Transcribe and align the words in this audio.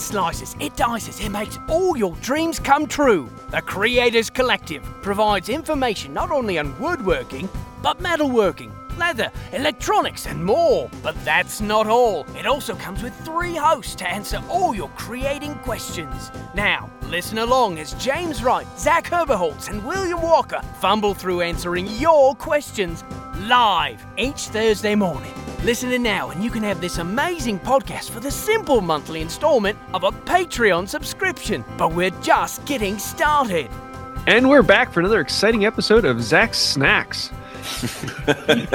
It 0.00 0.04
slices, 0.04 0.56
it 0.60 0.76
dices, 0.76 1.22
it 1.22 1.28
makes 1.28 1.58
all 1.68 1.94
your 1.94 2.16
dreams 2.22 2.58
come 2.58 2.86
true. 2.86 3.28
The 3.50 3.60
Creators 3.60 4.30
Collective 4.30 4.82
provides 5.02 5.50
information 5.50 6.14
not 6.14 6.30
only 6.30 6.58
on 6.58 6.74
woodworking, 6.80 7.50
but 7.82 7.98
metalworking, 7.98 8.72
leather, 8.96 9.30
electronics, 9.52 10.26
and 10.26 10.42
more. 10.42 10.88
But 11.02 11.22
that's 11.22 11.60
not 11.60 11.86
all. 11.86 12.26
It 12.34 12.46
also 12.46 12.74
comes 12.76 13.02
with 13.02 13.14
three 13.26 13.54
hosts 13.54 13.94
to 13.96 14.08
answer 14.08 14.42
all 14.48 14.74
your 14.74 14.88
creating 14.96 15.56
questions. 15.56 16.30
Now, 16.54 16.90
listen 17.10 17.36
along 17.36 17.78
as 17.78 17.92
James 18.02 18.42
Wright, 18.42 18.66
Zach 18.78 19.04
Herberholtz, 19.04 19.68
and 19.68 19.84
William 19.84 20.22
Walker 20.22 20.62
fumble 20.80 21.12
through 21.12 21.42
answering 21.42 21.86
your 21.98 22.34
questions 22.36 23.04
live 23.40 24.02
each 24.16 24.48
Thursday 24.48 24.94
morning. 24.94 25.34
Listen 25.62 25.92
in 25.92 26.02
now, 26.02 26.30
and 26.30 26.42
you 26.42 26.50
can 26.50 26.62
have 26.62 26.80
this 26.80 26.96
amazing 26.98 27.58
podcast 27.60 28.10
for 28.10 28.20
the 28.20 28.30
simple 28.30 28.80
monthly 28.80 29.20
installment 29.20 29.78
of 29.92 30.04
a 30.04 30.10
Patreon 30.10 30.88
subscription. 30.88 31.62
But 31.76 31.92
we're 31.92 32.10
just 32.22 32.64
getting 32.64 32.98
started. 32.98 33.68
And 34.26 34.48
we're 34.48 34.62
back 34.62 34.90
for 34.92 35.00
another 35.00 35.20
exciting 35.20 35.66
episode 35.66 36.06
of 36.06 36.22
Zach's 36.22 36.58
Snacks. 36.58 37.30
Can 38.26 38.66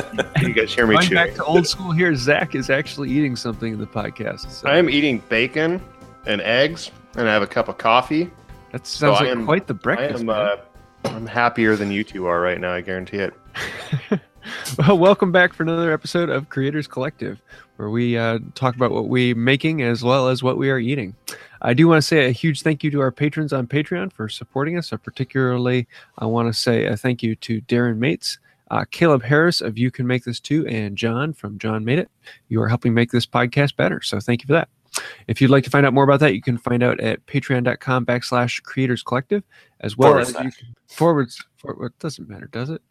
you 0.48 0.54
guys 0.54 0.74
hear 0.74 0.86
me 0.86 0.96
Going 0.96 1.08
chewing? 1.08 1.14
back 1.16 1.34
to 1.36 1.44
old 1.44 1.66
school 1.66 1.92
here, 1.92 2.14
Zach 2.16 2.54
is 2.54 2.70
actually 2.70 3.10
eating 3.10 3.36
something 3.36 3.74
in 3.74 3.80
the 3.80 3.88
podcast. 3.88 4.52
So 4.52 4.68
I 4.70 4.78
am 4.78 4.88
eating 4.88 5.24
bacon 5.28 5.82
and 6.28 6.40
eggs, 6.42 6.92
and 7.16 7.28
I 7.28 7.34
have 7.34 7.42
a 7.42 7.48
cup 7.48 7.68
of 7.68 7.80
coffee. 7.80 8.30
that 8.72 8.86
sounds 8.86 9.18
I 9.18 9.24
like 9.24 9.32
am- 9.32 9.46
quite 9.46 9.66
the 9.66 9.74
I 9.74 9.78
breakfast. 9.78 10.20
am. 10.20 10.26
man. 10.28 10.36
Uh, 10.38 10.58
I'm 11.06 11.26
happier 11.26 11.76
than 11.76 11.92
you 11.92 12.04
two 12.04 12.28
are 12.28 12.40
right 12.42 12.60
now. 12.62 12.74
I 12.74 12.82
guarantee 12.82 13.18
it. 13.18 13.34
well, 14.78 14.98
welcome 14.98 15.32
back 15.32 15.54
for 15.54 15.64
another 15.64 15.92
episode 15.92 16.30
of 16.30 16.50
Creators 16.50 16.88
Collective, 16.88 17.40
where 17.78 17.90
we 17.90 18.18
uh, 18.18 18.40
talk 18.54 18.76
about 18.76 18.92
what 18.92 19.08
we're 19.08 19.36
making 19.36 19.82
as 19.82 20.04
well 20.04 20.28
as 20.28 20.44
what 20.44 20.58
we 20.58 20.70
are 20.70 20.80
eating. 20.80 21.16
I 21.62 21.74
do 21.74 21.88
want 21.88 22.02
to 22.02 22.08
say 22.08 22.26
a 22.26 22.32
huge 22.32 22.62
thank 22.62 22.84
you 22.84 22.92
to 22.92 23.02
our 23.02 23.12
patrons 23.12 23.54
on 23.54 23.68
Patreon 23.68 24.14
for 24.14 24.30
supporting 24.30 24.78
us. 24.78 24.88
So 24.88 24.98
particularly, 24.98 25.88
I 26.18 26.26
want 26.26 26.48
to 26.48 26.54
say 26.54 26.86
a 26.86 26.96
thank 26.96 27.24
you 27.24 27.36
to 27.38 27.62
Darren 27.62 27.98
Mates, 27.98 28.40
uh, 28.72 28.86
Caleb 28.92 29.24
Harris 29.24 29.62
of 29.62 29.78
You 29.78 29.92
Can 29.92 30.08
Make 30.08 30.24
This 30.24 30.40
Too, 30.40 30.66
and 30.68 30.98
John 30.98 31.34
from 31.34 31.58
John 31.58 31.86
Made 31.86 32.00
It. 32.00 32.12
You 32.50 32.62
are 32.62 32.68
helping 32.68 32.94
make 32.94 33.12
this 33.12 33.26
podcast 33.26 33.76
better. 33.76 34.02
So 34.02 34.20
thank 34.20 34.42
you 34.42 34.48
for 34.48 34.54
that. 34.54 34.70
If 35.28 35.42
you'd 35.42 35.52
like 35.52 35.64
to 35.66 35.70
find 35.70 35.86
out 35.86 35.94
more 35.94 36.04
about 36.04 36.20
that, 36.22 36.36
you 36.36 36.42
can 36.42 36.58
find 36.58 36.82
out 36.82 37.00
at 37.00 37.26
patreon.com 37.26 38.06
backslash 38.06 38.62
creators 38.64 39.04
collective, 39.04 39.44
as 39.82 39.98
well 39.98 40.12
Forward 40.12 40.22
as 40.22 40.30
you 40.30 40.36
can, 40.36 40.52
forwards, 40.88 41.44
forward, 41.66 41.88
it 41.88 42.00
doesn't 42.00 42.30
matter, 42.30 42.48
does 42.48 42.70
it? 42.70 42.82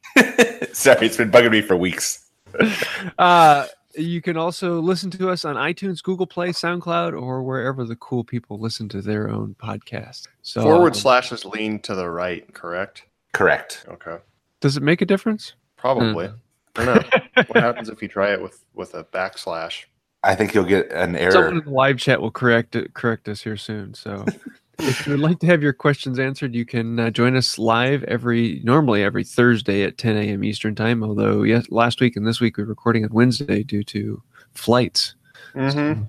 Sorry, 0.76 1.06
it's 1.06 1.16
been 1.16 1.30
bugging 1.30 1.50
me 1.50 1.62
for 1.62 1.76
weeks. 1.76 2.30
uh, 3.18 3.66
you 3.96 4.20
can 4.20 4.36
also 4.36 4.80
listen 4.80 5.10
to 5.12 5.30
us 5.30 5.44
on 5.44 5.56
iTunes, 5.56 6.02
Google 6.02 6.26
Play, 6.26 6.50
SoundCloud, 6.50 7.20
or 7.20 7.42
wherever 7.42 7.84
the 7.84 7.96
cool 7.96 8.24
people 8.24 8.58
listen 8.58 8.88
to 8.90 9.00
their 9.00 9.28
own 9.28 9.54
podcast. 9.58 10.28
So, 10.42 10.62
Forward 10.62 10.96
slashes 10.96 11.44
lean 11.44 11.78
to 11.80 11.94
the 11.94 12.08
right, 12.08 12.52
correct? 12.54 13.04
Correct. 13.32 13.84
Okay, 13.88 14.18
does 14.60 14.76
it 14.76 14.82
make 14.82 15.00
a 15.00 15.06
difference? 15.06 15.54
probably. 15.84 16.30
I 16.76 16.84
don't 16.84 16.96
know. 16.96 17.44
what 17.46 17.62
happens 17.62 17.90
if 17.90 18.00
you 18.00 18.08
try 18.08 18.32
it 18.32 18.40
with 18.40 18.64
with 18.72 18.94
a 18.94 19.04
backslash? 19.04 19.84
I 20.22 20.34
think 20.34 20.54
you'll 20.54 20.64
get 20.64 20.90
an 20.90 21.14
error. 21.14 21.30
Someone 21.30 21.50
error. 21.50 21.58
in 21.58 21.64
the 21.66 21.70
live 21.70 21.98
chat 21.98 22.22
will 22.22 22.30
correct 22.30 22.74
it, 22.74 22.94
correct 22.94 23.28
us 23.28 23.42
here 23.42 23.58
soon. 23.58 23.92
So, 23.92 24.24
if 24.78 25.06
you 25.06 25.12
would 25.12 25.20
like 25.20 25.38
to 25.40 25.46
have 25.46 25.62
your 25.62 25.72
questions 25.72 26.18
answered, 26.18 26.54
you 26.54 26.64
can 26.64 26.98
uh, 26.98 27.10
join 27.10 27.36
us 27.36 27.58
live 27.58 28.04
every 28.04 28.60
normally 28.64 29.02
every 29.02 29.24
Thursday 29.24 29.82
at 29.82 29.98
10 29.98 30.16
a.m. 30.16 30.44
Eastern 30.44 30.74
time. 30.74 31.02
Although 31.02 31.42
yes, 31.42 31.66
last 31.70 32.00
week 32.00 32.16
and 32.16 32.26
this 32.26 32.40
week 32.40 32.58
we're 32.58 32.64
recording 32.64 33.04
on 33.04 33.12
Wednesday 33.12 33.62
due 33.62 33.84
to 33.84 34.22
flights. 34.52 35.14
Mm-hmm. 35.54 36.02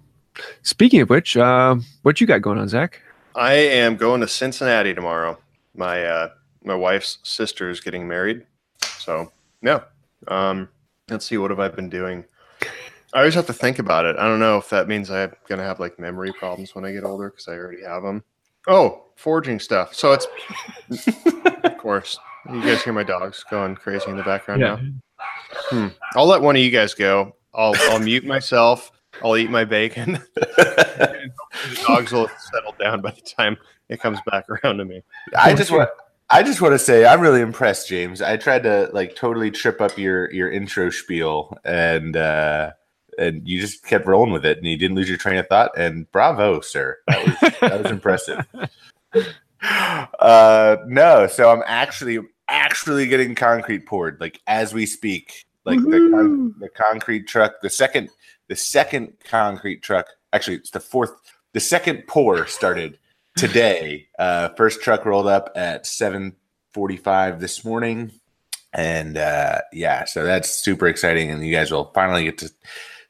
Speaking 0.63 1.01
of 1.01 1.09
which, 1.09 1.37
uh, 1.37 1.75
what 2.01 2.19
you 2.19 2.27
got 2.27 2.41
going 2.41 2.57
on, 2.57 2.67
Zach? 2.67 3.01
I 3.35 3.53
am 3.53 3.97
going 3.97 4.21
to 4.21 4.27
Cincinnati 4.27 4.93
tomorrow. 4.93 5.37
My 5.75 6.03
uh, 6.03 6.29
my 6.63 6.75
wife's 6.75 7.19
sister 7.23 7.69
is 7.69 7.79
getting 7.79 8.07
married, 8.07 8.45
so 8.81 9.31
yeah. 9.61 9.81
Um, 10.27 10.69
let's 11.09 11.25
see. 11.25 11.37
What 11.37 11.51
have 11.51 11.59
I 11.59 11.67
been 11.67 11.89
doing? 11.89 12.25
I 13.13 13.19
always 13.19 13.35
have 13.35 13.47
to 13.47 13.53
think 13.53 13.79
about 13.79 14.05
it. 14.05 14.17
I 14.17 14.23
don't 14.23 14.39
know 14.39 14.57
if 14.57 14.69
that 14.69 14.87
means 14.87 15.09
I'm 15.09 15.33
gonna 15.47 15.63
have 15.63 15.79
like 15.79 15.99
memory 15.99 16.33
problems 16.33 16.75
when 16.75 16.85
I 16.85 16.91
get 16.91 17.03
older 17.03 17.29
because 17.29 17.47
I 17.47 17.53
already 17.53 17.83
have 17.83 18.03
them. 18.03 18.23
Oh, 18.67 19.05
forging 19.15 19.59
stuff. 19.59 19.93
So 19.93 20.13
it's 20.13 20.27
of 21.63 21.77
course. 21.77 22.17
You 22.51 22.61
guys 22.61 22.83
hear 22.83 22.93
my 22.93 23.03
dogs 23.03 23.43
going 23.49 23.75
crazy 23.75 24.09
in 24.09 24.17
the 24.17 24.23
background 24.23 24.61
now. 24.61 24.79
Hmm. 25.69 25.87
I'll 26.15 26.27
let 26.27 26.41
one 26.41 26.55
of 26.55 26.61
you 26.61 26.69
guys 26.69 26.93
go. 26.93 27.35
I'll 27.53 27.73
I'll 27.89 27.99
mute 27.99 28.25
myself. 28.25 28.91
I'll 29.23 29.37
eat 29.37 29.49
my 29.49 29.65
bacon. 29.65 30.19
the 30.35 31.31
dogs 31.87 32.11
will 32.11 32.29
settle 32.51 32.75
down 32.79 33.01
by 33.01 33.11
the 33.11 33.21
time 33.21 33.57
it 33.89 33.99
comes 33.99 34.19
back 34.25 34.45
around 34.49 34.77
to 34.77 34.85
me. 34.85 35.01
I 35.37 35.53
just 35.53 35.71
want. 35.71 35.89
I 36.29 36.41
just 36.41 36.59
want 36.59 36.73
to 36.73 36.79
say 36.79 37.05
I'm 37.05 37.21
really 37.21 37.41
impressed, 37.41 37.87
James. 37.87 38.21
I 38.21 38.37
tried 38.37 38.63
to 38.63 38.89
like 38.93 39.15
totally 39.15 39.51
trip 39.51 39.79
up 39.79 39.97
your 39.97 40.31
your 40.31 40.51
intro 40.51 40.89
spiel, 40.89 41.55
and 41.63 42.17
uh, 42.17 42.71
and 43.17 43.47
you 43.47 43.59
just 43.59 43.85
kept 43.85 44.05
rolling 44.05 44.31
with 44.31 44.45
it, 44.45 44.57
and 44.57 44.67
you 44.67 44.77
didn't 44.77 44.95
lose 44.95 45.09
your 45.09 45.17
train 45.17 45.37
of 45.37 45.47
thought. 45.47 45.71
And 45.77 46.09
bravo, 46.11 46.61
sir. 46.61 46.97
That 47.07 47.25
was 47.25 47.53
that 47.59 47.83
was 47.83 47.91
impressive. 47.91 48.45
Uh, 50.19 50.77
no, 50.85 51.25
so 51.25 51.49
I'm 51.49 51.63
actually 51.65 52.19
actually 52.47 53.07
getting 53.07 53.33
concrete 53.33 53.85
poured 53.85 54.19
like 54.21 54.39
as 54.47 54.73
we 54.73 54.85
speak. 54.85 55.45
Like 55.63 55.79
the, 55.79 56.11
con- 56.13 56.55
the 56.59 56.69
concrete 56.69 57.27
truck, 57.27 57.53
the 57.63 57.69
second 57.69 58.09
the 58.47 58.55
second 58.55 59.13
concrete 59.23 59.81
truck. 59.81 60.07
Actually, 60.33 60.57
it's 60.57 60.69
the 60.69 60.79
fourth. 60.79 61.11
The 61.53 61.59
second 61.59 62.03
pour 62.07 62.45
started 62.45 62.99
today. 63.35 64.07
Uh, 64.19 64.49
first 64.49 64.81
truck 64.81 65.05
rolled 65.05 65.27
up 65.27 65.51
at 65.55 65.85
7:45 65.85 67.39
this 67.39 67.65
morning, 67.65 68.11
and 68.73 69.17
uh, 69.17 69.61
yeah, 69.73 70.05
so 70.05 70.23
that's 70.23 70.49
super 70.49 70.87
exciting. 70.87 71.31
And 71.31 71.45
you 71.45 71.53
guys 71.53 71.71
will 71.71 71.91
finally 71.95 72.25
get 72.25 72.37
to 72.39 72.51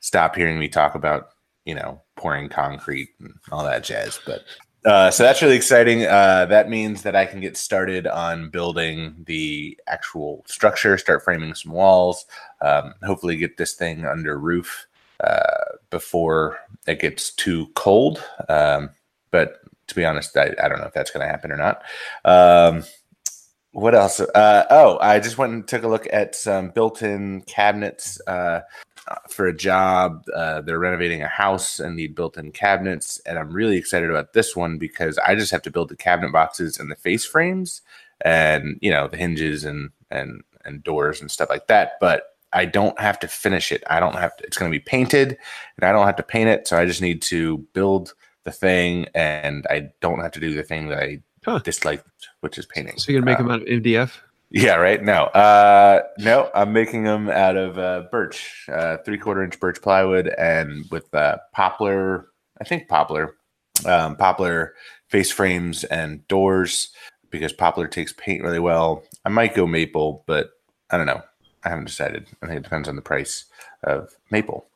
stop 0.06 0.36
hearing 0.36 0.60
me 0.60 0.68
talk 0.68 0.94
about 0.94 1.30
you 1.66 1.74
know 1.74 2.00
pouring 2.16 2.48
concrete 2.48 3.10
and 3.20 3.34
all 3.52 3.64
that 3.64 3.84
jazz. 3.84 4.20
But 4.24 4.44
uh, 4.86 5.10
so 5.10 5.24
that's 5.24 5.42
really 5.42 5.56
exciting. 5.56 6.06
Uh, 6.06 6.46
that 6.46 6.70
means 6.70 7.02
that 7.02 7.16
I 7.16 7.26
can 7.26 7.40
get 7.40 7.58
started 7.58 8.06
on 8.06 8.52
building 8.52 9.24
the 9.26 9.80
actual 9.88 10.44
structure, 10.48 10.96
start 11.00 11.24
framing 11.24 11.56
some 11.56 11.72
walls, 11.72 12.26
um, 12.62 12.94
hopefully 13.04 13.36
get 13.36 13.58
this 13.58 13.74
thing 13.74 14.06
under 14.06 14.38
roof 14.38 14.86
uh, 15.24 15.78
before 15.90 16.60
it 16.86 17.00
gets 17.00 17.32
too 17.32 17.66
cold. 17.74 18.24
Um, 18.48 18.92
but 19.32 19.60
to 19.88 19.96
be 19.96 20.06
honest, 20.06 20.38
I, 20.38 20.54
I 20.62 20.68
don't 20.68 20.80
know 20.80 20.86
if 20.86 20.94
that's 20.94 21.10
going 21.10 21.26
to 21.26 21.32
happen 21.32 21.52
or 21.52 21.58
not. 21.58 21.82
Um, 22.24 22.84
what 23.72 23.96
else? 23.96 24.20
Uh, 24.20 24.66
oh, 24.70 25.00
I 25.02 25.20
just 25.20 25.40
went 25.40 25.52
and 25.52 25.68
took 25.68 25.84
a 25.84 25.88
look 25.88 26.08
at 26.14 26.36
some 26.36 26.70
built-in 26.70 27.42
cabinets 27.42 28.22
uh, 28.28 28.62
for 29.30 29.48
a 29.48 29.56
job. 29.56 30.24
Uh, 30.34 30.62
they're 30.62 30.80
renovating 30.80 31.22
a 31.22 31.28
house 31.28 31.80
and 31.80 31.96
need 31.96 32.16
built-in 32.16 32.52
cabinets, 32.52 33.20
and 33.26 33.38
I'm 33.38 33.52
really 33.52 33.78
excited 33.78 34.10
about 34.10 34.34
this 34.34 34.56
one 34.56 34.78
because 34.78 35.18
I 35.20 35.36
just 35.36 35.52
have 35.52 35.62
to 35.64 35.72
build 35.72 35.90
the 35.90 35.96
cabinet 35.96 36.32
boxes 36.32 36.80
and 36.80 36.90
the 36.92 36.96
face 36.96 37.26
frames, 37.26 37.82
and 38.22 38.78
you 38.82 38.92
know 38.92 39.08
the 39.08 39.18
hinges 39.18 39.64
and 39.66 39.92
and 40.12 40.44
and 40.66 40.84
doors 40.84 41.22
and 41.22 41.30
stuff 41.30 41.50
like 41.50 41.68
that. 41.68 41.94
But 42.02 42.36
I 42.54 42.66
don't 42.66 43.00
have 43.00 43.20
to 43.20 43.28
finish 43.28 43.72
it. 43.72 43.84
I 43.90 44.00
don't 44.00 44.16
have 44.16 44.36
to. 44.38 44.44
It's 44.46 44.58
going 44.58 44.72
to 44.72 44.76
be 44.76 44.84
painted, 44.84 45.38
and 45.78 45.88
I 45.88 45.92
don't 45.92 46.06
have 46.08 46.16
to 46.18 46.24
paint 46.24 46.50
it. 46.50 46.68
So 46.68 46.78
I 46.78 46.86
just 46.86 47.02
need 47.02 47.22
to 47.24 47.60
build 47.74 48.14
the 48.44 48.52
thing, 48.52 49.08
and 49.14 49.66
I 49.70 49.90
don't 50.02 50.20
have 50.22 50.32
to 50.34 50.40
do 50.40 50.54
the 50.56 50.64
thing 50.64 50.90
that 50.90 51.00
I 51.00 51.22
Huh. 51.44 51.60
disliked, 51.60 52.08
which 52.40 52.58
is 52.58 52.66
painting. 52.66 52.98
So 52.98 53.12
you're 53.12 53.22
gonna 53.22 53.32
make 53.32 53.40
Uh, 53.40 53.44
them 53.44 53.52
out 53.52 53.62
of 53.62 53.68
MDF? 53.68 54.20
Yeah, 54.56 54.76
right. 54.76 55.04
No, 55.04 55.26
uh, 55.26 56.04
no, 56.18 56.50
I'm 56.56 56.72
making 56.72 57.04
them 57.04 57.28
out 57.30 57.58
of 57.58 57.78
uh, 57.78 58.04
birch, 58.10 58.66
uh, 58.72 58.98
three 59.04 59.18
quarter 59.18 59.44
inch 59.44 59.60
birch 59.60 59.82
plywood, 59.82 60.30
and 60.30 60.86
with 60.90 61.14
uh, 61.14 61.40
poplar. 61.52 62.30
I 62.62 62.64
think 62.64 62.88
poplar, 62.88 63.36
um, 63.86 64.16
poplar 64.16 64.74
face 65.10 65.30
frames 65.30 65.84
and 65.84 66.26
doors 66.30 66.94
because 67.32 67.52
poplar 67.52 67.86
takes 67.90 68.14
paint 68.14 68.44
really 68.44 68.60
well. 68.60 69.04
I 69.26 69.30
might 69.30 69.56
go 69.56 69.68
maple, 69.68 70.24
but 70.26 70.52
I 70.90 70.96
don't 70.96 71.06
know. 71.06 71.22
I 71.66 71.70
haven't 71.70 71.86
decided. 71.86 72.28
I 72.42 72.48
think 72.48 72.60
it 72.60 72.64
depends 72.64 72.88
on 72.88 72.96
the 72.96 73.02
price 73.02 73.46
of 73.84 74.16
maple. 74.32 74.70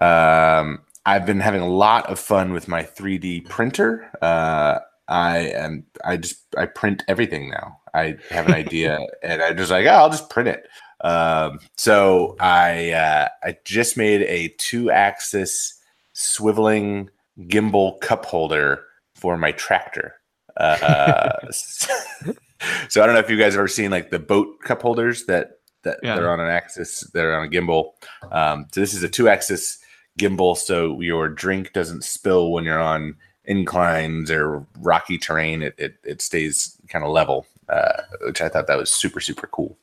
Um, 0.00 0.82
I've 1.04 1.26
been 1.26 1.40
having 1.40 1.60
a 1.60 1.68
lot 1.68 2.08
of 2.08 2.20
fun 2.20 2.52
with 2.52 2.68
my 2.68 2.84
3D 2.84 3.48
printer. 3.48 4.08
Uh, 4.22 4.78
I 5.08 5.38
am 5.38 5.84
I 6.04 6.16
just 6.16 6.42
I 6.56 6.66
print 6.66 7.02
everything 7.08 7.50
now. 7.50 7.78
I 7.94 8.16
have 8.30 8.46
an 8.46 8.54
idea 8.54 8.98
and 9.22 9.42
I 9.42 9.52
just 9.52 9.70
like, 9.70 9.86
oh, 9.86 9.90
I'll 9.90 10.10
just 10.10 10.30
print 10.30 10.48
it. 10.48 10.66
Um, 11.04 11.58
so 11.76 12.36
I 12.40 12.92
uh, 12.92 13.28
I 13.42 13.56
just 13.64 13.96
made 13.96 14.22
a 14.22 14.54
two 14.58 14.90
axis 14.90 15.78
swiveling 16.14 17.08
gimbal 17.40 18.00
cup 18.00 18.24
holder 18.24 18.84
for 19.16 19.36
my 19.36 19.52
tractor. 19.52 20.14
Uh, 20.56 21.30
so 21.50 23.02
I 23.02 23.06
don't 23.06 23.14
know 23.14 23.20
if 23.20 23.30
you 23.30 23.38
guys 23.38 23.54
have 23.54 23.60
ever 23.60 23.68
seen 23.68 23.90
like 23.90 24.10
the 24.10 24.18
boat 24.18 24.60
cup 24.64 24.82
holders 24.82 25.24
that 25.26 25.52
that 25.82 25.98
Yeah. 26.02 26.14
they're 26.14 26.30
on 26.30 26.38
an 26.40 26.48
axis, 26.48 27.00
they're 27.12 27.36
on 27.38 27.46
a 27.46 27.50
gimbal. 27.50 27.92
Um, 28.30 28.66
so 28.72 28.80
this 28.80 28.94
is 28.94 29.02
a 29.02 29.08
two 29.08 29.28
axis 29.28 29.78
gimbal, 30.18 30.56
so 30.56 31.00
your 31.00 31.28
drink 31.28 31.72
doesn't 31.72 32.04
spill 32.04 32.52
when 32.52 32.64
you're 32.64 32.80
on 32.80 33.16
inclines 33.44 34.30
or 34.30 34.66
rocky 34.78 35.18
terrain, 35.18 35.62
it 35.62 35.74
it, 35.78 35.96
it 36.04 36.22
stays 36.22 36.76
kind 36.88 37.04
of 37.04 37.10
level, 37.10 37.46
uh, 37.68 38.02
which 38.22 38.40
I 38.40 38.48
thought 38.48 38.66
that 38.68 38.78
was 38.78 38.90
super 38.90 39.20
super 39.20 39.46
cool. 39.46 39.78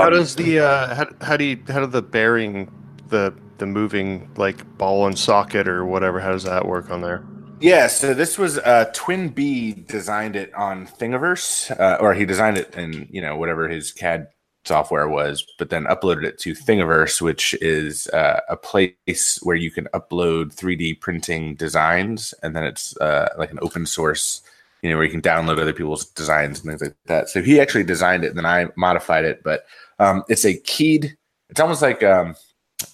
How 0.00 0.10
Um, 0.10 0.10
does 0.10 0.34
the 0.36 0.60
uh, 0.60 0.94
how, 0.94 1.06
how 1.20 1.36
do 1.36 1.44
you 1.44 1.62
how 1.68 1.80
do 1.80 1.86
the 1.86 2.02
bearing 2.02 2.70
the 3.08 3.34
the 3.58 3.66
moving 3.66 4.30
like 4.36 4.64
ball 4.78 5.06
and 5.06 5.18
socket 5.18 5.66
or 5.68 5.84
whatever 5.84 6.20
how 6.20 6.32
does 6.32 6.44
that 6.44 6.66
work 6.66 6.90
on 6.90 7.00
there? 7.00 7.24
Yeah, 7.60 7.88
so 7.88 8.14
this 8.14 8.38
was 8.38 8.58
uh, 8.58 8.90
Twin 8.94 9.30
B 9.30 9.72
designed 9.72 10.36
it 10.36 10.54
on 10.54 10.86
Thingiverse, 10.86 11.70
uh, 11.78 11.96
or 12.00 12.14
he 12.14 12.24
designed 12.24 12.56
it 12.56 12.74
in 12.76 13.08
you 13.10 13.20
know 13.20 13.36
whatever 13.36 13.68
his 13.68 13.90
CAD 13.92 14.28
software 14.68 15.08
was, 15.08 15.44
but 15.58 15.70
then 15.70 15.84
uploaded 15.84 16.24
it 16.24 16.38
to 16.38 16.52
Thingiverse, 16.54 17.20
which 17.20 17.54
is 17.54 18.06
uh, 18.08 18.40
a 18.48 18.56
place 18.56 19.38
where 19.42 19.56
you 19.56 19.70
can 19.70 19.86
upload 19.94 20.54
3D 20.54 21.00
printing 21.00 21.56
designs, 21.56 22.32
and 22.42 22.54
then 22.54 22.64
it's 22.64 22.96
uh, 22.98 23.34
like 23.36 23.50
an 23.50 23.58
open 23.62 23.86
source, 23.86 24.42
you 24.82 24.90
know, 24.90 24.96
where 24.96 25.04
you 25.04 25.10
can 25.10 25.22
download 25.22 25.58
other 25.60 25.72
people's 25.72 26.04
designs 26.04 26.60
and 26.60 26.68
things 26.68 26.82
like 26.82 26.94
that. 27.06 27.28
So 27.28 27.42
he 27.42 27.60
actually 27.60 27.84
designed 27.84 28.24
it, 28.24 28.28
and 28.28 28.38
then 28.38 28.46
I 28.46 28.68
modified 28.76 29.24
it, 29.24 29.42
but 29.42 29.64
um, 29.98 30.22
it's 30.28 30.44
a 30.44 30.54
keyed. 30.54 31.16
It's 31.50 31.58
almost 31.58 31.82
like 31.82 32.04
um, 32.04 32.36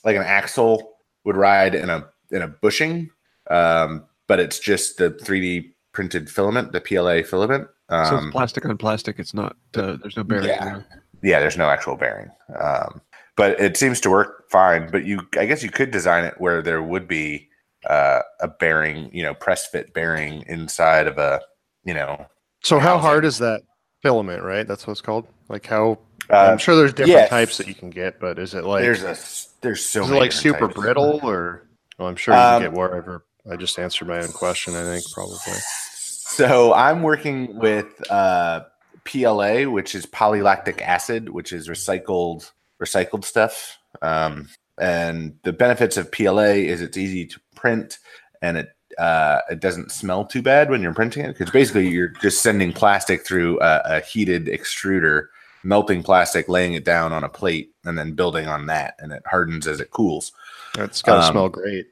like 0.05 0.17
an 0.17 0.23
axle 0.23 0.95
would 1.25 1.37
ride 1.37 1.75
in 1.75 1.91
a 1.91 2.07
in 2.31 2.41
a 2.41 2.49
bushing. 2.49 3.11
Um, 3.51 4.07
but 4.27 4.41
it's 4.41 4.59
just 4.59 4.97
the 4.99 5.11
3D 5.11 5.73
printed 5.93 6.31
filament, 6.31 6.73
the 6.73 6.81
PLA 6.81 7.23
filament. 7.23 7.69
so 7.91 7.97
Um, 7.97 8.27
it's 8.27 8.33
plastic 8.33 8.65
on 8.67 8.77
plastic. 8.77 9.19
It's 9.19 9.35
not. 9.35 9.57
Uh, 9.75 9.97
there's 10.01 10.17
no 10.17 10.25
bearing. 10.25 10.47
yeah. 10.47 10.65
there. 10.65 11.04
Yeah, 11.25 11.41
there's 11.41 11.57
no 11.57 11.69
actual 11.69 11.97
bearing, 11.97 12.31
um, 12.61 13.01
but 13.37 13.59
it 13.59 13.77
seems 13.77 14.01
to 14.03 14.11
work 14.11 14.49
fine. 14.51 14.91
But 14.91 15.05
you, 15.05 15.27
I 15.37 15.47
guess, 15.47 15.63
you 15.65 15.71
could 15.71 15.91
design 15.91 16.25
it 16.25 16.35
where 16.39 16.63
there 16.63 16.83
would 16.83 17.09
be 17.09 17.49
uh, 17.91 18.21
a 18.41 18.49
bearing, 18.49 19.11
you 19.13 19.23
know, 19.25 19.35
press 19.35 19.67
fit 19.67 19.93
bearing 19.93 20.45
inside 20.47 21.07
of 21.09 21.19
a, 21.19 21.41
you 21.85 21.95
know. 21.95 22.27
So 22.63 22.79
how 22.79 22.97
Housing. 22.97 23.03
hard 23.03 23.25
is 23.25 23.39
that 23.39 23.63
filament? 24.03 24.43
Right, 24.43 24.67
that's 24.69 24.87
what 24.87 24.93
it's 24.93 25.01
called. 25.01 25.27
Like 25.49 25.67
how 25.67 25.99
Uh, 26.31 26.49
I'm 26.53 26.59
sure 26.59 26.77
there's 26.77 26.93
different 26.95 27.11
yes. 27.11 27.31
types 27.31 27.59
that 27.59 27.67
you 27.67 27.75
can 27.75 27.91
get, 27.91 28.19
but 28.21 28.39
is 28.39 28.55
it 28.55 28.65
like 28.65 28.83
there's 28.83 29.03
a 29.03 29.17
there's 29.61 29.85
so 29.85 30.05
is 30.05 30.11
it 30.11 30.15
like 30.15 30.33
super 30.33 30.69
types. 30.69 30.75
brittle 30.81 31.21
or? 31.23 31.69
Well, 31.99 32.09
I'm 32.09 32.17
sure 32.17 32.35
you 32.35 32.41
Um, 32.41 32.63
can 32.63 32.71
get 32.71 32.79
wherever. 32.79 33.25
I 33.51 33.57
just 33.57 33.79
answered 33.79 34.09
my 34.09 34.21
own 34.23 34.33
question. 34.33 34.75
I 34.75 34.83
think 34.85 35.05
probably. 35.13 35.37
So 36.37 36.73
I'm 36.73 37.03
working 37.03 37.59
with 37.59 37.87
uh, 38.11 38.63
PLA, 39.05 39.65
which 39.65 39.95
is 39.95 40.07
polylactic 40.07 40.81
acid, 40.81 41.29
which 41.29 41.53
is 41.53 41.69
recycled 41.69 42.51
recycled 42.83 43.25
stuff. 43.25 43.79
Um, 44.03 44.49
and 44.79 45.39
the 45.45 45.53
benefits 45.53 45.97
of 45.97 46.11
PLA 46.11 46.55
is 46.55 46.83
it's 46.83 46.97
easy 46.97 47.27
to 47.27 47.41
print 47.55 47.99
and 48.43 48.59
it 48.59 48.71
uh, 48.99 49.41
it 49.51 49.61
doesn't 49.61 49.91
smell 49.91 50.25
too 50.25 50.43
bad 50.43 50.71
when 50.71 50.81
you're 50.81 50.95
printing 50.95 51.25
it 51.25 51.37
because 51.37 51.51
basically 51.51 51.89
you're 51.89 52.13
just 52.23 52.43
sending 52.43 52.73
plastic 52.73 53.27
through 53.27 53.61
a, 53.61 53.83
a 53.85 54.01
heated 54.01 54.47
extruder, 54.47 55.27
melting 55.65 56.03
plastic, 56.03 56.49
laying 56.49 56.75
it 56.75 56.85
down 56.85 57.13
on 57.13 57.25
a 57.25 57.29
plate, 57.29 57.73
and 57.85 57.99
then 57.99 58.13
building 58.13 58.47
on 58.47 58.67
that, 58.67 58.95
and 59.01 59.13
it 59.13 59.23
hardens 59.27 59.67
as 59.67 59.81
it 59.81 59.91
cools. 59.91 60.33
It's 60.79 61.03
got 61.03 61.17
to 61.17 61.27
Um, 61.27 61.33
smell 61.33 61.49
great. 61.49 61.87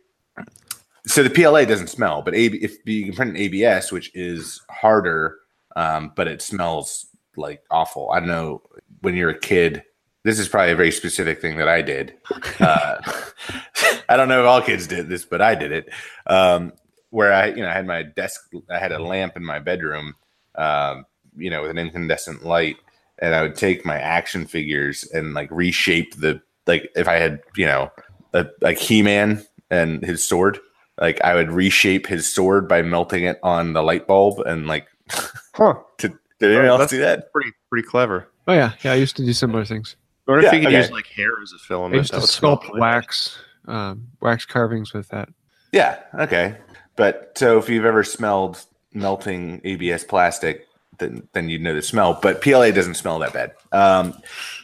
So 1.07 1.25
the 1.25 1.31
PLA 1.31 1.65
doesn't 1.65 1.89
smell, 1.89 2.23
but 2.23 2.35
AB, 2.35 2.59
if 2.59 2.77
you 2.85 3.05
can 3.05 3.15
print 3.15 3.33
an 3.33 3.37
ABS, 3.37 3.91
which 3.91 4.13
is 4.15 4.61
harder, 4.71 5.39
um, 5.77 6.13
but 6.15 6.29
it 6.29 6.43
smells 6.43 7.07
like 7.37 7.63
awful. 7.71 8.11
I 8.11 8.21
don't 8.21 8.29
know 8.29 8.63
when 9.01 9.15
you're 9.15 9.31
a 9.31 9.39
kid. 9.39 9.83
This 10.25 10.39
is 10.39 10.49
probably 10.49 10.73
a 10.73 10.77
very 10.77 10.93
specific 10.93 11.41
thing 11.41 11.57
that 11.57 11.69
I 11.69 11.83
did. 11.83 12.15
Uh, 12.61 13.01
I 14.09 14.17
don't 14.17 14.29
know 14.29 14.43
if 14.43 14.47
all 14.47 14.63
kids 14.63 14.87
did 14.87 15.09
this, 15.09 15.25
but 15.25 15.41
I 15.41 15.55
did 15.55 15.73
it. 15.73 15.89
Um, 16.27 16.73
where 17.11 17.33
I, 17.33 17.47
you 17.47 17.63
know, 17.63 17.69
I 17.69 17.73
had 17.73 17.87
my 17.87 18.03
desk, 18.03 18.41
I 18.71 18.79
had 18.79 18.93
a 18.93 19.03
lamp 19.03 19.37
in 19.37 19.45
my 19.45 19.59
bedroom, 19.59 20.15
um, 20.55 21.07
you 21.37 21.51
know, 21.51 21.63
with 21.63 21.71
an 21.71 21.79
incandescent 21.79 22.45
light, 22.45 22.77
and 23.19 23.35
I 23.35 23.43
would 23.43 23.57
take 23.57 23.85
my 23.85 23.99
action 23.99 24.47
figures 24.47 25.05
and 25.13 25.35
like 25.35 25.51
reshape 25.51 26.17
the 26.17 26.41
like 26.67 26.91
if 26.95 27.09
I 27.09 27.15
had, 27.15 27.41
you 27.57 27.67
know, 27.67 27.91
a, 28.33 28.47
like 28.61 28.79
He 28.79 29.03
Man 29.03 29.45
and 29.71 30.05
his 30.05 30.23
sword 30.23 30.61
like 31.01 31.21
I 31.23 31.35
would 31.35 31.51
reshape 31.51 32.07
his 32.07 32.33
sword 32.33 32.69
by 32.69 32.83
melting 32.83 33.25
it 33.25 33.39
on 33.43 33.73
the 33.73 33.83
light 33.83 34.07
bulb 34.07 34.41
and 34.41 34.67
like 34.67 34.87
Huh? 35.55 35.75
did, 35.99 36.13
did 36.39 36.51
anyone 36.53 36.69
Oh, 36.69 36.81
else 36.81 36.91
do 36.91 36.99
that? 37.01 37.33
Pretty 37.33 37.53
pretty 37.71 37.87
clever. 37.87 38.29
Oh 38.49 38.53
yeah, 38.53 38.73
yeah. 38.83 38.93
I 38.93 38.97
used 38.97 39.17
to 39.17 39.25
do 39.25 39.33
similar 39.33 39.65
things. 39.65 39.97
Or 40.27 40.39
if 40.39 40.45
Yeah, 40.45 40.53
you 40.55 40.61
could 40.61 40.69
okay. 40.69 40.79
use 40.79 40.91
like 40.91 41.07
hair 41.07 41.31
as 41.43 41.53
a 41.53 41.59
filament, 41.59 41.97
used 41.97 42.13
that 42.13 42.21
to 42.23 42.27
sculpt 42.27 42.79
wax, 42.79 43.39
um, 43.67 44.07
wax 44.21 44.45
carvings 44.47 44.93
with 44.93 45.09
that. 45.09 45.29
Yeah, 45.73 45.99
okay. 46.15 46.57
But 46.97 47.33
so 47.37 47.59
if 47.59 47.69
you've 47.69 47.85
ever 47.85 48.05
smelled 48.05 48.65
melting 48.93 49.61
ABS 49.65 50.05
plastic, 50.05 50.67
then 50.99 51.29
then 51.33 51.49
you'd 51.49 51.63
know 51.63 51.75
the 51.75 51.83
smell. 51.83 52.19
But 52.21 52.41
PLA 52.41 52.71
doesn't 52.71 52.95
smell 52.95 53.19
that 53.21 53.33
bad. 53.33 53.53
Um, 53.73 54.09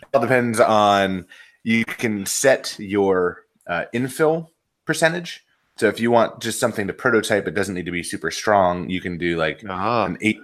it 0.03 0.07
all 0.15 0.21
depends 0.23 0.61
on 0.61 1.27
you 1.65 1.85
can 1.85 2.25
set 2.27 2.77
your 2.79 3.45
uh, 3.67 3.85
infill 3.95 4.49
percentage. 4.85 5.45
So 5.79 5.87
if 5.89 6.01
you 6.01 6.11
want 6.11 6.41
just 6.41 6.59
something 6.59 6.87
to 6.89 6.93
prototype, 6.93 7.47
it 7.47 7.53
doesn't 7.55 7.75
need 7.75 7.87
to 7.87 7.93
be 7.93 8.03
super 8.03 8.31
strong. 8.31 8.91
You 8.91 9.01
can 9.01 9.17
do 9.17 9.37
like 9.37 9.63
nice. 9.63 9.77
Ah, 9.79 10.05
an 10.07 10.19
eight 10.21 10.39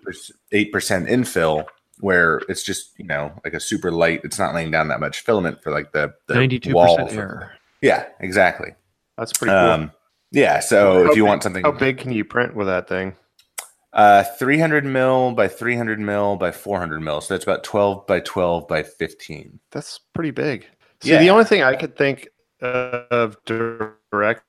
eight 0.53 0.73
percent 0.73 1.09
infill 1.09 1.67
where 2.01 2.41
it's 2.49 2.63
just 2.63 2.99
you 2.99 3.05
know 3.05 3.33
like 3.45 3.53
a 3.55 3.61
super 3.61 3.91
light. 3.91 4.21
It's 4.25 4.39
not 4.39 4.55
laying 4.55 4.71
down 4.71 4.89
that 4.89 5.01
much 5.01 5.21
filament 5.23 5.63
for 5.63 5.73
like 5.73 5.93
the, 5.93 6.15
the 6.29 6.35
Ninety-two 6.35 6.73
percent 6.73 7.11
of- 7.11 7.19
error. 7.19 7.53
Yeah, 7.83 8.07
exactly. 8.21 8.71
that's 9.19 9.33
pretty 9.33 9.51
cool. 9.51 9.59
Um, 9.59 9.93
yeah. 10.31 10.61
So 10.61 11.05
How 11.05 11.11
if 11.11 11.17
you 11.17 11.25
big- 11.25 11.29
want 11.29 11.43
something, 11.43 11.65
How 11.65 11.73
big 11.73 11.99
can 11.99 12.13
you 12.13 12.25
print 12.25 12.55
with 12.55 12.67
that 12.69 12.89
thing? 12.89 13.17
uh, 13.93 14.23
three 14.39 14.59
hundred 14.59 14.85
mil 14.85 15.33
by 15.33 15.49
three 15.49 15.77
hundred 15.77 15.99
mil 16.01 16.37
by 16.37 16.51
four 16.53 16.79
hundred 16.79 17.01
mil, 17.01 17.21
so 17.21 17.35
that's 17.35 17.45
about 17.45 17.63
twelve 17.65 18.07
by 18.07 18.21
twelve 18.21 18.67
by 18.69 18.83
fifteen. 18.85 19.59
That's 19.73 19.99
pretty 20.15 20.31
big. 20.31 20.67
See, 21.03 21.11
Yeah. 21.11 21.19
the 21.19 21.31
only 21.31 21.45
thing 21.45 21.63
I 21.63 21.75
could 21.77 21.97
think 21.97 22.29
of 22.61 23.37
directly 23.45 24.41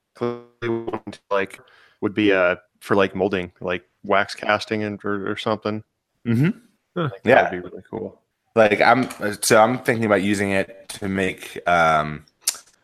like 1.32 1.60
would 2.02 2.14
be 2.14 2.32
uh 2.34 2.56
for 2.82 2.96
like 2.96 3.16
molding, 3.16 3.52
like 3.62 3.84
wax 4.04 4.36
casting 4.36 4.84
and 4.84 5.00
or, 5.04 5.32
or 5.32 5.38
something. 5.38 5.84
Mm-hmm. 6.28 7.00
I 7.00 7.10
think 7.10 7.22
Yeah. 7.26 7.36
that 7.44 7.52
would 7.52 7.64
be 7.64 7.70
really 7.70 7.84
cool. 7.90 8.22
Like 8.56 8.80
I'm, 8.80 9.10
so 9.42 9.62
I'm 9.62 9.80
thinking 9.80 10.06
about 10.06 10.22
using 10.24 10.52
it 10.52 10.88
to 11.00 11.10
make 11.10 11.60
um, 11.68 12.24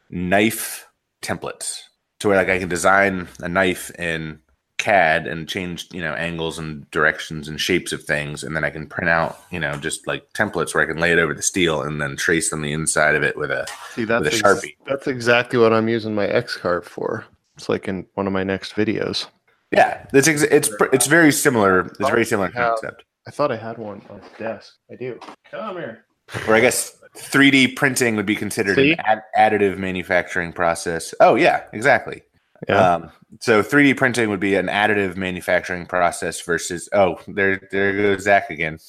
knife 0.09 0.87
templates, 1.21 1.81
to 2.19 2.27
where 2.27 2.37
like 2.37 2.49
I 2.49 2.59
can 2.59 2.67
design 2.69 3.27
a 3.39 3.47
knife 3.47 3.89
in 3.97 4.39
CAD 4.77 5.27
and 5.27 5.47
change, 5.47 5.87
you 5.93 6.01
know, 6.01 6.13
angles 6.13 6.57
and 6.59 6.89
directions 6.91 7.47
and 7.47 7.61
shapes 7.61 7.93
of 7.93 8.03
things, 8.03 8.43
and 8.43 8.55
then 8.55 8.63
I 8.65 8.69
can 8.69 8.87
print 8.87 9.09
out, 9.09 9.39
you 9.51 9.59
know, 9.59 9.75
just 9.77 10.07
like 10.07 10.31
templates 10.33 10.73
where 10.73 10.83
I 10.83 10.87
can 10.87 10.97
lay 10.97 11.11
it 11.11 11.19
over 11.19 11.33
the 11.33 11.41
steel 11.41 11.81
and 11.83 12.01
then 12.01 12.17
trace 12.17 12.51
on 12.51 12.61
the 12.61 12.73
inside 12.73 13.15
of 13.15 13.23
it 13.23 13.37
with 13.37 13.51
a. 13.51 13.65
See, 13.93 14.03
that's 14.05 14.23
With 14.25 14.33
a 14.33 14.35
ex- 14.37 14.41
Sharpie. 14.41 14.75
that's 14.85 15.07
exactly 15.07 15.59
what 15.59 15.71
I'm 15.71 15.87
using 15.87 16.15
my 16.15 16.25
X 16.27 16.57
carve 16.57 16.85
for. 16.85 17.25
It's 17.61 17.69
like 17.69 17.87
in 17.87 18.07
one 18.15 18.25
of 18.25 18.33
my 18.33 18.43
next 18.43 18.73
videos. 18.73 19.27
Yeah, 19.69 20.03
it's 20.13 20.27
ex- 20.27 20.41
it's 20.41 20.71
it's 20.91 21.05
very 21.05 21.31
similar. 21.31 21.81
It's 21.81 21.99
a 21.99 22.07
very 22.07 22.25
similar 22.25 22.49
concept. 22.49 23.03
I 23.27 23.31
thought 23.31 23.51
I 23.51 23.55
had 23.55 23.77
one 23.77 24.01
on 24.09 24.19
the 24.19 24.43
desk. 24.43 24.73
I 24.91 24.95
do. 24.95 25.19
Come 25.51 25.75
here. 25.75 26.05
Or 26.47 26.55
I 26.55 26.59
guess 26.59 26.97
3D 27.15 27.75
printing 27.75 28.15
would 28.15 28.25
be 28.25 28.35
considered 28.35 28.77
See? 28.77 28.93
an 28.93 28.99
ad- 29.05 29.21
additive 29.37 29.77
manufacturing 29.77 30.51
process. 30.51 31.13
Oh 31.19 31.35
yeah, 31.35 31.65
exactly. 31.71 32.23
Yeah. 32.67 32.95
Um, 32.95 33.11
so 33.41 33.61
3D 33.61 33.95
printing 33.95 34.29
would 34.29 34.39
be 34.39 34.55
an 34.55 34.65
additive 34.65 35.15
manufacturing 35.15 35.85
process 35.85 36.41
versus 36.41 36.89
oh 36.93 37.19
there 37.27 37.61
there 37.71 37.93
goes 37.93 38.23
Zach 38.23 38.49
again. 38.49 38.79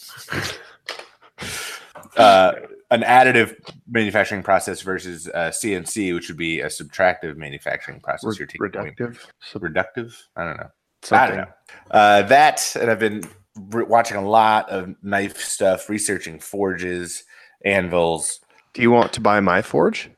uh, 2.17 2.52
an 2.92 3.02
additive 3.02 3.56
manufacturing 3.88 4.42
process 4.42 4.82
versus 4.82 5.28
uh, 5.28 5.50
CNC, 5.50 6.14
which 6.14 6.28
would 6.28 6.37
be 6.37 6.61
a 6.61 6.66
subtractive 6.66 7.37
manufacturing 7.37 8.00
process. 8.00 8.38
You're 8.38 8.46
taking 8.46 8.61
reductive. 8.61 9.18
Sub- 9.40 9.62
reductive. 9.62 10.14
I 10.37 10.44
don't 10.44 10.56
know. 10.58 10.70
I 11.11 11.26
don't 11.26 11.37
know. 11.38 11.49
Uh, 11.90 12.22
that, 12.22 12.76
and 12.80 12.90
I've 12.90 12.99
been 12.99 13.25
re- 13.70 13.84
watching 13.84 14.16
a 14.16 14.26
lot 14.28 14.68
of 14.70 14.94
knife 15.02 15.40
stuff, 15.40 15.88
researching 15.88 16.38
forges, 16.38 17.25
anvils. 17.64 18.38
Do 18.75 18.82
you 18.82 18.90
want 18.90 19.12
to 19.14 19.20
buy 19.20 19.40
my 19.40 19.62
forge? 19.62 20.11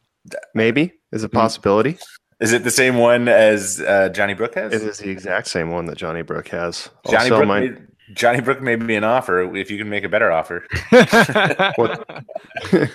Maybe 0.55 0.93
is 1.13 1.25
a 1.25 1.29
Hmm. 1.29 1.37
possibility. 1.37 1.99
Is 2.41 2.53
it 2.53 2.65
the 2.65 2.71
same 2.71 2.97
one 2.99 3.29
as 3.29 3.81
uh, 3.81 4.09
Johnny 4.11 4.35
Brook 4.35 4.57
has? 4.57 4.73
It 4.73 4.83
is 4.83 4.99
the 4.99 5.09
exact 5.11 5.47
same 5.47 5.71
one 5.71 5.87
that 5.87 5.97
Johnny 5.97 6.23
Brook 6.23 6.49
has. 6.49 6.91
Johnny 7.09 7.31
Brook, 7.31 7.47
made, 7.47 7.87
Johnny 8.13 8.41
Brook 8.41 8.61
made 8.61 8.81
me 8.81 8.95
an 8.97 9.05
offer. 9.05 9.55
If 9.57 9.71
you 9.71 9.79
can 9.79 9.89
make 9.89 10.05
a 10.05 10.09
better 10.09 10.31
offer, 10.31 10.67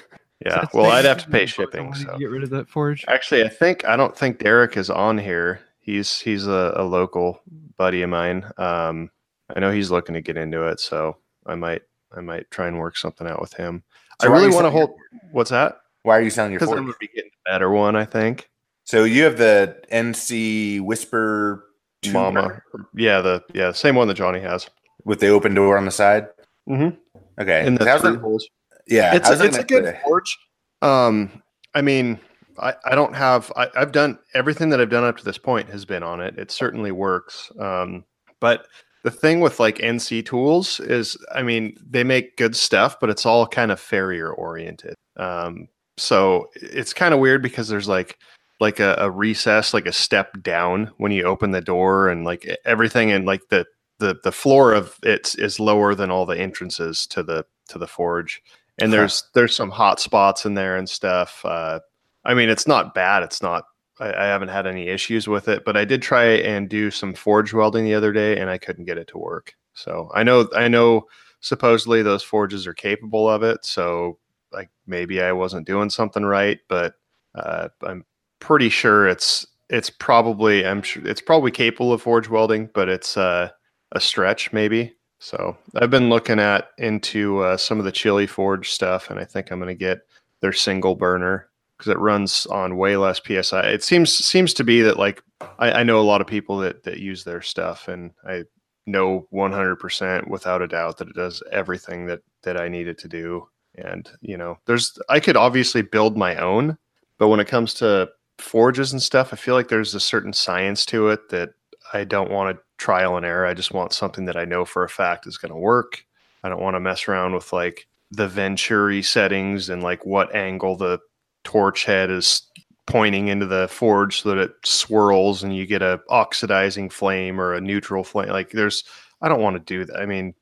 Yeah. 0.45 0.65
Well, 0.73 0.89
I'd 0.89 1.05
have 1.05 1.23
to 1.23 1.29
pay 1.29 1.45
shipping. 1.45 1.93
So 1.93 2.17
get 2.17 2.29
rid 2.29 2.43
of 2.43 2.49
that 2.51 2.69
forge? 2.69 3.03
actually, 3.07 3.43
I 3.43 3.49
think 3.49 3.85
I 3.85 3.97
don't 3.97 4.15
think 4.15 4.39
Derek 4.39 4.77
is 4.77 4.89
on 4.89 5.17
here. 5.17 5.59
He's 5.79 6.19
he's 6.19 6.47
a, 6.47 6.73
a 6.77 6.83
local 6.83 7.41
buddy 7.77 8.01
of 8.03 8.09
mine. 8.09 8.49
Um, 8.57 9.11
I 9.53 9.59
know 9.59 9.71
he's 9.71 9.91
looking 9.91 10.15
to 10.15 10.21
get 10.21 10.37
into 10.37 10.65
it, 10.67 10.79
so 10.79 11.17
I 11.45 11.55
might 11.55 11.81
I 12.15 12.21
might 12.21 12.49
try 12.51 12.67
and 12.67 12.79
work 12.79 12.95
something 12.95 13.27
out 13.27 13.41
with 13.41 13.53
him. 13.53 13.83
So 14.21 14.29
I 14.29 14.31
really 14.31 14.47
want 14.47 14.65
to 14.65 14.71
selling 14.71 14.77
your 14.77 14.87
hold. 14.87 14.99
What's 15.31 15.49
that? 15.51 15.81
why 16.03 16.17
are 16.17 16.21
you 16.21 16.29
selling 16.29 16.53
your 16.53 16.59
Because 16.59 16.73
I'm 16.73 16.85
gonna 16.85 16.93
be 16.99 17.07
getting 17.07 17.31
a 17.45 17.51
better 17.51 17.69
one. 17.69 17.97
I 17.97 18.05
think. 18.05 18.49
So 18.85 19.03
you 19.03 19.23
have 19.23 19.37
the 19.37 19.77
NC 19.91 20.81
Whisper 20.81 21.65
Two 22.01 22.13
Mama. 22.13 22.61
Yeah, 22.95 23.19
the 23.19 23.43
yeah 23.53 23.73
same 23.73 23.95
one 23.95 24.07
that 24.07 24.13
Johnny 24.13 24.39
has. 24.39 24.69
With 25.05 25.19
the 25.19 25.27
open 25.27 25.53
door 25.53 25.77
on 25.77 25.85
the 25.85 25.91
side. 25.91 26.27
Mm-hmm. 26.69 26.95
Okay, 27.41 27.65
In 27.65 27.75
the 27.75 27.97
three 27.99 28.17
holes. 28.17 28.47
yeah, 28.87 29.15
it's 29.15 29.29
was 29.29 29.41
it's 29.41 29.57
a 29.57 29.63
good 29.63 29.85
the- 29.85 29.97
forge. 30.03 30.37
Um, 30.81 31.41
I 31.73 31.81
mean, 31.81 32.19
I, 32.59 32.73
I 32.85 32.95
don't 32.95 33.15
have 33.15 33.51
I, 33.55 33.67
I've 33.75 33.91
done 33.91 34.19
everything 34.33 34.69
that 34.69 34.81
I've 34.81 34.89
done 34.89 35.03
up 35.03 35.17
to 35.17 35.25
this 35.25 35.37
point 35.37 35.69
has 35.69 35.85
been 35.85 36.03
on 36.03 36.19
it. 36.21 36.37
It 36.37 36.51
certainly 36.51 36.91
works. 36.91 37.51
Um, 37.59 38.03
but 38.39 38.65
the 39.03 39.11
thing 39.11 39.39
with 39.39 39.59
like 39.59 39.77
NC 39.77 40.25
tools 40.25 40.79
is, 40.81 41.17
I 41.33 41.41
mean, 41.43 41.77
they 41.89 42.03
make 42.03 42.35
good 42.37 42.55
stuff, 42.55 42.99
but 42.99 43.09
it's 43.09 43.25
all 43.25 43.47
kind 43.47 43.71
of 43.71 43.79
farrier 43.79 44.31
oriented. 44.33 44.95
Um, 45.17 45.67
so 45.97 46.47
it's 46.55 46.93
kind 46.93 47.13
of 47.13 47.19
weird 47.19 47.41
because 47.41 47.67
there's 47.69 47.87
like 47.87 48.17
like 48.59 48.79
a, 48.81 48.95
a 48.99 49.09
recess, 49.09 49.73
like 49.73 49.85
a 49.85 49.93
step 49.93 50.41
down 50.41 50.91
when 50.97 51.13
you 51.13 51.23
open 51.23 51.51
the 51.51 51.61
door, 51.61 52.09
and 52.09 52.25
like 52.25 52.45
everything, 52.65 53.11
and 53.11 53.25
like 53.25 53.41
the 53.49 53.65
the 53.99 54.17
the 54.23 54.31
floor 54.31 54.73
of 54.73 54.97
it 55.03 55.35
is 55.37 55.59
lower 55.59 55.93
than 55.93 56.09
all 56.11 56.25
the 56.25 56.39
entrances 56.39 57.05
to 57.07 57.23
the 57.23 57.45
to 57.69 57.77
the 57.77 57.87
forge. 57.87 58.41
And 58.81 58.93
there's 58.93 59.23
there's 59.33 59.55
some 59.55 59.71
hot 59.71 59.99
spots 59.99 60.45
in 60.45 60.53
there 60.53 60.77
and 60.77 60.89
stuff 60.89 61.43
uh 61.43 61.79
i 62.23 62.33
mean 62.33 62.49
it's 62.49 62.67
not 62.67 62.93
bad 62.93 63.23
it's 63.23 63.41
not 63.41 63.65
I, 63.99 64.13
I 64.13 64.25
haven't 64.27 64.49
had 64.49 64.65
any 64.65 64.87
issues 64.87 65.27
with 65.27 65.49
it 65.49 65.65
but 65.65 65.75
i 65.75 65.83
did 65.83 66.01
try 66.01 66.23
and 66.23 66.69
do 66.69 66.89
some 66.89 67.13
forge 67.13 67.53
welding 67.53 67.83
the 67.83 67.93
other 67.93 68.13
day 68.13 68.39
and 68.39 68.49
i 68.49 68.57
couldn't 68.57 68.85
get 68.85 68.97
it 68.97 69.07
to 69.09 69.17
work. 69.17 69.53
So 69.73 70.09
i 70.13 70.23
know 70.23 70.47
i 70.55 70.67
know 70.69 71.07
supposedly 71.41 72.01
those 72.01 72.23
forges 72.23 72.65
are 72.67 72.73
capable 72.73 73.29
of 73.29 73.43
it 73.43 73.65
so 73.65 74.17
like 74.51 74.69
maybe 74.87 75.21
i 75.21 75.31
wasn't 75.31 75.67
doing 75.67 75.89
something 75.89 76.23
right 76.23 76.59
but 76.67 76.95
uh 77.35 77.67
i'm 77.83 78.05
pretty 78.39 78.69
sure 78.69 79.07
it's 79.07 79.45
it's 79.69 79.89
probably 79.89 80.65
i'm 80.65 80.81
sure 80.81 81.05
it's 81.05 81.21
probably 81.21 81.51
capable 81.51 81.93
of 81.93 82.01
forge 82.01 82.29
welding 82.29 82.69
but 82.73 82.89
it's 82.89 83.17
uh 83.17 83.49
a 83.93 83.99
stretch 83.99 84.53
maybe 84.53 84.93
so 85.19 85.57
I've 85.75 85.89
been 85.89 86.09
looking 86.09 86.39
at 86.39 86.69
into 86.77 87.39
uh, 87.39 87.57
some 87.57 87.77
of 87.77 87.85
the 87.85 87.91
Chile 87.91 88.25
Forge 88.25 88.71
stuff, 88.71 89.09
and 89.09 89.19
I 89.19 89.25
think 89.25 89.51
I'm 89.51 89.59
going 89.59 89.67
to 89.67 89.75
get 89.75 89.99
their 90.39 90.53
single 90.53 90.95
burner 90.95 91.49
because 91.77 91.91
it 91.91 91.99
runs 91.99 92.45
on 92.47 92.77
way 92.77 92.95
less 92.95 93.21
psi. 93.25 93.61
It 93.67 93.83
seems 93.83 94.13
seems 94.13 94.53
to 94.55 94.63
be 94.63 94.81
that 94.81 94.97
like 94.97 95.21
I, 95.59 95.71
I 95.71 95.83
know 95.83 95.99
a 95.99 96.01
lot 96.01 96.21
of 96.21 96.27
people 96.27 96.57
that 96.59 96.83
that 96.83 96.99
use 96.99 97.25
their 97.25 97.41
stuff, 97.41 97.89
and 97.89 98.11
I 98.25 98.43
know 98.87 99.27
100% 99.31 100.27
without 100.29 100.61
a 100.63 100.67
doubt 100.67 100.97
that 100.97 101.09
it 101.09 101.15
does 101.15 101.43
everything 101.51 102.05
that 102.05 102.21
that 102.43 102.59
I 102.59 102.69
need 102.69 102.87
it 102.87 102.97
to 102.99 103.09
do. 103.09 103.47
And 103.75 104.09
you 104.21 104.37
know, 104.37 104.57
there's 104.67 104.97
I 105.09 105.19
could 105.19 105.35
obviously 105.35 105.81
build 105.81 106.17
my 106.17 106.37
own, 106.37 106.77
but 107.17 107.27
when 107.27 107.41
it 107.41 107.47
comes 107.49 107.73
to 107.75 108.09
forges 108.37 108.93
and 108.93 109.03
stuff, 109.03 109.33
I 109.33 109.35
feel 109.35 109.53
like 109.53 109.67
there's 109.67 109.95
a 109.95 109.99
certain 109.99 110.31
science 110.31 110.85
to 110.87 111.09
it 111.09 111.27
that 111.29 111.49
I 111.91 112.05
don't 112.05 112.31
want 112.31 112.55
to 112.55 112.63
trial 112.79 113.17
and 113.17 113.25
error. 113.25 113.45
I 113.45 113.53
just 113.53 113.73
want 113.73 113.93
something 113.93 114.25
that 114.25 114.37
I 114.37 114.45
know 114.45 114.65
for 114.65 114.83
a 114.83 114.89
fact 114.89 115.27
is 115.27 115.37
going 115.37 115.51
to 115.51 115.57
work. 115.59 116.03
I 116.43 116.49
don't 116.49 116.61
want 116.61 116.75
to 116.75 116.79
mess 116.79 117.07
around 117.07 117.35
with 117.35 117.53
like 117.53 117.87
the 118.09 118.27
Venturi 118.27 119.03
settings 119.03 119.69
and 119.69 119.83
like 119.83 120.05
what 120.05 120.33
angle 120.33 120.75
the 120.75 120.99
torch 121.43 121.85
head 121.85 122.09
is 122.09 122.41
pointing 122.87 123.27
into 123.27 123.45
the 123.45 123.67
forge 123.67 124.21
so 124.21 124.29
that 124.29 124.39
it 124.39 124.51
swirls 124.65 125.43
and 125.43 125.55
you 125.55 125.67
get 125.67 125.83
a 125.83 125.99
oxidizing 126.09 126.89
flame 126.89 127.39
or 127.39 127.53
a 127.53 127.61
neutral 127.61 128.03
flame. 128.03 128.29
Like 128.29 128.51
there's, 128.51 128.83
I 129.21 129.29
don't 129.29 129.41
want 129.41 129.55
to 129.55 129.59
do 129.59 129.85
that. 129.85 129.99
I 129.99 130.05
mean, 130.05 130.33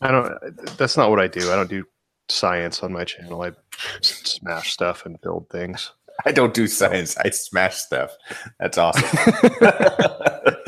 I 0.00 0.10
don't, 0.10 0.34
that's 0.76 0.96
not 0.96 1.10
what 1.10 1.20
I 1.20 1.28
do. 1.28 1.52
I 1.52 1.56
don't 1.56 1.70
do 1.70 1.84
science 2.30 2.82
on 2.82 2.92
my 2.92 3.04
channel. 3.04 3.42
i 3.42 3.52
smash 4.00 4.72
stuff 4.72 5.06
and 5.06 5.20
build 5.20 5.48
things. 5.50 5.92
I 6.24 6.32
don't 6.32 6.52
do 6.52 6.66
science. 6.66 7.16
I 7.18 7.30
smash 7.30 7.76
stuff. 7.76 8.16
That's 8.58 8.76
awesome. 8.76 9.04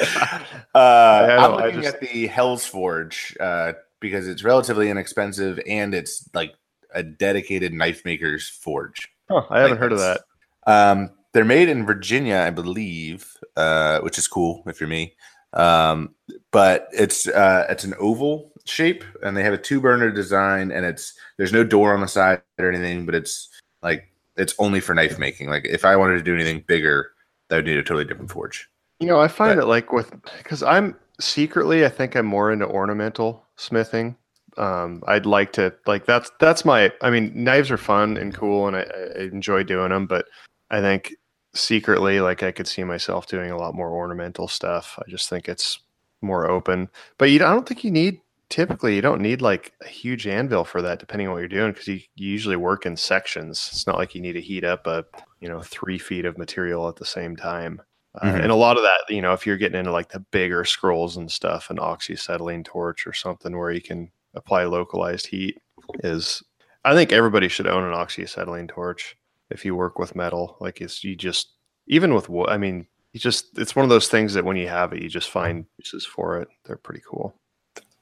uh, 0.75 1.37
I'm 1.41 1.53
looking 1.57 1.83
just- 1.83 1.97
at 1.97 2.01
the 2.01 2.27
Hell's 2.27 2.67
Forge 2.67 3.37
uh, 3.41 3.73
because 4.01 4.29
it's 4.29 4.45
relatively 4.45 4.91
inexpensive 4.91 5.61
and 5.67 5.95
it's 5.95 6.29
like 6.35 6.55
a 6.95 7.03
dedicated 7.03 7.73
knife 7.73 8.05
maker's 8.05 8.49
forge. 8.49 9.09
Huh, 9.31 9.43
I 9.51 9.61
haven't 9.61 9.79
heard 9.79 9.93
of 9.93 9.99
that. 9.99 10.23
Um, 10.67 11.11
they're 11.33 11.45
made 11.45 11.69
in 11.69 11.87
Virginia, 11.87 12.39
I 12.39 12.51
believe, 12.51 13.37
uh, 13.57 14.01
which 14.01 14.19
is 14.19 14.27
cool 14.27 14.63
if 14.67 14.81
you're 14.81 14.89
me. 14.89 15.15
Um, 15.53 16.15
but 16.53 16.89
it's 16.93 17.27
uh, 17.29 17.67
it's 17.69 17.85
an 17.85 17.95
oval 17.99 18.53
shape, 18.65 19.05
and 19.23 19.37
they 19.37 19.43
have 19.43 19.53
a 19.53 19.59
two 19.59 19.81
burner 19.81 20.11
design, 20.11 20.71
and 20.71 20.85
it's 20.85 21.15
there's 21.37 21.53
no 21.53 21.65
door 21.65 21.95
on 21.95 22.01
the 22.01 22.09
side 22.09 22.43
or 22.59 22.69
anything, 22.71 23.07
but 23.07 23.15
it's 23.15 23.49
like 23.83 24.13
it's 24.37 24.55
only 24.59 24.81
for 24.81 24.95
knife 24.95 25.19
making. 25.19 25.49
Like 25.49 25.65
if 25.65 25.85
I 25.85 25.97
wanted 25.97 26.17
to 26.17 26.23
do 26.23 26.35
anything 26.35 26.65
bigger, 26.67 27.13
that 27.49 27.57
would 27.57 27.67
need 27.67 27.79
a 27.79 27.83
totally 27.83 28.05
different 28.05 28.31
forge. 28.31 28.70
You 29.01 29.07
know, 29.07 29.19
I 29.21 29.29
find 29.29 29.57
But- 29.57 29.65
it 29.65 29.67
like 29.67 29.93
with 29.93 30.11
because 30.39 30.63
I'm 30.63 30.95
secretly, 31.19 31.85
I 31.85 31.89
think 31.89 32.15
I'm 32.15 32.27
more 32.27 32.53
into 32.53 32.67
ornamental 32.67 33.45
smithing. 33.57 34.17
Um, 34.57 35.03
I'd 35.07 35.27
like 35.27 35.53
to 35.55 35.73
like 35.87 36.05
that's 36.07 36.31
that's 36.39 36.65
my. 36.65 36.93
I 37.01 37.11
mean, 37.11 37.33
knives 37.35 37.71
are 37.71 37.77
fun 37.79 38.17
and 38.17 38.35
cool, 38.35 38.67
and 38.67 38.77
I, 38.77 38.81
I 38.83 39.23
enjoy 39.23 39.63
doing 39.63 39.91
them. 39.91 40.07
But 40.07 40.27
I 40.71 40.81
think 40.81 41.15
secretly, 41.55 42.21
like 42.21 42.43
I 42.43 42.53
could 42.53 42.67
see 42.69 42.85
myself 42.85 43.27
doing 43.27 43.51
a 43.51 43.57
lot 43.57 43.75
more 43.75 43.91
ornamental 43.91 44.49
stuff. 44.49 44.99
I 44.99 45.11
just 45.11 45.29
think 45.31 45.49
it's 45.49 45.81
more 46.21 46.51
open. 46.51 46.89
But 47.17 47.31
you, 47.31 47.37
I 47.37 47.51
don't 47.53 47.67
think 47.67 47.85
you 47.85 47.91
need 47.91 48.21
typically 48.51 48.97
you 48.97 49.01
don't 49.01 49.23
need 49.23 49.41
like 49.41 49.73
a 49.81 49.87
huge 49.87 50.27
anvil 50.27 50.65
for 50.65 50.83
that, 50.83 50.99
depending 50.99 51.29
on 51.29 51.33
what 51.33 51.39
you're 51.39 51.49
doing, 51.49 51.73
because 51.73 51.87
you, 51.87 52.01
you 52.17 52.29
usually 52.29 52.57
work 52.57 52.85
in 52.85 52.97
sections. 52.97 53.71
It's 53.73 53.87
not 53.87 53.97
like 53.97 54.15
you 54.15 54.21
need 54.21 54.33
to 54.35 54.41
heat 54.41 54.65
up 54.65 54.87
a 54.87 55.05
you 55.41 55.49
know 55.49 55.61
three 55.61 55.99
feet 55.99 56.27
of 56.27 56.37
material 56.37 56.89
at 56.89 56.97
the 56.97 57.07
same 57.07 57.35
time. 57.37 57.81
Uh, 58.21 58.27
Mhm. 58.27 58.43
And 58.43 58.51
a 58.53 58.57
lot 58.57 58.77
of 58.77 58.83
that, 58.83 59.03
you 59.09 59.23
know, 59.23 59.33
if 59.33 59.47
you're 59.47 59.57
getting 59.57 59.79
into 59.79 59.93
like 59.93 60.09
the 60.11 60.21
bigger 60.21 60.65
scrolls 60.65 61.17
and 61.17 61.31
stuff, 61.31 61.71
an 61.71 61.77
oxyacetylene 61.79 62.65
torch 62.65 63.07
or 63.07 63.13
something 63.13 63.57
where 63.57 63.71
you 63.71 63.81
can 63.81 64.11
apply 64.35 64.65
localized 64.65 65.27
heat 65.27 65.59
is, 66.03 66.43
I 66.85 66.95
think 66.95 67.13
everybody 67.13 67.49
should 67.49 67.67
own 67.69 67.85
an 67.85 67.95
oxyacetylene 67.95 68.69
torch 68.69 69.17
if 69.51 69.65
you 69.65 69.75
work 69.77 69.99
with 69.99 70.17
metal. 70.17 70.57
Like 70.61 70.81
it's, 70.81 71.05
you 71.05 71.15
just, 71.15 71.53
even 71.87 72.15
with 72.15 72.29
wood, 72.29 72.49
I 72.51 72.57
mean, 72.57 72.87
you 73.13 73.21
just, 73.21 73.59
it's 73.59 73.75
one 73.77 73.85
of 73.85 73.91
those 73.91 74.09
things 74.09 74.35
that 74.35 74.45
when 74.45 74.57
you 74.57 74.69
have 74.69 74.93
it, 74.93 75.03
you 75.03 75.09
just 75.09 75.31
find 75.31 75.67
uses 75.79 76.05
for 76.07 76.41
it. 76.41 76.49
They're 76.65 76.77
pretty 76.77 77.03
cool. 77.09 77.35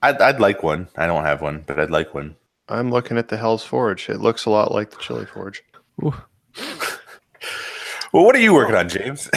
I'd, 0.00 0.21
I'd 0.21 0.41
like 0.41 0.62
one. 0.62 0.88
I 0.97 1.07
don't 1.07 1.25
have 1.25 1.43
one, 1.43 1.65
but 1.67 1.79
I'd 1.81 1.91
like 1.91 2.15
one. 2.15 2.37
I'm 2.69 2.91
looking 2.91 3.17
at 3.19 3.29
the 3.29 3.37
Hell's 3.37 3.65
Forge. 3.65 4.09
It 4.09 4.21
looks 4.21 4.45
a 4.45 4.50
lot 4.50 4.73
like 4.73 4.91
the 4.91 4.97
Chile 4.99 5.27
Forge. 5.27 5.62
Well, 8.12 8.25
what 8.25 8.35
are 8.35 8.41
you 8.41 8.55
working 8.55 8.75
on, 8.75 8.88
James? 8.88 9.29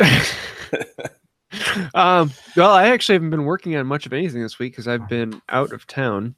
um, 1.94 2.32
well, 2.56 2.70
I 2.70 2.88
actually 2.88 3.14
haven't 3.14 3.30
been 3.30 3.44
working 3.44 3.76
on 3.76 3.86
much 3.86 4.06
of 4.06 4.12
anything 4.12 4.42
this 4.42 4.58
week 4.58 4.72
because 4.72 4.88
I've 4.88 5.08
been 5.08 5.40
out 5.48 5.72
of 5.72 5.86
town. 5.86 6.34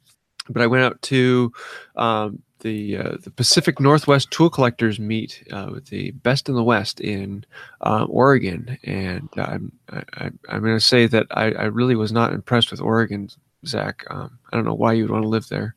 But 0.49 0.61
I 0.61 0.67
went 0.67 0.83
out 0.83 1.01
to 1.03 1.53
um, 1.95 2.41
the 2.61 2.97
uh, 2.97 3.17
the 3.23 3.31
Pacific 3.31 3.79
Northwest 3.79 4.31
Tool 4.31 4.49
Collectors 4.49 4.99
meet 4.99 5.43
uh, 5.51 5.69
with 5.71 5.85
the 5.85 6.11
Best 6.11 6.49
in 6.49 6.55
the 6.55 6.63
West 6.63 6.99
in 6.99 7.45
uh, 7.81 8.05
Oregon, 8.05 8.77
and 8.83 9.29
I'm 9.37 9.71
I, 9.91 10.03
I, 10.15 10.31
I'm 10.49 10.61
going 10.61 10.75
to 10.75 10.81
say 10.81 11.05
that 11.07 11.27
I, 11.31 11.51
I 11.51 11.65
really 11.65 11.95
was 11.95 12.11
not 12.11 12.33
impressed 12.33 12.71
with 12.71 12.81
Oregon, 12.81 13.29
Zach. 13.65 14.05
Um, 14.09 14.39
I 14.51 14.55
don't 14.55 14.65
know 14.65 14.73
why 14.73 14.93
you'd 14.93 15.11
want 15.11 15.23
to 15.23 15.29
live 15.29 15.47
there. 15.49 15.75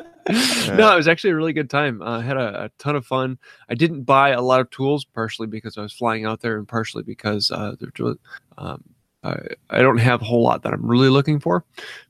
no, 0.76 0.92
it 0.92 0.96
was 0.96 1.08
actually 1.08 1.30
a 1.30 1.36
really 1.36 1.52
good 1.52 1.70
time. 1.70 2.02
I 2.02 2.20
had 2.20 2.36
a, 2.36 2.64
a 2.64 2.70
ton 2.78 2.96
of 2.96 3.06
fun. 3.06 3.38
I 3.68 3.74
didn't 3.74 4.02
buy 4.02 4.30
a 4.30 4.42
lot 4.42 4.60
of 4.60 4.70
tools, 4.70 5.04
partially 5.04 5.46
because 5.46 5.78
I 5.78 5.82
was 5.82 5.92
flying 5.92 6.24
out 6.24 6.40
there, 6.40 6.58
and 6.58 6.66
partially 6.66 7.04
because 7.04 7.50
uh, 7.50 7.76
um, 8.58 8.82
I, 9.22 9.36
I 9.70 9.82
don't 9.82 9.98
have 9.98 10.22
a 10.22 10.24
whole 10.24 10.42
lot 10.42 10.62
that 10.62 10.72
I'm 10.72 10.84
really 10.84 11.08
looking 11.08 11.38
for, 11.38 11.64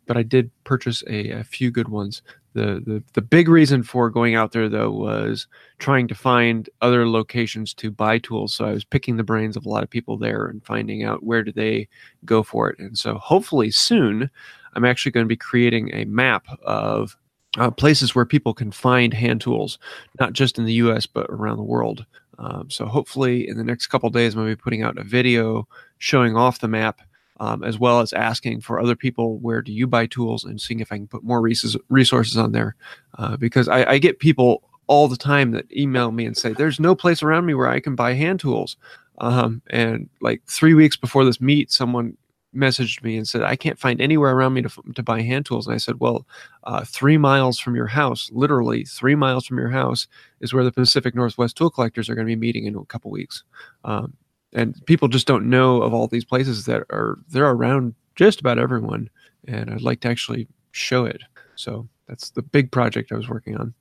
but 0.06 0.16
I 0.16 0.23
did 0.23 0.50
purchase 0.64 1.02
a, 1.08 1.30
a 1.30 1.44
few 1.44 1.70
good 1.70 1.88
ones. 1.88 2.23
The, 2.54 2.82
the 2.87 3.02
the 3.12 3.20
big 3.20 3.50
reason 3.50 3.82
for 3.82 4.08
going 4.08 4.35
out 4.35 4.52
there 4.52 4.70
though 4.70 4.90
was 4.90 5.46
trying 5.78 6.08
to 6.08 6.14
find 6.14 6.70
other 6.80 7.06
locations 7.06 7.75
to 7.75 7.90
buy 7.90 8.18
tools. 8.18 8.54
So 8.54 8.64
I 8.64 8.73
was 8.73 8.85
picking 8.85 9.18
the 9.18 9.25
brains 9.25 9.58
of 9.58 9.66
a 9.66 9.68
lot 9.68 9.82
of 9.82 9.90
people 9.90 10.16
there 10.16 10.46
and 10.46 10.64
finding 10.64 11.04
out 11.04 11.23
where 11.23 11.42
do 11.42 11.52
they 11.52 11.87
go 12.25 12.42
for 12.42 12.70
it. 12.70 12.78
And 12.78 12.96
so 12.96 13.16
hopefully 13.16 13.70
soon, 13.70 14.30
I'm 14.73 14.87
actually 14.87 15.12
going 15.12 15.25
to 15.26 15.28
be 15.28 15.37
creating 15.37 15.90
a 15.92 16.06
map 16.06 16.46
of 16.62 17.14
uh, 17.56 17.70
places 17.70 18.14
where 18.14 18.25
people 18.25 18.54
can 18.54 18.70
find 18.70 19.12
hand 19.14 19.40
tools, 19.40 19.78
not 20.20 20.32
just 20.32 20.58
in 20.58 20.64
the 20.64 20.75
U.S. 20.75 21.06
but 21.06 21.26
around 21.28 21.56
the 21.56 21.62
world. 21.62 22.04
Um, 22.38 22.68
so 22.70 22.86
hopefully, 22.86 23.48
in 23.48 23.56
the 23.56 23.64
next 23.64 23.86
couple 23.86 24.10
days, 24.10 24.34
I'm 24.34 24.40
going 24.40 24.52
to 24.52 24.56
be 24.56 24.62
putting 24.62 24.82
out 24.82 24.98
a 24.98 25.04
video 25.04 25.66
showing 25.98 26.36
off 26.36 26.60
the 26.60 26.68
map, 26.68 27.00
um, 27.40 27.64
as 27.64 27.78
well 27.78 28.00
as 28.00 28.12
asking 28.12 28.60
for 28.60 28.78
other 28.78 28.96
people 28.96 29.38
where 29.38 29.62
do 29.62 29.72
you 29.72 29.86
buy 29.86 30.06
tools 30.06 30.44
and 30.44 30.60
seeing 30.60 30.80
if 30.80 30.92
I 30.92 30.96
can 30.96 31.06
put 31.06 31.25
more 31.25 31.40
resources 31.40 32.36
on 32.36 32.52
there, 32.52 32.76
uh, 33.18 33.36
because 33.36 33.68
I, 33.68 33.92
I 33.92 33.98
get 33.98 34.18
people 34.18 34.62
all 34.86 35.08
the 35.08 35.16
time 35.16 35.50
that 35.50 35.70
email 35.72 36.12
me 36.12 36.26
and 36.26 36.36
say 36.36 36.52
there's 36.52 36.78
no 36.78 36.94
place 36.94 37.22
around 37.22 37.46
me 37.46 37.54
where 37.54 37.68
I 37.68 37.80
can 37.80 37.96
buy 37.96 38.12
hand 38.12 38.40
tools. 38.40 38.76
Um, 39.18 39.62
and 39.70 40.08
like 40.20 40.42
three 40.46 40.75
weeks 40.75 40.96
before 40.96 41.25
this 41.25 41.40
meet, 41.40 41.72
someone 41.72 42.16
messaged 42.54 43.02
me 43.02 43.16
and 43.16 43.26
said 43.26 43.42
I 43.42 43.56
can't 43.56 43.78
find 43.78 44.00
anywhere 44.00 44.32
around 44.34 44.54
me 44.54 44.62
to, 44.62 44.70
to 44.94 45.02
buy 45.02 45.22
hand 45.22 45.46
tools. 45.46 45.66
And 45.66 45.74
I 45.74 45.78
said, 45.78 46.00
well, 46.00 46.26
uh, 46.64 46.84
three 46.84 47.18
miles 47.18 47.58
from 47.58 47.74
your 47.74 47.86
house, 47.86 48.30
literally 48.32 48.84
three 48.84 49.14
miles 49.14 49.46
from 49.46 49.58
your 49.58 49.68
house, 49.68 50.06
is 50.40 50.54
where 50.54 50.64
the 50.64 50.72
Pacific 50.72 51.14
Northwest 51.14 51.56
Tool 51.56 51.70
Collectors 51.70 52.08
are 52.08 52.14
going 52.14 52.26
to 52.26 52.30
be 52.30 52.36
meeting 52.36 52.66
in 52.66 52.76
a 52.76 52.84
couple 52.84 53.10
weeks. 53.10 53.44
Um, 53.84 54.14
and 54.52 54.84
people 54.86 55.08
just 55.08 55.26
don't 55.26 55.50
know 55.50 55.82
of 55.82 55.92
all 55.92 56.06
these 56.06 56.24
places 56.24 56.64
that 56.64 56.84
are 56.90 57.18
they're 57.28 57.50
around 57.50 57.94
just 58.14 58.40
about 58.40 58.58
everyone, 58.58 59.10
and 59.46 59.70
I'd 59.70 59.82
like 59.82 60.00
to 60.00 60.08
actually 60.08 60.48
show 60.72 61.04
it. 61.04 61.22
So 61.56 61.88
that's 62.08 62.30
the 62.30 62.42
big 62.42 62.70
project 62.70 63.12
I 63.12 63.16
was 63.16 63.28
working 63.28 63.56
on. 63.56 63.74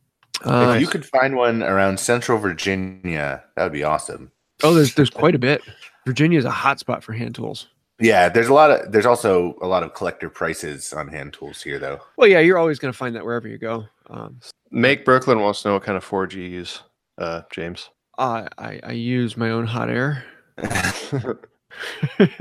Uh, 0.44 0.74
if 0.76 0.82
you 0.82 0.88
could 0.88 1.06
find 1.06 1.36
one 1.36 1.64
around 1.64 2.00
Central 2.00 2.38
Virginia, 2.38 3.44
that 3.56 3.64
would 3.64 3.72
be 3.72 3.84
awesome. 3.84 4.32
oh, 4.64 4.74
there's 4.74 4.96
there's 4.96 5.10
quite 5.10 5.36
a 5.36 5.40
bit. 5.40 5.62
Virginia 6.06 6.38
is 6.38 6.46
a 6.46 6.52
hot 6.52 6.80
spot 6.80 7.04
for 7.04 7.14
hand 7.14 7.36
tools. 7.36 7.68
Yeah, 8.00 8.28
there's 8.30 8.48
a 8.48 8.54
lot 8.54 8.72
of 8.72 8.92
there's 8.92 9.06
also 9.06 9.56
a 9.62 9.68
lot 9.68 9.84
of 9.84 9.94
collector 9.94 10.30
prices 10.30 10.92
on 10.92 11.08
hand 11.08 11.34
tools 11.34 11.62
here, 11.62 11.80
though. 11.80 12.00
Well, 12.18 12.28
yeah, 12.28 12.40
you're 12.40 12.58
always 12.58 12.80
going 12.80 12.92
to 12.92 12.98
find 12.98 13.16
that 13.16 13.24
wherever 13.24 13.48
you 13.48 13.58
go. 13.58 13.86
Um, 14.10 14.40
Make 14.72 15.06
Brooklyn 15.06 15.40
wants 15.40 15.62
to 15.62 15.70
know 15.70 15.74
what 15.76 15.84
kind 15.84 15.98
of 15.98 16.04
forge 16.04 16.36
you 16.36 16.44
use, 16.44 16.82
uh, 17.18 17.44
James. 17.52 17.90
I, 18.18 18.48
I 18.58 18.80
I 18.84 18.92
use 18.92 19.38
my 19.38 19.50
own 19.50 19.66
hot 19.66 19.90
air. 19.90 20.26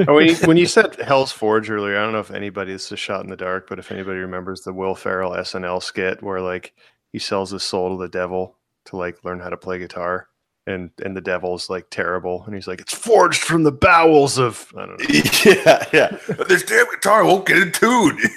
When, 0.07 0.29
you, 0.29 0.37
when 0.45 0.57
you 0.57 0.67
said 0.69 0.97
Hell's 0.97 1.33
Forge 1.33 1.71
earlier, 1.71 1.99
I 1.99 2.03
don't 2.03 2.13
know 2.13 2.21
if 2.21 2.31
anybody 2.31 2.73
this 2.73 2.87
is 2.87 2.93
a 2.93 2.97
shot 2.97 3.25
in 3.25 3.31
the 3.31 3.37
dark, 3.37 3.69
but 3.69 3.79
if 3.79 3.91
anybody 3.91 4.19
remembers 4.19 4.61
the 4.61 4.73
Will 4.73 4.95
Ferrell 4.95 5.33
SNL 5.33 5.83
skit 5.83 6.23
where 6.23 6.41
like 6.41 6.73
he 7.13 7.19
sells 7.19 7.51
his 7.51 7.63
soul 7.63 7.97
to 7.97 8.03
the 8.03 8.09
devil 8.09 8.59
to 8.87 8.97
like 8.97 9.25
learn 9.25 9.41
how 9.41 9.51
to 9.51 9.57
play 9.57 9.79
guitar, 9.79 10.29
and 10.67 10.91
and 11.05 11.17
the 11.17 11.21
devil's 11.21 11.69
like 11.71 11.87
terrible, 11.91 12.45
and 12.47 12.55
he's 12.55 12.67
like, 12.67 12.81
it's 12.81 12.95
forged 12.95 13.43
from 13.43 13.63
the 13.65 13.73
bowels 13.73 14.39
of 14.39 14.73
I 14.77 14.87
don't 14.87 14.99
know. 15.01 15.07
yeah, 15.45 15.85
yeah. 15.93 16.19
This 16.49 16.63
damn 16.65 16.91
guitar 16.91 17.25
won't 17.25 17.47
get 17.47 17.59
in 17.59 17.73
tune. 17.73 18.19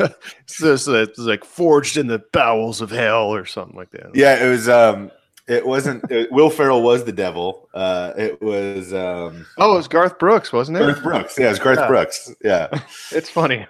It's, 0.00 0.58
this- 0.58 0.88
it's 0.88 1.18
like 1.18 1.44
forged 1.44 1.96
in 1.96 2.06
the 2.06 2.22
bowels 2.32 2.80
of 2.80 2.90
hell 2.90 3.34
or 3.34 3.44
something 3.44 3.76
like 3.76 3.90
that. 3.90 4.10
yeah, 4.14 4.44
it 4.44 4.48
was. 4.48 4.68
um 4.68 5.10
It 5.48 5.66
wasn't. 5.66 6.10
It, 6.10 6.30
Will 6.32 6.50
Ferrell 6.50 6.82
was 6.82 7.04
the 7.04 7.12
devil. 7.12 7.68
Uh 7.74 8.12
It 8.16 8.40
was. 8.42 8.92
um 8.92 9.46
Oh, 9.58 9.74
it 9.74 9.76
was 9.76 9.88
Garth 9.88 10.18
Brooks, 10.18 10.52
wasn't 10.52 10.78
it? 10.78 10.80
Garth 10.80 11.02
Brooks. 11.02 11.38
Yeah, 11.38 11.46
it 11.46 11.50
was 11.50 11.58
Garth 11.58 11.78
Yeah. 11.78 11.86
Brooks. 11.88 12.34
Yeah. 12.42 12.68
It's 13.12 13.28
funny. 13.30 13.66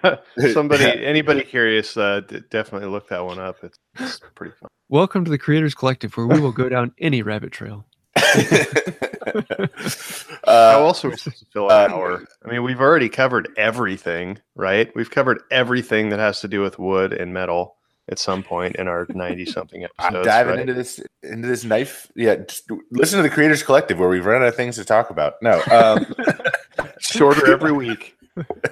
Somebody, 0.53 0.85
anybody 1.05 1.43
curious, 1.43 1.97
uh, 1.97 2.21
definitely 2.49 2.87
look 2.87 3.09
that 3.09 3.23
one 3.25 3.39
up. 3.39 3.57
It's, 3.63 3.77
it's 3.99 4.19
pretty 4.35 4.53
fun. 4.59 4.69
Welcome 4.93 5.25
to 5.25 5.31
the 5.31 5.39
Creators 5.39 5.73
Collective, 5.73 6.15
where 6.15 6.27
we 6.27 6.39
will 6.39 6.51
go 6.51 6.69
down 6.69 6.93
any 6.99 7.23
rabbit 7.23 7.51
trail. 7.51 7.83
How 8.15 8.35
uh, 10.45 10.75
else 10.77 11.03
are 11.03 11.09
we 11.09 11.17
supposed 11.17 11.39
to 11.39 11.45
fill 11.51 11.71
an 11.71 11.89
uh, 11.89 11.95
hour? 11.95 12.23
I 12.45 12.51
mean, 12.51 12.61
we've 12.61 12.79
already 12.79 13.09
covered 13.09 13.49
everything, 13.57 14.37
right? 14.53 14.95
We've 14.95 15.09
covered 15.09 15.41
everything 15.49 16.09
that 16.09 16.19
has 16.19 16.41
to 16.41 16.47
do 16.47 16.61
with 16.61 16.77
wood 16.77 17.11
and 17.11 17.33
metal 17.33 17.75
at 18.07 18.19
some 18.19 18.43
point 18.43 18.75
in 18.75 18.87
our 18.87 19.07
ninety-something 19.09 19.83
episodes. 19.97 20.15
I'm 20.15 20.23
diving 20.23 20.51
right? 20.51 20.59
into 20.59 20.75
this 20.75 21.01
into 21.23 21.47
this 21.47 21.63
knife. 21.63 22.11
Yeah, 22.15 22.35
just 22.35 22.69
listen 22.91 23.17
to 23.17 23.23
the 23.23 23.33
Creators 23.33 23.63
Collective 23.63 23.97
where 23.97 24.09
we've 24.09 24.23
run 24.23 24.43
out 24.43 24.49
of 24.49 24.55
things 24.55 24.75
to 24.75 24.85
talk 24.85 25.09
about. 25.09 25.41
No, 25.41 25.59
um, 25.71 26.05
shorter 26.99 27.51
every 27.51 27.71
week 27.71 28.15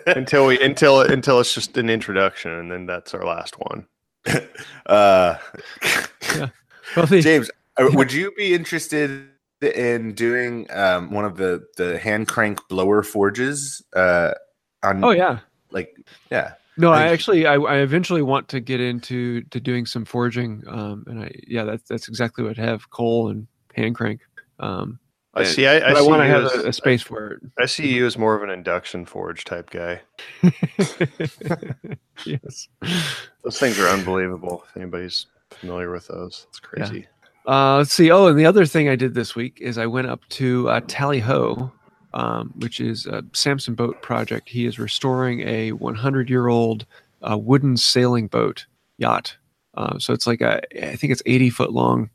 until 0.05 0.45
we 0.45 0.61
until 0.61 1.01
until 1.01 1.39
it's 1.39 1.55
just 1.55 1.79
an 1.79 1.89
introduction, 1.89 2.51
and 2.51 2.71
then 2.71 2.85
that's 2.85 3.15
our 3.15 3.25
last 3.25 3.55
one. 3.57 3.87
uh, 4.85 5.35
Well, 6.95 7.05
James, 7.05 7.49
uh, 7.77 7.89
would 7.93 8.11
you 8.11 8.31
be 8.37 8.53
interested 8.53 9.29
in 9.61 10.13
doing 10.13 10.67
um, 10.71 11.11
one 11.11 11.25
of 11.25 11.37
the 11.37 11.65
the 11.77 11.97
hand 11.99 12.27
crank 12.27 12.59
blower 12.69 13.03
forges? 13.03 13.81
Uh, 13.95 14.33
on 14.83 15.03
oh 15.03 15.11
yeah, 15.11 15.39
like 15.71 15.95
yeah, 16.29 16.53
no, 16.77 16.91
I 16.91 17.03
I- 17.03 17.07
actually, 17.09 17.45
I, 17.45 17.55
I 17.55 17.77
eventually 17.77 18.21
want 18.21 18.47
to 18.49 18.59
get 18.59 18.81
into 18.81 19.43
to 19.43 19.59
doing 19.59 19.85
some 19.85 20.05
forging, 20.05 20.63
um, 20.67 21.03
and 21.07 21.23
I, 21.23 21.31
yeah, 21.47 21.63
that's 21.63 21.83
that's 21.87 22.07
exactly 22.07 22.43
what 22.43 22.57
I 22.59 22.63
have 22.63 22.89
coal 22.89 23.29
and 23.29 23.47
hand 23.75 23.95
crank. 23.95 24.21
Um, 24.59 24.99
I 25.33 25.43
see. 25.43 25.65
I, 25.65 25.77
I, 25.77 25.91
I, 25.93 26.01
want 26.01 26.21
to 26.21 26.27
have 26.27 26.43
as- 26.45 26.63
a, 26.65 26.69
a 26.69 26.73
space 26.73 27.01
for 27.01 27.31
it. 27.31 27.41
I 27.57 27.65
see 27.65 27.93
you 27.93 28.05
as 28.05 28.17
more 28.17 28.35
of 28.35 28.43
an 28.43 28.49
induction 28.49 29.05
forge 29.05 29.45
type 29.45 29.69
guy. 29.69 30.01
yes. 32.25 32.67
Those 33.43 33.57
things 33.57 33.79
are 33.79 33.87
unbelievable. 33.87 34.63
If 34.69 34.77
anybody's 34.77 35.27
familiar 35.49 35.89
with 35.89 36.07
those, 36.07 36.47
it's 36.49 36.59
crazy. 36.59 37.07
Uh, 37.47 37.77
let's 37.77 37.93
see. 37.93 38.11
Oh, 38.11 38.27
and 38.27 38.37
the 38.37 38.45
other 38.45 38.65
thing 38.65 38.89
I 38.89 38.95
did 38.95 39.13
this 39.13 39.35
week 39.35 39.59
is 39.61 39.77
I 39.77 39.87
went 39.87 40.07
up 40.07 40.21
to 40.29 40.69
uh, 40.69 40.81
Tally 40.87 41.19
Ho, 41.19 41.71
um, 42.13 42.53
which 42.57 42.79
is 42.79 43.05
a 43.05 43.23
Sampson 43.33 43.73
boat 43.73 44.01
project. 44.01 44.49
He 44.49 44.65
is 44.65 44.77
restoring 44.77 45.41
a 45.47 45.71
100 45.71 46.29
year 46.29 46.49
old 46.49 46.85
uh, 47.21 47.37
wooden 47.37 47.77
sailing 47.77 48.27
boat 48.27 48.65
yacht. 48.97 49.37
Uh, 49.75 49.97
so 49.97 50.13
it's 50.13 50.27
like 50.27 50.41
a, 50.41 50.61
I 50.91 50.95
think 50.97 51.11
it's 51.11 51.23
80 51.25 51.49
foot 51.51 51.71
long 51.71 52.09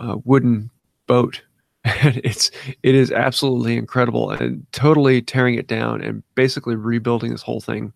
uh, 0.00 0.16
wooden 0.24 0.70
boat. 1.06 1.42
And 1.84 2.20
it's 2.22 2.50
it 2.84 2.94
is 2.94 3.10
absolutely 3.10 3.76
incredible 3.76 4.30
and 4.30 4.64
totally 4.70 5.20
tearing 5.20 5.56
it 5.56 5.66
down 5.66 6.00
and 6.00 6.22
basically 6.36 6.76
rebuilding 6.76 7.32
this 7.32 7.42
whole 7.42 7.60
thing. 7.60 7.92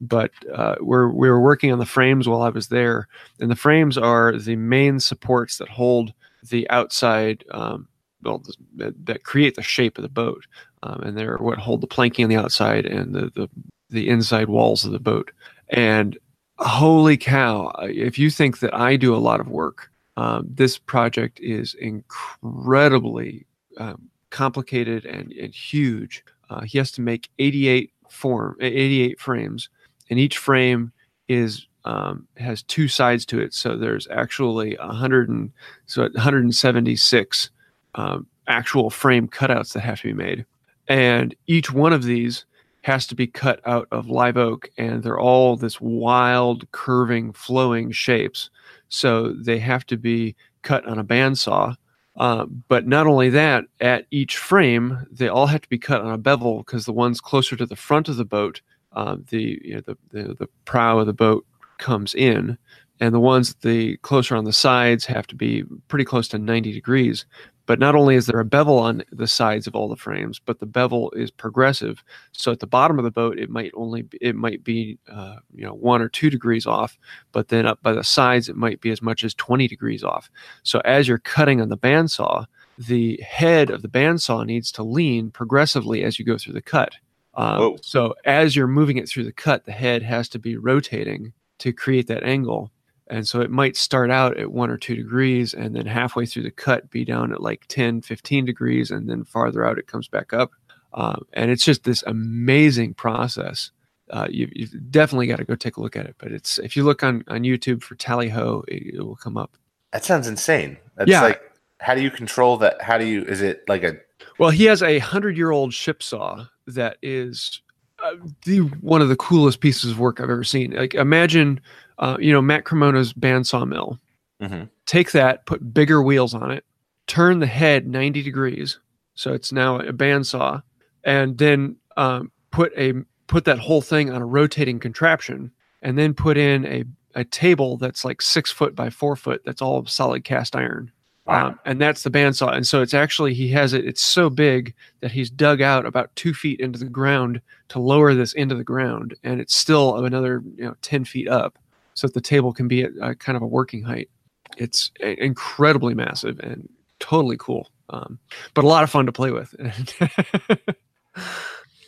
But 0.00 0.30
uh, 0.54 0.76
we're 0.80 1.08
we 1.08 1.28
were 1.28 1.40
working 1.40 1.72
on 1.72 1.80
the 1.80 1.86
frames 1.86 2.28
while 2.28 2.42
I 2.42 2.50
was 2.50 2.68
there, 2.68 3.08
and 3.40 3.50
the 3.50 3.56
frames 3.56 3.98
are 3.98 4.36
the 4.36 4.54
main 4.54 5.00
supports 5.00 5.58
that 5.58 5.68
hold 5.68 6.12
the 6.50 6.70
outside 6.70 7.44
um, 7.50 7.88
well 8.22 8.42
that, 8.76 9.06
that 9.06 9.24
create 9.24 9.54
the 9.54 9.62
shape 9.62 9.98
of 9.98 10.02
the 10.02 10.08
boat 10.08 10.44
um, 10.82 11.00
and 11.02 11.16
they're 11.16 11.36
what 11.38 11.58
hold 11.58 11.80
the 11.80 11.86
planking 11.86 12.24
on 12.24 12.28
the 12.28 12.36
outside 12.36 12.86
and 12.86 13.14
the, 13.14 13.30
the 13.34 13.48
the 13.90 14.08
inside 14.08 14.48
walls 14.48 14.84
of 14.84 14.92
the 14.92 14.98
boat 14.98 15.30
and 15.68 16.18
holy 16.58 17.16
cow 17.16 17.70
if 17.82 18.18
you 18.18 18.30
think 18.30 18.58
that 18.58 18.74
i 18.74 18.96
do 18.96 19.14
a 19.14 19.18
lot 19.18 19.40
of 19.40 19.48
work 19.48 19.90
um, 20.16 20.46
this 20.48 20.78
project 20.78 21.40
is 21.40 21.74
incredibly 21.74 23.46
um, 23.78 24.08
complicated 24.30 25.04
and, 25.04 25.32
and 25.32 25.54
huge 25.54 26.24
uh, 26.50 26.62
he 26.62 26.78
has 26.78 26.90
to 26.92 27.00
make 27.00 27.28
88 27.38 27.92
form 28.08 28.56
88 28.60 29.20
frames 29.20 29.68
and 30.10 30.18
each 30.18 30.38
frame 30.38 30.92
is 31.28 31.66
um, 31.86 32.26
has 32.36 32.62
two 32.64 32.88
sides 32.88 33.24
to 33.26 33.40
it. 33.40 33.54
So 33.54 33.76
there's 33.76 34.08
actually 34.10 34.76
100 34.76 35.28
and 35.28 35.52
so 35.86 36.02
176 36.02 37.50
um, 37.94 38.26
actual 38.48 38.90
frame 38.90 39.28
cutouts 39.28 39.72
that 39.72 39.80
have 39.80 40.00
to 40.00 40.08
be 40.08 40.12
made, 40.12 40.44
and 40.88 41.34
each 41.46 41.72
one 41.72 41.92
of 41.92 42.02
these 42.02 42.44
has 42.82 43.06
to 43.08 43.14
be 43.14 43.26
cut 43.26 43.60
out 43.66 43.88
of 43.90 44.08
live 44.08 44.36
oak, 44.36 44.68
and 44.76 45.02
they're 45.02 45.18
all 45.18 45.56
this 45.56 45.80
wild, 45.80 46.70
curving, 46.72 47.32
flowing 47.32 47.90
shapes. 47.90 48.50
So 48.88 49.32
they 49.32 49.58
have 49.58 49.86
to 49.86 49.96
be 49.96 50.36
cut 50.62 50.86
on 50.86 50.98
a 50.98 51.04
bandsaw. 51.04 51.76
Uh, 52.16 52.46
but 52.68 52.86
not 52.86 53.06
only 53.06 53.28
that, 53.28 53.64
at 53.80 54.06
each 54.10 54.38
frame, 54.38 55.06
they 55.10 55.28
all 55.28 55.46
have 55.46 55.60
to 55.60 55.68
be 55.68 55.78
cut 55.78 56.00
on 56.00 56.12
a 56.12 56.18
bevel 56.18 56.58
because 56.58 56.86
the 56.86 56.92
ones 56.92 57.20
closer 57.20 57.56
to 57.56 57.66
the 57.66 57.76
front 57.76 58.08
of 58.08 58.16
the 58.16 58.24
boat, 58.24 58.62
uh, 58.92 59.16
the, 59.28 59.60
you 59.62 59.74
know, 59.74 59.82
the 59.82 59.96
the 60.10 60.34
the 60.34 60.48
prow 60.64 60.98
of 60.98 61.06
the 61.06 61.12
boat 61.12 61.44
comes 61.76 62.14
in, 62.14 62.56
and 63.00 63.14
the 63.14 63.20
ones 63.20 63.54
the 63.56 63.98
closer 63.98 64.34
on 64.34 64.44
the 64.44 64.52
sides 64.52 65.04
have 65.04 65.26
to 65.26 65.34
be 65.34 65.64
pretty 65.88 66.06
close 66.06 66.26
to 66.28 66.38
90 66.38 66.72
degrees. 66.72 67.26
But 67.66 67.78
not 67.78 67.94
only 67.94 68.14
is 68.14 68.26
there 68.26 68.40
a 68.40 68.44
bevel 68.44 68.78
on 68.78 69.02
the 69.10 69.26
sides 69.26 69.66
of 69.66 69.74
all 69.74 69.88
the 69.88 69.96
frames, 69.96 70.38
but 70.38 70.60
the 70.60 70.66
bevel 70.66 71.10
is 71.16 71.30
progressive. 71.30 72.02
So 72.32 72.52
at 72.52 72.60
the 72.60 72.66
bottom 72.66 72.98
of 72.98 73.04
the 73.04 73.10
boat, 73.10 73.38
it 73.38 73.50
might 73.50 73.72
only 73.74 74.02
be, 74.02 74.18
it 74.20 74.36
might 74.36 74.62
be 74.64 74.98
uh, 75.10 75.36
you 75.52 75.64
know 75.64 75.74
one 75.74 76.00
or 76.00 76.08
two 76.08 76.30
degrees 76.30 76.66
off, 76.66 76.96
but 77.32 77.48
then 77.48 77.66
up 77.66 77.82
by 77.82 77.92
the 77.92 78.04
sides, 78.04 78.48
it 78.48 78.56
might 78.56 78.80
be 78.80 78.90
as 78.90 79.02
much 79.02 79.24
as 79.24 79.34
20 79.34 79.68
degrees 79.68 80.04
off. 80.04 80.30
So 80.62 80.80
as 80.84 81.08
you're 81.08 81.18
cutting 81.18 81.60
on 81.60 81.68
the 81.68 81.78
bandsaw, 81.78 82.46
the 82.78 83.20
head 83.26 83.70
of 83.70 83.82
the 83.82 83.88
bandsaw 83.88 84.44
needs 84.44 84.70
to 84.72 84.82
lean 84.82 85.30
progressively 85.30 86.04
as 86.04 86.18
you 86.18 86.24
go 86.24 86.38
through 86.38 86.54
the 86.54 86.62
cut. 86.62 86.94
Um, 87.34 87.76
so 87.82 88.14
as 88.24 88.56
you're 88.56 88.66
moving 88.66 88.96
it 88.96 89.08
through 89.08 89.24
the 89.24 89.32
cut, 89.32 89.64
the 89.64 89.72
head 89.72 90.02
has 90.02 90.28
to 90.30 90.38
be 90.38 90.56
rotating 90.56 91.32
to 91.58 91.72
create 91.72 92.06
that 92.08 92.22
angle. 92.22 92.70
And 93.08 93.26
so 93.26 93.40
it 93.40 93.50
might 93.50 93.76
start 93.76 94.10
out 94.10 94.36
at 94.36 94.50
one 94.52 94.70
or 94.70 94.76
two 94.76 94.96
degrees 94.96 95.54
and 95.54 95.76
then 95.76 95.86
halfway 95.86 96.26
through 96.26 96.42
the 96.42 96.50
cut 96.50 96.90
be 96.90 97.04
down 97.04 97.32
at 97.32 97.40
like 97.40 97.64
10, 97.68 98.02
15 98.02 98.44
degrees. 98.44 98.90
And 98.90 99.08
then 99.08 99.22
farther 99.24 99.64
out, 99.64 99.78
it 99.78 99.86
comes 99.86 100.08
back 100.08 100.32
up. 100.32 100.50
Um, 100.92 101.24
and 101.32 101.50
it's 101.50 101.64
just 101.64 101.84
this 101.84 102.02
amazing 102.06 102.94
process. 102.94 103.70
Uh, 104.10 104.26
you, 104.30 104.48
you've 104.52 104.90
definitely 104.90 105.26
got 105.26 105.36
to 105.36 105.44
go 105.44 105.54
take 105.54 105.76
a 105.76 105.80
look 105.80 105.96
at 105.96 106.06
it. 106.06 106.16
But 106.18 106.32
it's 106.32 106.58
if 106.58 106.76
you 106.76 106.84
look 106.84 107.02
on, 107.02 107.22
on 107.28 107.42
YouTube 107.42 107.82
for 107.82 107.94
Tally 107.96 108.28
Ho, 108.30 108.64
it, 108.68 108.94
it 108.96 109.02
will 109.02 109.16
come 109.16 109.36
up. 109.36 109.56
that 109.92 110.04
sounds 110.04 110.26
insane. 110.26 110.76
That's 110.96 111.10
Yeah. 111.10 111.22
like 111.22 111.40
how 111.80 111.94
do 111.94 112.00
you 112.02 112.10
control 112.10 112.56
that? 112.58 112.80
How 112.80 112.96
do 112.98 113.04
you? 113.04 113.22
Is 113.24 113.42
it 113.42 113.62
like 113.68 113.82
a 113.84 113.96
Well, 114.38 114.50
he 114.50 114.64
has 114.64 114.82
a 114.82 114.98
hundred 114.98 115.36
year 115.36 115.50
old 115.50 115.74
ship 115.74 116.02
saw 116.02 116.46
that 116.66 116.96
is 117.02 117.60
uh, 118.02 118.14
the 118.46 118.60
one 118.80 119.02
of 119.02 119.08
the 119.10 119.16
coolest 119.16 119.60
pieces 119.60 119.90
of 119.90 119.98
work 119.98 120.18
I've 120.20 120.30
ever 120.30 120.44
seen. 120.44 120.70
Like 120.72 120.94
imagine, 120.94 121.60
uh, 121.98 122.16
you 122.20 122.32
know, 122.32 122.42
Matt 122.42 122.64
Cremona's 122.64 123.12
bandsaw 123.12 123.66
mill. 123.66 123.98
Mhm. 124.40 124.68
Take 124.84 125.12
that, 125.12 125.46
put 125.46 125.72
bigger 125.72 126.02
wheels 126.02 126.34
on 126.34 126.50
it, 126.50 126.64
turn 127.06 127.38
the 127.38 127.46
head 127.46 127.86
ninety 127.86 128.22
degrees, 128.22 128.78
so 129.14 129.32
it's 129.32 129.52
now 129.52 129.78
a 129.78 129.92
bandsaw, 129.92 130.62
and 131.04 131.38
then 131.38 131.76
um, 131.96 132.30
put 132.50 132.72
a 132.76 132.92
put 133.26 133.44
that 133.46 133.58
whole 133.58 133.80
thing 133.80 134.10
on 134.10 134.22
a 134.22 134.26
rotating 134.26 134.78
contraption, 134.78 135.50
and 135.82 135.98
then 135.98 136.12
put 136.14 136.36
in 136.36 136.66
a 136.66 136.84
a 137.14 137.24
table 137.24 137.78
that's 137.78 138.04
like 138.04 138.20
six 138.20 138.50
foot 138.50 138.74
by 138.74 138.90
four 138.90 139.16
foot. 139.16 139.42
That's 139.44 139.62
all 139.62 139.86
solid 139.86 140.24
cast 140.24 140.54
iron 140.54 140.92
Wow. 141.26 141.48
Um, 141.48 141.60
and 141.64 141.80
that's 141.80 142.04
the 142.04 142.10
bandsaw. 142.10 142.54
And 142.54 142.66
so 142.66 142.82
it's 142.82 142.94
actually 142.94 143.34
he 143.34 143.48
has 143.48 143.72
it. 143.72 143.84
It's 143.84 144.02
so 144.02 144.30
big 144.30 144.74
that 145.00 145.10
he's 145.10 145.28
dug 145.28 145.60
out 145.60 145.84
about 145.84 146.14
two 146.14 146.32
feet 146.32 146.60
into 146.60 146.78
the 146.78 146.84
ground 146.88 147.40
to 147.68 147.80
lower 147.80 148.14
this 148.14 148.32
into 148.32 148.54
the 148.54 148.62
ground, 148.62 149.16
and 149.24 149.40
it's 149.40 149.54
still 149.56 149.96
another 150.04 150.42
you 150.56 150.64
know 150.64 150.76
ten 150.82 151.04
feet 151.04 151.26
up, 151.26 151.58
so 151.96 152.06
that 152.06 152.14
the 152.14 152.20
table 152.20 152.52
can 152.52 152.68
be 152.68 152.84
at 152.84 152.90
uh, 153.02 153.14
kind 153.14 153.34
of 153.36 153.42
a 153.42 153.46
working 153.46 153.82
height. 153.82 154.08
It's 154.56 154.92
uh, 155.02 155.08
incredibly 155.18 155.94
massive 155.94 156.38
and 156.40 156.68
totally 157.00 157.36
cool, 157.38 157.68
um, 157.90 158.18
but 158.54 158.64
a 158.64 158.68
lot 158.68 158.84
of 158.84 158.90
fun 158.90 159.06
to 159.06 159.12
play 159.12 159.32
with. 159.32 159.52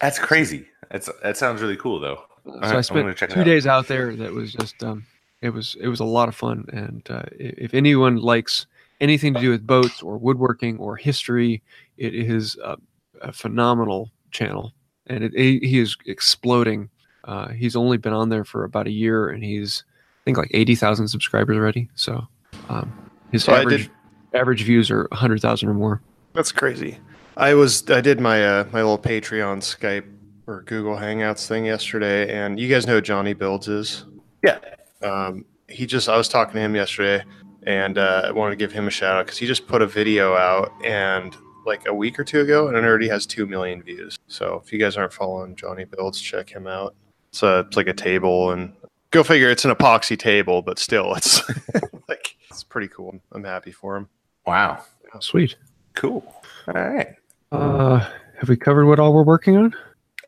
That's 0.01 0.19
crazy. 0.19 0.67
That's 0.91 1.09
that 1.23 1.37
sounds 1.37 1.61
really 1.61 1.77
cool 1.77 2.01
though. 2.01 2.23
so 2.45 2.59
right, 2.61 2.77
I 2.77 2.81
spent 2.81 3.17
two 3.17 3.41
out. 3.41 3.45
days 3.45 3.67
out 3.67 3.87
there. 3.87 4.17
That 4.17 4.33
was 4.33 4.53
just 4.53 4.83
um, 4.83 5.05
it 5.43 5.51
was 5.51 5.77
it 5.81 5.89
was 5.89 6.01
a 6.01 6.05
lot 6.05 6.29
of 6.29 6.35
fun. 6.35 6.65
And 6.73 7.03
uh, 7.11 7.25
if 7.33 7.75
anyone 7.75 8.17
likes 8.17 8.67
anything 9.01 9.35
to 9.35 9.41
do 9.41 9.51
with 9.51 9.67
boats 9.67 10.03
or 10.03 10.17
woodworking 10.17 10.79
or 10.79 10.97
history, 10.97 11.63
it 11.99 12.15
is 12.15 12.57
a, 12.65 12.77
a 13.21 13.33
phenomenal 13.33 14.11
channel, 14.31 14.73
and 15.07 15.25
it, 15.25 15.33
he 15.35 15.59
he 15.59 15.79
is 15.79 15.97
exploding. 16.07 16.89
Uh, 17.25 17.49
he's 17.49 17.77
only 17.77 17.99
been 17.99 18.15
on 18.15 18.31
there 18.31 18.45
for 18.45 18.65
about 18.65 18.87
a 18.87 18.93
year, 18.93 19.29
and 19.29 19.45
he's 19.45 19.85
think 20.29 20.37
like 20.37 20.51
eighty 20.53 20.75
thousand 20.75 21.09
subscribers 21.09 21.57
already. 21.57 21.89
So 21.95 22.27
um, 22.69 22.93
his 23.33 23.45
So 23.45 23.55
I 23.55 23.61
average 23.61 23.91
average 24.35 24.63
views 24.63 24.91
are 24.91 25.09
hundred 25.11 25.41
thousand 25.41 25.71
or 25.71 25.75
more. 25.75 26.03
That's 26.35 26.53
crazy. 26.53 26.99
I 27.39 27.55
was 27.55 27.89
I 27.91 28.03
did 28.03 28.21
my 28.21 28.45
uh, 28.45 28.65
my 28.73 28.83
little 28.83 28.99
Patreon 28.99 29.59
Skype 29.63 30.05
or 30.47 30.63
Google 30.63 30.97
Hangouts 30.97 31.47
thing 31.47 31.65
yesterday, 31.65 32.31
and 32.31 32.61
you 32.61 32.69
guys 32.69 32.87
know 32.87 33.01
Johnny 33.01 33.33
Builds 33.33 33.69
is. 33.69 34.05
Yeah. 34.45 34.59
Um, 35.03 35.47
he 35.69 35.87
just 35.87 36.11
I 36.11 36.17
was 36.19 36.29
talking 36.29 36.55
to 36.55 36.61
him 36.61 36.75
yesterday, 36.75 37.25
and 37.63 37.97
uh, 37.97 38.25
I 38.27 38.31
wanted 38.33 38.51
to 38.51 38.57
give 38.57 38.73
him 38.73 38.87
a 38.87 38.91
shout 38.91 39.17
out 39.17 39.27
because 39.27 39.39
he 39.39 39.47
just 39.47 39.67
put 39.67 39.81
a 39.81 39.87
video 39.87 40.35
out 40.35 40.73
and 40.85 41.35
like 41.65 41.87
a 41.87 41.95
week 41.95 42.19
or 42.19 42.25
two 42.25 42.41
ago, 42.41 42.69
and 42.69 42.77
it 42.77 42.85
already 42.85 43.09
has 43.09 43.25
two 43.25 43.47
million 43.47 43.83
views. 43.83 44.19
So 44.27 44.61
if 44.63 44.73
you 44.73 44.79
guys 44.79 44.99
aren't 44.99 45.13
following 45.13 45.57
Johnny 45.57 45.85
Builds, 45.85 46.21
check 46.21 46.51
him 46.51 46.67
out. 46.67 46.95
It's 47.31 47.43
a 47.43 47.61
it's 47.61 47.77
like 47.79 47.89
a 47.89 47.95
table, 47.95 48.53
and 48.53 48.75
go 49.11 49.23
figure, 49.23 49.49
it's 49.51 49.65
an 49.65 49.71
epoxy 49.75 50.19
table, 50.19 50.63
but 50.63 50.79
still, 50.79 51.15
it's 51.15 51.43
like 52.09 52.37
it's 52.51 52.63
pretty 52.65 52.89
cool. 52.89 53.21
I'm 53.33 53.45
happy 53.45 53.73
for 53.73 53.97
him. 53.97 54.09
Wow. 54.47 54.83
Sweet. 55.21 55.57
Cool. 55.95 56.23
All 56.69 56.75
right. 56.75 57.15
Uh, 57.51 57.99
have 58.39 58.49
we 58.49 58.57
covered 58.57 58.87
what 58.87 58.99
all 59.01 59.13
we're 59.15 59.23
working 59.25 59.57
on? 59.57 59.75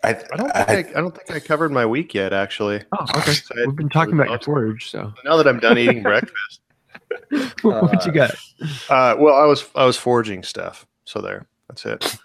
I, 0.03 0.11
I 0.11 0.37
don't 0.37 0.51
think 0.53 0.57
I, 0.57 0.99
I 0.99 1.01
don't 1.03 1.15
think 1.15 1.31
I 1.31 1.41
covered 1.41 1.71
my 1.73 1.85
week 1.85 2.15
yet, 2.15 2.33
actually. 2.33 2.83
Oh, 2.99 3.07
okay. 3.17 3.33
So 3.35 3.55
We've 3.67 3.77
been 3.77 3.89
talking 3.91 4.15
about 4.15 4.29
your 4.31 4.39
forge, 4.41 4.91
so 4.91 5.13
Now 5.25 5.37
that 5.37 5.47
I'm 5.47 5.59
done 5.61 5.77
eating 5.79 6.03
breakfast, 6.11 6.61
what 7.63 8.07
you 8.07 8.13
got? 8.13 8.31
uh, 8.89 9.17
well, 9.19 9.35
I 9.35 9.45
was 9.45 9.67
I 9.75 9.85
was 9.85 9.97
forging 9.99 10.43
stuff. 10.43 10.87
So 11.05 11.21
there, 11.21 11.47
that's 11.69 11.85
it. 11.85 12.19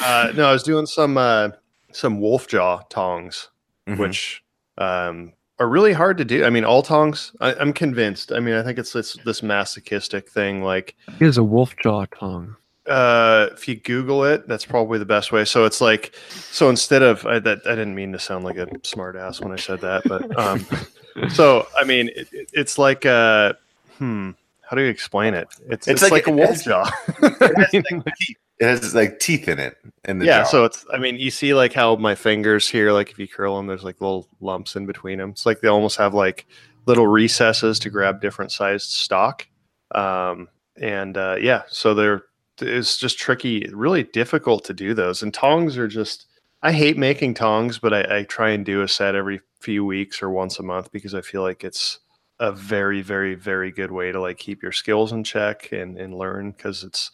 Uh, 0.00 0.32
no, 0.36 0.48
I 0.48 0.52
was 0.52 0.62
doing 0.62 0.86
some 0.86 1.16
uh, 1.16 1.48
some 1.92 2.20
wolf 2.20 2.46
jaw 2.46 2.78
tongs, 2.88 3.48
Mhm. 3.88 3.98
which 3.98 4.42
um, 4.78 5.32
are 5.58 5.68
really 5.68 5.92
hard 5.92 6.18
to 6.18 6.24
do. 6.24 6.44
I 6.44 6.50
mean, 6.50 6.64
all 6.64 6.82
tongs. 6.82 7.32
I, 7.40 7.52
I'm 7.54 7.72
convinced. 7.72 8.32
I 8.32 8.40
mean, 8.40 8.54
I 8.54 8.62
think 8.62 8.78
it's 8.78 8.92
this 8.92 9.14
this 9.24 9.42
masochistic 9.42 10.28
thing. 10.28 10.62
Like, 10.62 10.94
It 11.20 11.26
is 11.26 11.36
a 11.38 11.42
wolf 11.44 11.74
jaw 11.82 12.06
tongue. 12.06 12.56
uh, 12.86 13.48
if 13.52 13.68
you 13.68 13.74
Google 13.76 14.24
it, 14.24 14.48
that's 14.48 14.64
probably 14.64 14.98
the 14.98 15.04
best 15.04 15.30
way. 15.32 15.44
So 15.44 15.64
it's 15.66 15.80
like, 15.80 16.14
so 16.30 16.70
instead 16.70 17.02
of 17.02 17.26
I, 17.26 17.38
that, 17.40 17.58
I 17.66 17.70
didn't 17.70 17.94
mean 17.94 18.12
to 18.12 18.18
sound 18.18 18.44
like 18.44 18.56
a 18.56 18.66
smart 18.82 19.14
ass 19.16 19.40
when 19.40 19.52
I 19.52 19.56
said 19.56 19.80
that, 19.82 20.04
but 20.06 20.38
um, 20.38 20.64
so 21.28 21.66
I 21.78 21.84
mean, 21.84 22.08
it, 22.16 22.28
it- 22.32 22.50
it's 22.54 22.78
like 22.78 23.04
uh, 23.04 23.52
hmm, 23.98 24.30
how 24.62 24.76
do 24.76 24.82
you 24.82 24.88
explain 24.88 25.34
it? 25.34 25.48
It's 25.68 25.88
It's 25.88 26.02
it's, 26.02 26.02
like- 26.02 26.12
like, 26.12 26.26
a 26.28 26.30
it 26.30 26.34
wolf 26.36 26.50
has- 26.50 26.64
jaw. 26.64 26.90
it, 27.22 27.56
has 27.58 27.74
like 27.92 28.14
teeth. 28.16 28.36
It 28.60 28.66
has 28.66 28.94
like 28.94 29.20
teeth 29.20 29.48
in 29.48 29.58
it 29.58 29.76
in 30.04 30.18
the 30.18 30.26
yeah, 30.26 30.42
jaw. 30.42 30.48
so 30.48 30.64
it's 30.64 30.84
I 30.92 30.98
mean, 30.98 31.16
you 31.16 31.30
see 31.30 31.54
like 31.54 31.72
how 31.72 31.96
my 31.96 32.14
fingers 32.14 32.68
here, 32.68 32.92
like 32.92 33.10
if 33.10 33.18
you 33.18 33.28
curl 33.28 33.56
them, 33.56 33.66
there's 33.66 33.84
like 33.84 34.00
little 34.00 34.28
lumps 34.40 34.74
in 34.74 34.86
between 34.86 35.18
them. 35.18 35.30
It's 35.30 35.46
like 35.46 35.60
they 35.60 35.68
almost 35.68 35.96
have 35.98 36.14
like 36.14 36.46
little 36.86 37.06
recesses 37.06 37.78
to 37.80 37.90
grab 37.90 38.20
different 38.20 38.50
sized 38.50 38.90
stock. 38.90 39.46
Um, 39.94 40.48
and 40.80 41.16
uh, 41.16 41.36
yeah, 41.40 41.62
so 41.68 41.94
they're 41.94 42.24
it's 42.60 42.96
just 42.96 43.18
tricky, 43.18 43.68
really 43.72 44.02
difficult 44.02 44.64
to 44.64 44.74
do 44.74 44.92
those. 44.92 45.22
And 45.22 45.32
tongs 45.32 45.78
are 45.78 45.88
just 45.88 46.26
I 46.62 46.72
hate 46.72 46.96
making 46.96 47.34
tongs, 47.34 47.78
but 47.78 47.94
I, 47.94 48.18
I 48.18 48.22
try 48.24 48.50
and 48.50 48.64
do 48.64 48.82
a 48.82 48.88
set 48.88 49.14
every 49.14 49.40
few 49.60 49.84
weeks 49.84 50.20
or 50.22 50.30
once 50.30 50.58
a 50.58 50.62
month 50.64 50.90
because 50.90 51.14
I 51.14 51.20
feel 51.20 51.42
like 51.42 51.62
it's 51.62 52.00
a 52.40 52.50
very, 52.50 53.02
very, 53.02 53.34
very 53.34 53.70
good 53.70 53.92
way 53.92 54.10
to 54.10 54.20
like 54.20 54.38
keep 54.38 54.62
your 54.62 54.72
skills 54.72 55.12
in 55.12 55.22
check 55.22 55.70
and, 55.72 55.96
and 55.98 56.14
learn 56.14 56.50
because 56.50 56.82
it's 56.82 57.12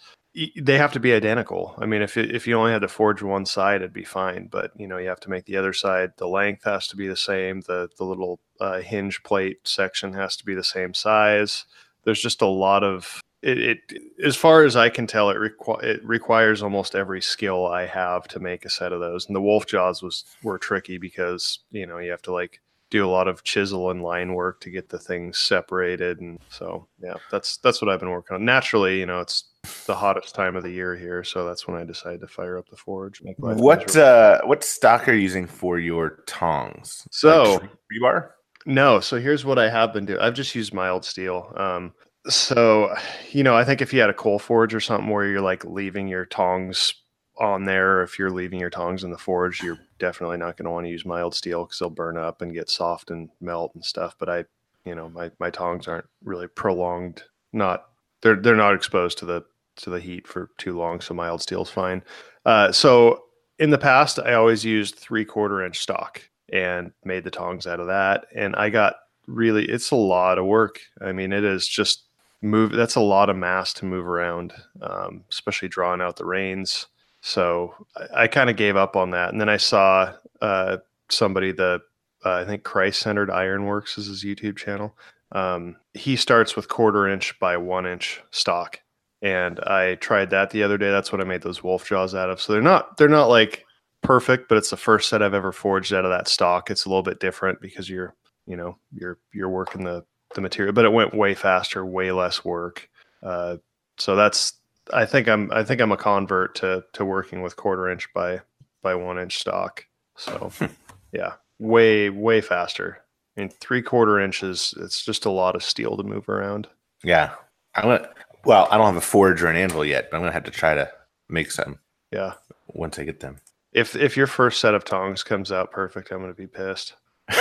they 0.56 0.78
have 0.78 0.92
to 0.92 1.00
be 1.00 1.12
identical. 1.12 1.74
I 1.78 1.86
mean, 1.86 2.02
if 2.02 2.16
if 2.16 2.46
you 2.46 2.56
only 2.56 2.72
had 2.72 2.82
to 2.82 2.88
forge 2.88 3.22
one 3.22 3.46
side, 3.46 3.76
it'd 3.76 3.92
be 3.92 4.04
fine. 4.04 4.48
But 4.50 4.72
you 4.76 4.88
know, 4.88 4.98
you 4.98 5.08
have 5.08 5.20
to 5.20 5.30
make 5.30 5.44
the 5.44 5.56
other 5.56 5.72
side. 5.72 6.12
The 6.16 6.26
length 6.26 6.64
has 6.64 6.88
to 6.88 6.96
be 6.96 7.06
the 7.06 7.16
same. 7.16 7.60
The 7.60 7.88
the 7.98 8.04
little 8.04 8.40
uh, 8.60 8.80
hinge 8.80 9.22
plate 9.22 9.58
section 9.64 10.12
has 10.14 10.36
to 10.36 10.44
be 10.44 10.54
the 10.54 10.64
same 10.64 10.92
size. 10.92 11.64
There's 12.04 12.20
just 12.20 12.42
a 12.42 12.46
lot 12.46 12.82
of 12.82 13.20
it. 13.42 13.58
it 13.58 13.78
as 14.24 14.34
far 14.34 14.64
as 14.64 14.74
I 14.74 14.88
can 14.88 15.06
tell, 15.06 15.30
it 15.30 15.36
requ- 15.36 15.82
it 15.84 16.04
requires 16.04 16.62
almost 16.62 16.96
every 16.96 17.22
skill 17.22 17.66
I 17.66 17.86
have 17.86 18.26
to 18.28 18.40
make 18.40 18.64
a 18.64 18.70
set 18.70 18.92
of 18.92 19.00
those. 19.00 19.26
And 19.26 19.36
the 19.36 19.42
wolf 19.42 19.66
jaws 19.66 20.02
was 20.02 20.24
were 20.42 20.58
tricky 20.58 20.98
because 20.98 21.60
you 21.70 21.86
know 21.86 21.98
you 21.98 22.10
have 22.10 22.22
to 22.22 22.32
like 22.32 22.60
do 22.94 23.04
a 23.04 23.10
lot 23.10 23.26
of 23.26 23.42
chisel 23.42 23.90
and 23.90 24.02
line 24.04 24.34
work 24.34 24.60
to 24.60 24.70
get 24.70 24.88
the 24.88 24.98
things 24.98 25.36
separated 25.38 26.20
and 26.20 26.38
so 26.48 26.86
yeah 27.02 27.14
that's 27.28 27.56
that's 27.56 27.82
what 27.82 27.88
i've 27.90 27.98
been 27.98 28.10
working 28.10 28.36
on 28.36 28.44
naturally 28.44 29.00
you 29.00 29.06
know 29.06 29.18
it's 29.18 29.50
the 29.86 29.94
hottest 29.94 30.32
time 30.32 30.54
of 30.54 30.62
the 30.62 30.70
year 30.70 30.94
here 30.94 31.24
so 31.24 31.44
that's 31.44 31.66
when 31.66 31.76
i 31.76 31.82
decided 31.84 32.20
to 32.20 32.28
fire 32.28 32.56
up 32.56 32.68
the 32.68 32.76
forge 32.76 33.20
what 33.58 33.96
uh, 33.96 34.40
what 34.44 34.62
stock 34.62 35.08
are 35.08 35.12
you 35.12 35.22
using 35.22 35.46
for 35.46 35.78
your 35.80 36.22
tongs? 36.26 37.06
So- 37.10 37.54
Like 37.54 37.70
rebar. 37.92 38.28
no 38.66 39.00
so 39.00 39.18
here's 39.18 39.44
what 39.44 39.58
i 39.58 39.68
have 39.68 39.92
been 39.92 40.06
doing 40.06 40.20
i've 40.20 40.34
just 40.34 40.54
used 40.54 40.72
mild 40.72 41.04
steel 41.04 41.52
um 41.56 41.92
so 42.28 42.94
you 43.32 43.42
know 43.42 43.56
i 43.56 43.64
think 43.64 43.82
if 43.82 43.92
you 43.92 44.00
had 44.00 44.08
a 44.10 44.14
coal 44.14 44.38
forge 44.38 44.72
or 44.72 44.80
something 44.80 45.10
where 45.10 45.26
you're 45.26 45.40
like 45.40 45.64
leaving 45.64 46.06
your 46.06 46.26
tongs 46.26 46.94
on 47.40 47.64
there 47.64 47.98
or 47.98 48.02
if 48.04 48.18
you're 48.20 48.30
leaving 48.30 48.60
your 48.60 48.70
tongs 48.70 49.02
in 49.02 49.10
the 49.10 49.18
forge 49.18 49.60
you're 49.64 49.78
definitely 50.04 50.36
not 50.36 50.54
going 50.58 50.66
to 50.66 50.70
want 50.70 50.84
to 50.84 50.90
use 50.90 51.06
mild 51.06 51.34
steel 51.34 51.64
because 51.64 51.78
they'll 51.78 51.88
burn 51.88 52.18
up 52.18 52.42
and 52.42 52.52
get 52.52 52.68
soft 52.68 53.10
and 53.10 53.30
melt 53.40 53.74
and 53.74 53.82
stuff 53.82 54.14
but 54.18 54.28
i 54.28 54.44
you 54.84 54.94
know 54.94 55.08
my, 55.08 55.30
my 55.38 55.48
tongs 55.48 55.88
aren't 55.88 56.04
really 56.22 56.46
prolonged 56.46 57.22
not 57.54 57.86
they're 58.20 58.36
they're 58.36 58.54
not 58.54 58.74
exposed 58.74 59.16
to 59.16 59.24
the 59.24 59.42
to 59.76 59.88
the 59.88 59.98
heat 59.98 60.28
for 60.28 60.50
too 60.58 60.76
long 60.76 61.00
so 61.00 61.14
mild 61.14 61.40
steel's 61.40 61.70
fine. 61.70 62.02
Uh, 62.44 62.70
so 62.70 63.24
in 63.58 63.70
the 63.70 63.78
past 63.78 64.18
i 64.18 64.34
always 64.34 64.62
used 64.62 64.96
three 64.96 65.24
quarter 65.24 65.64
inch 65.64 65.78
stock 65.78 66.20
and 66.52 66.92
made 67.06 67.24
the 67.24 67.30
tongs 67.30 67.66
out 67.66 67.80
of 67.80 67.86
that 67.86 68.26
and 68.34 68.54
i 68.56 68.68
got 68.68 68.96
really 69.26 69.64
it's 69.64 69.90
a 69.90 69.96
lot 69.96 70.36
of 70.36 70.44
work. 70.44 70.80
I 71.00 71.12
mean 71.12 71.32
it 71.32 71.44
is 71.44 71.66
just 71.66 72.02
move 72.42 72.72
that's 72.72 72.96
a 72.96 73.00
lot 73.00 73.30
of 73.30 73.36
mass 73.36 73.72
to 73.72 73.86
move 73.86 74.06
around 74.06 74.52
um, 74.82 75.24
especially 75.30 75.68
drawing 75.68 76.02
out 76.02 76.16
the 76.16 76.26
reins 76.26 76.88
so 77.24 77.74
i, 77.96 78.24
I 78.24 78.26
kind 78.28 78.50
of 78.50 78.56
gave 78.56 78.76
up 78.76 78.96
on 78.96 79.10
that. 79.10 79.30
And 79.32 79.40
then 79.40 79.48
i 79.48 79.56
saw 79.56 80.12
uh, 80.40 80.76
somebody 81.08 81.52
the 81.52 81.80
uh, 82.24 82.32
i 82.32 82.44
think 82.44 82.62
christ 82.62 83.00
centered 83.00 83.30
ironworks 83.30 83.98
is 83.98 84.06
his 84.06 84.22
youtube 84.22 84.56
channel. 84.56 84.96
Um, 85.32 85.76
he 85.94 86.14
starts 86.14 86.54
with 86.54 86.68
quarter 86.68 87.08
inch 87.08 87.36
by 87.40 87.56
one 87.56 87.86
inch 87.86 88.22
stock. 88.30 88.78
And 89.22 89.58
i 89.60 89.96
tried 89.96 90.30
that 90.30 90.50
the 90.50 90.62
other 90.62 90.78
day. 90.78 90.90
That's 90.90 91.10
what 91.10 91.20
i 91.20 91.24
made 91.24 91.42
those 91.42 91.64
wolf 91.64 91.86
jaws 91.88 92.14
out 92.14 92.30
of. 92.30 92.40
So 92.40 92.52
they're 92.52 92.62
not 92.62 92.96
they're 92.98 93.08
not 93.08 93.26
like 93.26 93.64
perfect 94.02 94.50
but 94.50 94.58
it's 94.58 94.68
the 94.68 94.76
first 94.76 95.08
set 95.08 95.22
i've 95.22 95.32
ever 95.32 95.50
forged 95.50 95.94
out 95.94 96.04
of 96.04 96.10
that 96.10 96.28
stock. 96.28 96.70
It's 96.70 96.84
a 96.84 96.90
little 96.90 97.02
bit 97.02 97.20
different 97.20 97.60
because 97.62 97.88
you're 97.88 98.14
you 98.46 98.56
know 98.56 98.76
you're 98.92 99.18
you're 99.32 99.48
working 99.48 99.82
the 99.82 100.04
the 100.34 100.42
material 100.42 100.74
but 100.74 100.84
it 100.84 100.92
went 100.92 101.14
way 101.14 101.34
faster 101.34 101.86
way 101.86 102.12
less 102.12 102.44
work. 102.44 102.90
Uh, 103.22 103.56
so 103.96 104.14
that's 104.14 104.54
i 104.92 105.04
think 105.06 105.28
i'm 105.28 105.50
i 105.52 105.62
think 105.64 105.80
i'm 105.80 105.92
a 105.92 105.96
convert 105.96 106.54
to 106.56 106.84
to 106.92 107.04
working 107.04 107.42
with 107.42 107.56
quarter 107.56 107.88
inch 107.88 108.12
by 108.12 108.40
by 108.82 108.94
one 108.94 109.18
inch 109.18 109.38
stock. 109.38 109.86
So 110.16 110.52
yeah 111.12 111.34
way 111.58 112.10
way 112.10 112.40
faster. 112.40 112.98
I 113.36 113.40
mean 113.40 113.50
three 113.50 113.82
quarter 113.82 114.20
inches 114.20 114.74
it's 114.78 115.04
just 115.04 115.24
a 115.24 115.30
lot 115.30 115.56
of 115.56 115.62
steel 115.62 115.96
to 115.96 116.02
move 116.02 116.28
around. 116.28 116.68
Yeah, 117.02 117.34
I'm 117.74 117.84
gonna. 117.84 118.08
Well, 118.44 118.68
I 118.70 118.76
don't 118.76 118.86
have 118.86 118.96
a 118.96 119.00
forge 119.00 119.42
or 119.42 119.46
an 119.48 119.56
anvil 119.56 119.84
yet, 119.84 120.10
but 120.10 120.18
I'm 120.18 120.22
gonna 120.22 120.32
have 120.32 120.44
to 120.44 120.50
try 120.50 120.74
to 120.74 120.90
make 121.28 121.50
some 121.50 121.78
yeah. 122.12 122.34
once 122.68 122.98
I 122.98 123.04
get 123.04 123.20
them. 123.20 123.38
if 123.72 123.96
if 123.96 124.16
your 124.16 124.26
first 124.26 124.60
set 124.60 124.74
of 124.74 124.84
tongs 124.84 125.22
comes 125.22 125.50
out 125.50 125.72
perfect 125.72 126.10
i'm 126.12 126.20
gonna 126.20 126.34
be 126.34 126.46
pissed. 126.46 126.94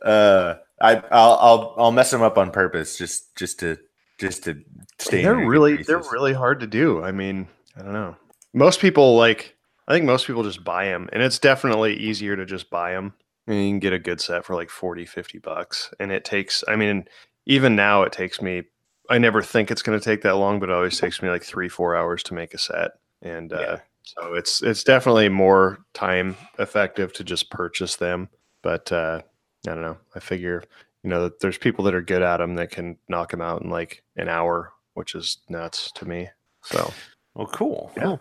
Uh, 0.00 0.54
I 0.80 0.96
I'll, 1.10 1.38
I'll 1.40 1.74
I'll 1.76 1.92
mess 1.92 2.10
them 2.10 2.22
up 2.22 2.38
on 2.38 2.50
purpose 2.50 2.96
just 2.96 3.34
just 3.36 3.58
to 3.60 3.78
just 4.18 4.44
to 4.44 4.60
stay. 4.98 5.22
they're 5.22 5.46
really 5.46 5.82
they're 5.82 6.02
really 6.12 6.34
hard 6.34 6.60
to 6.60 6.66
do 6.66 7.02
i 7.02 7.10
mean 7.12 7.48
i 7.76 7.82
don't 7.82 7.92
know 7.92 8.16
most 8.52 8.80
people 8.80 9.16
like 9.16 9.56
i 9.86 9.92
think 9.92 10.04
most 10.04 10.26
people 10.26 10.42
just 10.42 10.64
buy 10.64 10.86
them 10.86 11.08
and 11.12 11.22
it's 11.22 11.38
definitely 11.38 11.96
easier 11.96 12.36
to 12.36 12.44
just 12.44 12.68
buy 12.70 12.92
them 12.92 13.14
and 13.46 13.56
you 13.56 13.70
can 13.70 13.78
get 13.78 13.92
a 13.92 13.98
good 13.98 14.20
set 14.20 14.44
for 14.44 14.54
like 14.54 14.70
40 14.70 15.06
50 15.06 15.38
bucks 15.38 15.92
and 16.00 16.10
it 16.12 16.24
takes 16.24 16.64
i 16.68 16.76
mean 16.76 17.06
even 17.48 17.74
now 17.74 18.02
it 18.02 18.12
takes 18.12 18.40
me. 18.40 18.62
I 19.10 19.18
never 19.18 19.42
think 19.42 19.70
it's 19.70 19.82
going 19.82 19.98
to 19.98 20.04
take 20.04 20.22
that 20.22 20.36
long, 20.36 20.60
but 20.60 20.68
it 20.68 20.74
always 20.74 21.00
takes 21.00 21.20
me 21.22 21.30
like 21.30 21.42
three, 21.42 21.68
four 21.68 21.96
hours 21.96 22.22
to 22.24 22.34
make 22.34 22.52
a 22.52 22.58
set, 22.58 22.92
and 23.22 23.52
uh, 23.52 23.78
so 24.02 24.34
it's 24.34 24.62
it's 24.62 24.84
definitely 24.84 25.30
more 25.30 25.78
time 25.94 26.36
effective 26.58 27.14
to 27.14 27.24
just 27.24 27.50
purchase 27.50 27.96
them. 27.96 28.28
But 28.62 28.92
uh, 28.92 29.22
I 29.66 29.70
don't 29.70 29.80
know. 29.80 29.96
I 30.14 30.20
figure 30.20 30.62
you 31.02 31.10
know 31.10 31.30
there's 31.40 31.58
people 31.58 31.84
that 31.84 31.94
are 31.94 32.02
good 32.02 32.22
at 32.22 32.38
them 32.38 32.54
that 32.56 32.70
can 32.70 32.96
knock 33.08 33.30
them 33.30 33.40
out 33.40 33.62
in 33.62 33.70
like 33.70 34.02
an 34.16 34.28
hour, 34.28 34.72
which 34.94 35.14
is 35.14 35.38
nuts 35.48 35.92
to 35.92 36.06
me. 36.06 36.28
So 36.62 36.92
Well, 37.34 37.46
cool. 37.46 37.92
Yeah. 37.96 38.16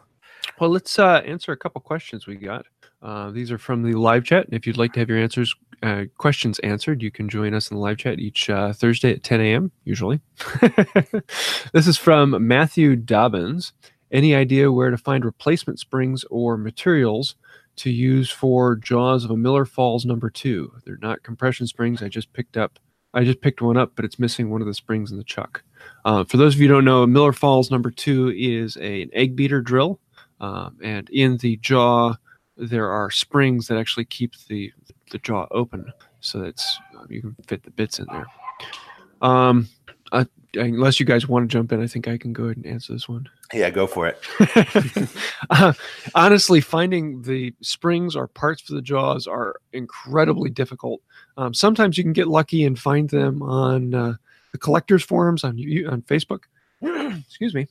Well, 0.60 0.70
let's 0.70 0.98
uh, 0.98 1.22
answer 1.26 1.52
a 1.52 1.58
couple 1.58 1.82
questions 1.82 2.28
we 2.28 2.36
got. 2.36 2.66
Uh, 3.02 3.32
these 3.32 3.52
are 3.52 3.58
from 3.58 3.84
the 3.84 3.94
live 3.94 4.24
chat. 4.24 4.46
And 4.46 4.54
if 4.54 4.66
you'd 4.66 4.78
like 4.78 4.94
to 4.94 5.00
have 5.00 5.10
your 5.10 5.18
answers, 5.18 5.54
uh, 5.84 6.06
questions 6.18 6.60
answered, 6.60 7.02
you 7.02 7.12
can 7.12 7.30
join 7.30 7.54
us 7.54 7.70
in 7.70 7.78
the 7.78 7.82
live 7.82 7.98
chat 7.98 8.20
each 8.20 8.50
uh, 8.50 8.74
Thursday 8.74 9.12
at 9.12 9.24
10 9.24 9.42
a.m. 9.42 9.72
Usually. 9.84 10.20
this 11.74 11.88
is 11.88 11.98
from 11.98 12.48
Matthew 12.48 12.96
Dobbins. 12.96 13.74
Any 14.12 14.34
idea 14.36 14.72
where 14.72 14.90
to 14.90 14.98
find 14.98 15.26
replacement 15.26 15.80
springs 15.80 16.24
or 16.30 16.58
materials 16.58 17.36
to 17.78 17.90
use 17.90 18.30
for 18.30 18.76
jaws 18.76 19.24
of 19.24 19.32
a 19.32 19.38
Miller 19.38 19.66
Falls 19.66 20.06
number 20.06 20.30
two? 20.30 20.72
They're 20.86 21.00
not 21.02 21.24
compression 21.24 21.68
springs. 21.68 22.04
I 22.04 22.10
just 22.10 22.32
picked 22.34 22.58
up. 22.58 22.80
I 23.13 23.24
just 23.24 23.42
picked 23.42 23.62
one 23.62 23.78
up, 23.78 23.94
but 23.96 24.06
it's 24.06 24.20
missing 24.20 24.50
one 24.50 24.62
of 24.62 24.68
the 24.68 24.74
springs 24.74 25.12
in 25.12 25.18
the 25.18 25.24
chuck. 25.24 25.63
Uh, 26.06 26.24
for 26.24 26.38
those 26.38 26.56
of 26.56 26.62
you 26.62 26.68
who 26.68 26.76
don't 26.76 26.86
know, 26.86 27.08
Miller 27.08 27.34
Falls 27.34 27.72
number 27.72 27.90
two 27.90 28.34
is 28.36 28.78
a, 28.78 29.02
an 29.04 29.10
egg 29.13 29.36
beater 29.36 29.62
drill. 29.62 30.00
Um, 30.40 30.78
and 30.84 31.10
in 31.10 31.38
the 31.38 31.58
jaw, 31.58 32.16
there 32.58 32.90
are 32.90 33.10
springs 33.10 33.68
that 33.68 33.78
actually 33.78 34.06
keep 34.06 34.34
the 34.48 34.72
the 35.12 35.18
jaw 35.20 35.48
open, 35.52 35.92
so 36.20 36.40
that's 36.40 36.80
you 37.10 37.22
can 37.22 37.36
fit 37.48 37.63
the 37.63 37.72
bits 37.72 38.00
in 38.00 38.06
there. 38.12 38.26
Um, 39.22 39.70
unless 40.58 41.00
you 41.00 41.06
guys 41.06 41.28
want 41.28 41.50
to 41.50 41.54
jump 41.54 41.72
in, 41.72 41.82
I 41.82 41.88
think 41.88 42.08
I 42.08 42.17
can 42.17 42.34
go 42.34 42.46
ahead 42.46 42.58
and 42.58 42.65
answer 42.65 42.93
this 42.93 43.08
one. 43.08 43.30
Yeah, 43.54 43.70
go 43.70 43.88
for 43.88 44.08
it. 44.08 44.20
uh, 45.50 45.74
honestly, 46.15 46.62
finding 46.62 47.22
the 47.22 47.54
springs 47.62 48.15
or 48.15 48.28
parts 48.28 48.62
for 48.62 48.74
the 48.74 48.82
jaws 48.82 49.28
are 49.28 49.56
incredibly 49.74 50.50
difficult. 50.50 51.02
Um, 51.38 51.54
sometimes 51.54 51.98
you 51.98 52.04
can 52.04 52.13
get 52.13 52.28
lucky 52.28 52.65
and 52.65 52.78
find 52.78 53.10
them 53.10 53.41
on 53.41 53.93
uh, 53.93 54.13
the 54.52 54.58
collectors 54.58 55.04
forums 55.04 55.43
on 55.43 55.58
on 55.89 56.02
Facebook. 56.04 56.43
Excuse 56.82 57.54
me. 57.54 57.67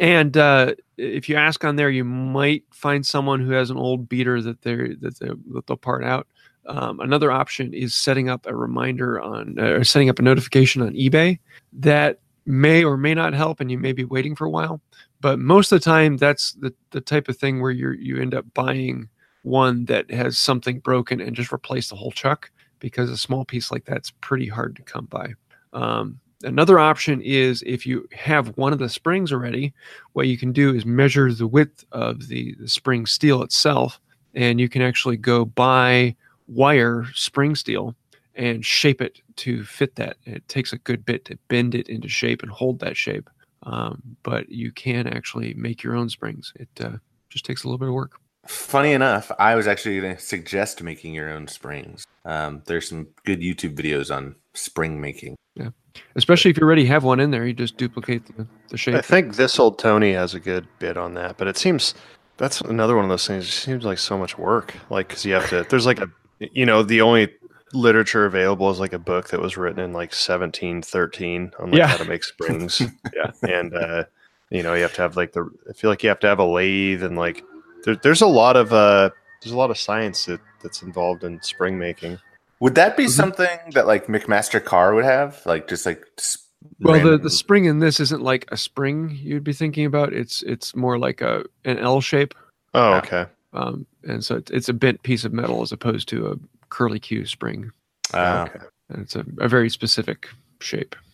And 0.00 0.36
uh, 0.36 0.74
if 0.96 1.28
you 1.28 1.36
ask 1.36 1.64
on 1.64 1.76
there, 1.76 1.90
you 1.90 2.04
might 2.04 2.64
find 2.72 3.04
someone 3.04 3.40
who 3.40 3.52
has 3.52 3.70
an 3.70 3.76
old 3.76 4.08
beater 4.08 4.40
that 4.42 4.62
they're 4.62 4.94
that, 5.00 5.18
they, 5.18 5.28
that 5.28 5.66
they'll 5.66 5.76
part 5.76 6.04
out. 6.04 6.26
Um, 6.66 7.00
another 7.00 7.32
option 7.32 7.72
is 7.72 7.94
setting 7.94 8.28
up 8.28 8.46
a 8.46 8.54
reminder 8.54 9.20
on 9.20 9.58
uh, 9.58 9.70
or 9.70 9.84
setting 9.84 10.10
up 10.10 10.18
a 10.18 10.22
notification 10.22 10.82
on 10.82 10.92
eBay 10.92 11.38
that 11.72 12.20
may 12.48 12.82
or 12.82 12.96
may 12.96 13.14
not 13.14 13.34
help, 13.34 13.60
and 13.60 13.70
you 13.70 13.78
may 13.78 13.92
be 13.92 14.04
waiting 14.04 14.34
for 14.34 14.46
a 14.46 14.50
while 14.50 14.80
but 15.20 15.38
most 15.38 15.72
of 15.72 15.80
the 15.80 15.84
time 15.84 16.16
that's 16.16 16.52
the, 16.52 16.72
the 16.90 17.00
type 17.00 17.28
of 17.28 17.36
thing 17.36 17.60
where 17.60 17.70
you 17.70 17.92
you 17.92 18.20
end 18.20 18.34
up 18.34 18.44
buying 18.54 19.08
one 19.42 19.84
that 19.86 20.10
has 20.10 20.38
something 20.38 20.80
broken 20.80 21.20
and 21.20 21.34
just 21.34 21.52
replace 21.52 21.88
the 21.88 21.96
whole 21.96 22.10
chuck 22.10 22.50
because 22.80 23.10
a 23.10 23.16
small 23.16 23.44
piece 23.44 23.70
like 23.70 23.84
that's 23.84 24.10
pretty 24.20 24.46
hard 24.46 24.76
to 24.76 24.82
come 24.82 25.06
by. 25.06 25.32
Um, 25.72 26.20
another 26.42 26.78
option 26.78 27.20
is 27.22 27.62
if 27.66 27.86
you 27.86 28.08
have 28.12 28.56
one 28.56 28.72
of 28.72 28.78
the 28.78 28.88
springs 28.88 29.32
already 29.32 29.72
what 30.12 30.28
you 30.28 30.38
can 30.38 30.52
do 30.52 30.74
is 30.74 30.86
measure 30.86 31.32
the 31.32 31.46
width 31.46 31.84
of 31.92 32.28
the, 32.28 32.54
the 32.60 32.68
spring 32.68 33.06
steel 33.06 33.42
itself 33.42 34.00
and 34.34 34.60
you 34.60 34.68
can 34.68 34.82
actually 34.82 35.16
go 35.16 35.44
buy 35.44 36.14
wire 36.46 37.06
spring 37.14 37.54
steel 37.54 37.94
and 38.38 38.64
shape 38.64 39.02
it 39.02 39.20
to 39.36 39.64
fit 39.64 39.96
that 39.96 40.16
it 40.24 40.48
takes 40.48 40.72
a 40.72 40.78
good 40.78 41.04
bit 41.04 41.26
to 41.26 41.38
bend 41.48 41.74
it 41.74 41.88
into 41.88 42.08
shape 42.08 42.42
and 42.42 42.50
hold 42.50 42.78
that 42.78 42.96
shape 42.96 43.28
um, 43.64 44.02
but 44.22 44.48
you 44.48 44.72
can 44.72 45.06
actually 45.06 45.54
make 45.54 45.82
your 45.82 45.94
own 45.94 46.08
springs. 46.08 46.52
It 46.56 46.68
uh, 46.80 46.98
just 47.28 47.44
takes 47.44 47.64
a 47.64 47.66
little 47.66 47.78
bit 47.78 47.88
of 47.88 47.94
work. 47.94 48.18
Funny 48.46 48.92
enough, 48.92 49.30
I 49.38 49.54
was 49.56 49.66
actually 49.66 50.00
going 50.00 50.16
to 50.16 50.22
suggest 50.22 50.82
making 50.82 51.12
your 51.12 51.28
own 51.28 51.48
springs. 51.48 52.06
Um, 52.24 52.62
there's 52.66 52.88
some 52.88 53.08
good 53.24 53.40
YouTube 53.40 53.74
videos 53.74 54.14
on 54.14 54.36
spring 54.54 55.00
making. 55.00 55.36
Yeah, 55.54 55.70
Especially 56.14 56.50
if 56.50 56.56
you 56.56 56.62
already 56.62 56.86
have 56.86 57.04
one 57.04 57.20
in 57.20 57.30
there, 57.30 57.46
you 57.46 57.52
just 57.52 57.76
duplicate 57.76 58.24
the, 58.26 58.46
the 58.68 58.96
I 58.96 59.02
think 59.02 59.36
this 59.36 59.58
old 59.58 59.78
Tony 59.78 60.12
has 60.12 60.34
a 60.34 60.40
good 60.40 60.66
bit 60.78 60.96
on 60.96 61.14
that, 61.14 61.36
but 61.36 61.48
it 61.48 61.58
seems 61.58 61.94
that's 62.36 62.60
another 62.60 62.94
one 62.94 63.04
of 63.04 63.10
those 63.10 63.26
things. 63.26 63.46
It 63.48 63.50
seems 63.50 63.84
like 63.84 63.98
so 63.98 64.16
much 64.16 64.38
work, 64.38 64.74
like 64.88 65.08
because 65.08 65.26
you 65.26 65.34
have 65.34 65.50
to. 65.50 65.66
There's 65.68 65.84
like 65.84 65.98
a, 65.98 66.08
you 66.38 66.64
know, 66.64 66.82
the 66.82 67.00
only 67.00 67.28
literature 67.72 68.24
available 68.24 68.70
is 68.70 68.78
like 68.80 68.92
a 68.92 68.98
book 68.98 69.28
that 69.30 69.40
was 69.40 69.56
written 69.56 69.80
in 69.80 69.92
like 69.92 70.10
1713 70.12 71.52
on 71.58 71.70
like 71.70 71.78
Yeah. 71.78 71.86
how 71.86 71.96
to 71.96 72.04
make 72.04 72.24
springs. 72.24 72.80
yeah, 73.14 73.30
and 73.42 73.74
uh, 73.74 74.04
you 74.50 74.62
know, 74.62 74.74
you 74.74 74.82
have 74.82 74.94
to 74.94 75.02
have 75.02 75.16
like 75.16 75.32
the. 75.32 75.48
I 75.68 75.72
feel 75.72 75.90
like 75.90 76.02
you 76.02 76.08
have 76.08 76.20
to 76.20 76.26
have 76.26 76.38
a 76.38 76.44
lathe 76.44 77.02
and 77.02 77.16
like 77.16 77.44
there, 77.84 77.96
there's 77.96 78.22
a 78.22 78.26
lot 78.26 78.56
of 78.56 78.72
uh, 78.72 79.10
there's 79.42 79.52
a 79.52 79.58
lot 79.58 79.70
of 79.70 79.78
science 79.78 80.24
that, 80.26 80.40
that's 80.62 80.82
involved 80.82 81.24
in 81.24 81.40
spring 81.42 81.78
making. 81.78 82.18
Would 82.60 82.74
that 82.74 82.96
be 82.96 83.04
Mhm. 83.04 83.10
something 83.10 83.58
that 83.74 83.86
like 83.86 84.06
McMaster 84.06 84.64
Carr 84.64 84.94
would 84.94 85.04
have? 85.04 85.40
Like 85.46 85.68
just 85.68 85.86
like 85.86 86.04
s- 86.18 86.38
well, 86.80 86.94
the, 86.94 87.04
random- 87.04 87.22
the 87.22 87.30
spring 87.30 87.66
in 87.66 87.78
this 87.78 88.00
isn't 88.00 88.22
like 88.22 88.46
a 88.50 88.56
spring 88.56 89.16
you'd 89.22 89.44
be 89.44 89.52
thinking 89.52 89.84
about. 89.86 90.12
It's 90.12 90.42
it's 90.42 90.74
more 90.74 90.98
like 90.98 91.20
a 91.20 91.44
an 91.64 91.78
L 91.78 92.00
shape, 92.00 92.34
Oh, 92.74 92.94
okay. 92.94 93.26
um, 93.52 93.86
and 94.04 94.24
so 94.24 94.36
it's, 94.36 94.50
it's 94.50 94.68
a 94.68 94.72
bent 94.72 95.02
piece 95.04 95.24
of 95.24 95.32
metal 95.32 95.62
as 95.62 95.70
opposed 95.70 96.08
to 96.08 96.26
a 96.28 96.36
curly 96.70 96.98
Q 97.00 97.24
spring. 97.26 97.70
Ah. 98.14 98.44
okay. 98.44 98.64
And 98.90 99.02
it's 99.02 99.16
a, 99.16 99.24
a 99.38 99.48
very 99.48 99.68
specific 99.70 100.28
shape. 100.60 100.96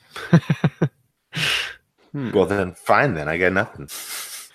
Hmm. 2.12 2.30
well 2.30 2.46
then 2.46 2.74
fine 2.74 3.14
then 3.14 3.26
I 3.28 3.36
got 3.38 3.52
nothing. 3.52 3.88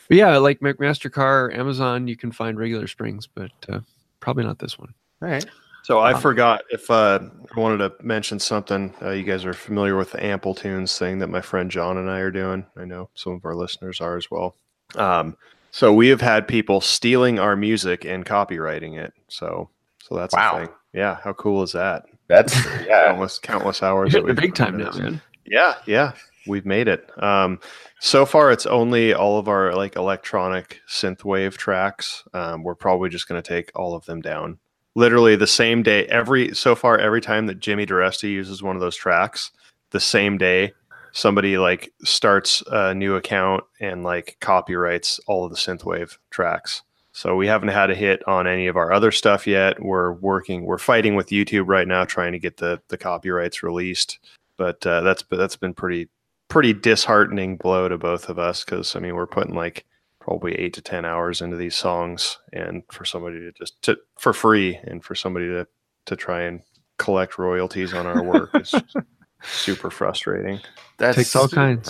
But 0.08 0.18
yeah, 0.18 0.38
like 0.38 0.62
McMaster 0.62 1.12
Carr, 1.12 1.52
Amazon, 1.52 2.08
you 2.08 2.16
can 2.16 2.32
find 2.32 2.58
regular 2.58 2.88
springs, 2.88 3.28
but 3.28 3.52
uh, 3.68 3.82
probably 4.22 4.46
not 4.46 4.60
this 4.60 4.80
one. 4.80 4.94
All 5.22 5.28
right. 5.28 5.46
So 5.84 6.00
I 6.00 6.14
Wow. 6.14 6.20
forgot 6.20 6.62
if 6.70 6.90
uh, 6.90 7.20
I 7.56 7.60
wanted 7.60 7.80
to 7.80 7.94
mention 8.04 8.40
something. 8.40 8.94
Uh, 9.02 9.10
you 9.10 9.24
guys 9.24 9.44
are 9.44 9.54
familiar 9.54 9.98
with 9.98 10.12
the 10.12 10.24
Ample 10.24 10.56
Tunes 10.56 10.98
thing 10.98 11.20
that 11.20 11.28
my 11.28 11.42
friend 11.42 11.70
John 11.70 11.98
and 11.98 12.10
I 12.10 12.20
are 12.20 12.32
doing. 12.32 12.66
I 12.78 12.86
know 12.86 13.10
some 13.14 13.34
of 13.34 13.44
our 13.44 13.56
listeners 13.56 14.00
are 14.00 14.16
as 14.16 14.32
well. 14.32 14.56
Um, 14.96 15.36
so 15.72 15.94
we 15.94 16.08
have 16.08 16.22
had 16.22 16.48
people 16.48 16.80
stealing 16.80 17.38
our 17.40 17.56
music 17.58 18.06
and 18.06 18.26
copywriting 18.26 18.98
it. 18.98 19.14
So 19.28 19.70
so 20.02 20.16
that's 20.16 20.34
Wow. 20.34 20.70
A 20.94 20.98
thing. 20.98 21.02
Yeah, 21.02 21.18
how 21.24 21.34
cool 21.34 21.64
is 21.64 21.72
that? 21.74 22.06
That's 22.28 22.56
yeah. 22.88 23.06
Countless 23.08 23.40
countless 23.40 23.84
hours. 23.84 24.14
You're 24.14 24.24
the 24.24 24.34
big 24.34 24.56
time 24.56 24.78
now, 24.78 24.92
man. 24.92 25.22
Yeah, 25.46 25.76
yeah, 25.86 26.14
we've 26.48 26.66
made 26.66 26.88
it. 26.88 27.10
Um, 27.22 27.60
so 28.00 28.26
far, 28.26 28.52
it's 28.52 28.66
only 28.66 29.14
all 29.14 29.40
of 29.40 29.48
our 29.48 29.74
like 29.74 29.96
electronic 29.96 30.80
synthwave 30.88 31.58
tracks. 31.58 32.24
Um, 32.34 32.64
we're 32.64 32.76
probably 32.76 33.10
just 33.10 33.28
going 33.28 33.42
to 33.42 33.48
take 33.48 33.72
all 33.76 33.96
of 33.96 34.06
them 34.06 34.22
down. 34.22 34.60
Literally 34.96 35.36
the 35.36 35.48
same 35.48 35.84
day. 35.84 36.06
Every 36.06 36.54
so 36.54 36.76
far, 36.76 36.98
every 36.98 37.22
time 37.22 37.48
that 37.48 37.60
Jimmy 37.60 37.86
DiResta 37.86 38.30
uses 38.30 38.64
one 38.64 38.76
of 38.76 38.82
those 38.82 38.96
tracks, 38.96 39.52
the 39.92 40.00
same 40.00 40.38
day, 40.38 40.74
somebody 41.12 41.58
like 41.58 41.92
starts 42.04 42.64
a 42.72 42.94
new 42.94 43.16
account 43.16 43.64
and 43.80 44.04
like 44.04 44.38
copyrights 44.40 45.20
all 45.28 45.46
of 45.46 45.52
the 45.52 45.58
synthwave 45.58 46.18
tracks. 46.30 46.84
So 47.12 47.36
we 47.36 47.48
haven't 47.48 47.70
had 47.70 47.90
a 47.90 47.96
hit 47.96 48.26
on 48.28 48.48
any 48.48 48.68
of 48.68 48.78
our 48.78 48.92
other 48.92 49.12
stuff 49.12 49.48
yet. 49.48 49.82
We're 49.82 50.14
working. 50.14 50.64
We're 50.64 50.78
fighting 50.78 51.16
with 51.16 51.30
YouTube 51.30 51.68
right 51.68 51.88
now, 51.88 52.06
trying 52.06 52.32
to 52.34 52.40
get 52.40 52.58
the 52.58 52.82
the 52.88 52.98
copyrights 52.98 53.64
released 53.64 54.20
but 54.60 54.86
uh, 54.86 55.02
that's 55.02 55.24
that's 55.32 55.56
been 55.56 55.74
pretty 55.74 56.08
pretty 56.50 56.74
disheartening 56.74 57.58
blow 57.58 57.88
to 57.88 57.98
both 57.98 58.30
of 58.30 58.38
us 58.38 58.64
because 58.64 58.96
I 58.96 59.00
mean 59.00 59.16
we're 59.16 59.26
putting 59.26 59.56
like 59.56 59.86
probably 60.20 60.54
eight 60.56 60.74
to 60.74 60.82
ten 60.82 61.06
hours 61.06 61.42
into 61.42 61.58
these 61.58 61.76
songs, 61.76 62.38
and 62.54 62.84
for 62.92 63.06
somebody 63.06 63.40
to 63.40 63.52
just 63.54 63.82
to 63.84 63.98
for 64.20 64.34
free, 64.34 64.78
and 64.84 65.04
for 65.04 65.16
somebody 65.16 65.48
to 65.48 65.66
to 66.06 66.16
try 66.16 66.42
and 66.42 66.62
collect 66.98 67.40
royalties 67.40 67.94
on 67.94 68.06
our 68.06 68.22
work 68.22 68.50
is 68.54 68.76
super 69.44 69.90
frustrating. 69.90 70.60
That's 70.98 71.16
Takes 71.16 71.36
all 71.36 71.48
kinds. 71.48 71.90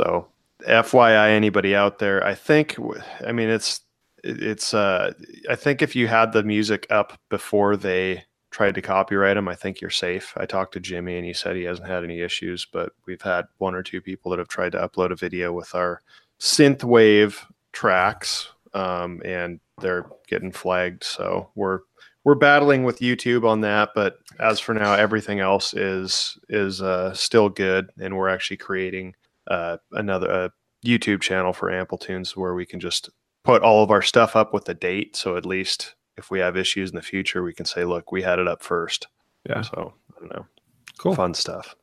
So, 0.00 0.28
FYI, 0.66 1.28
anybody 1.28 1.74
out 1.76 1.98
there, 1.98 2.24
I 2.24 2.34
think, 2.34 2.76
I 3.26 3.32
mean, 3.32 3.50
it's, 3.50 3.80
it- 3.80 3.82
it's, 4.22 4.74
uh, 4.74 5.12
I 5.48 5.56
think 5.56 5.82
if 5.82 5.96
you 5.96 6.06
had 6.08 6.32
the 6.32 6.42
music 6.42 6.86
up 6.90 7.18
before 7.28 7.76
they 7.76 8.24
tried 8.50 8.74
to 8.74 8.82
copyright 8.82 9.36
them, 9.36 9.48
I 9.48 9.54
think 9.54 9.80
you're 9.80 9.90
safe. 9.90 10.32
I 10.36 10.46
talked 10.46 10.74
to 10.74 10.80
Jimmy 10.80 11.16
and 11.16 11.26
he 11.26 11.32
said 11.32 11.56
he 11.56 11.64
hasn't 11.64 11.88
had 11.88 12.04
any 12.04 12.20
issues, 12.20 12.66
but 12.66 12.92
we've 13.06 13.22
had 13.22 13.46
one 13.58 13.74
or 13.74 13.82
two 13.82 14.00
people 14.00 14.30
that 14.30 14.38
have 14.38 14.48
tried 14.48 14.72
to 14.72 14.88
upload 14.88 15.10
a 15.10 15.16
video 15.16 15.52
with 15.52 15.74
our 15.74 16.02
synthwave 16.38 17.38
tracks, 17.72 18.48
um, 18.74 19.22
and 19.24 19.60
they're 19.80 20.06
getting 20.28 20.52
flagged. 20.52 21.02
So 21.02 21.50
we're, 21.54 21.80
we're 22.24 22.34
battling 22.34 22.84
with 22.84 23.00
YouTube 23.00 23.44
on 23.44 23.62
that, 23.62 23.90
but 23.94 24.18
as 24.38 24.60
for 24.60 24.74
now, 24.74 24.94
everything 24.94 25.40
else 25.40 25.74
is 25.74 26.38
is 26.48 26.80
uh, 26.80 27.12
still 27.14 27.48
good, 27.48 27.90
and 28.00 28.16
we're 28.16 28.28
actually 28.28 28.58
creating 28.58 29.16
uh, 29.48 29.78
another 29.92 30.30
uh, 30.30 30.48
YouTube 30.84 31.20
channel 31.20 31.52
for 31.52 31.72
Ample 31.72 31.98
Tunes 31.98 32.36
where 32.36 32.54
we 32.54 32.64
can 32.64 32.78
just 32.78 33.10
put 33.44 33.62
all 33.62 33.82
of 33.82 33.90
our 33.90 34.02
stuff 34.02 34.36
up 34.36 34.52
with 34.52 34.64
the 34.66 34.74
date. 34.74 35.16
So 35.16 35.36
at 35.36 35.46
least 35.46 35.94
if 36.16 36.30
we 36.30 36.38
have 36.40 36.56
issues 36.56 36.90
in 36.90 36.96
the 36.96 37.02
future, 37.02 37.42
we 37.42 37.54
can 37.54 37.66
say, 37.66 37.84
look, 37.84 38.12
we 38.12 38.22
had 38.22 38.38
it 38.38 38.48
up 38.48 38.62
first. 38.62 39.08
Yeah. 39.48 39.62
So 39.62 39.94
I 40.16 40.20
don't 40.20 40.34
know. 40.34 40.46
Cool. 40.98 41.14
Fun 41.14 41.34
stuff. 41.34 41.74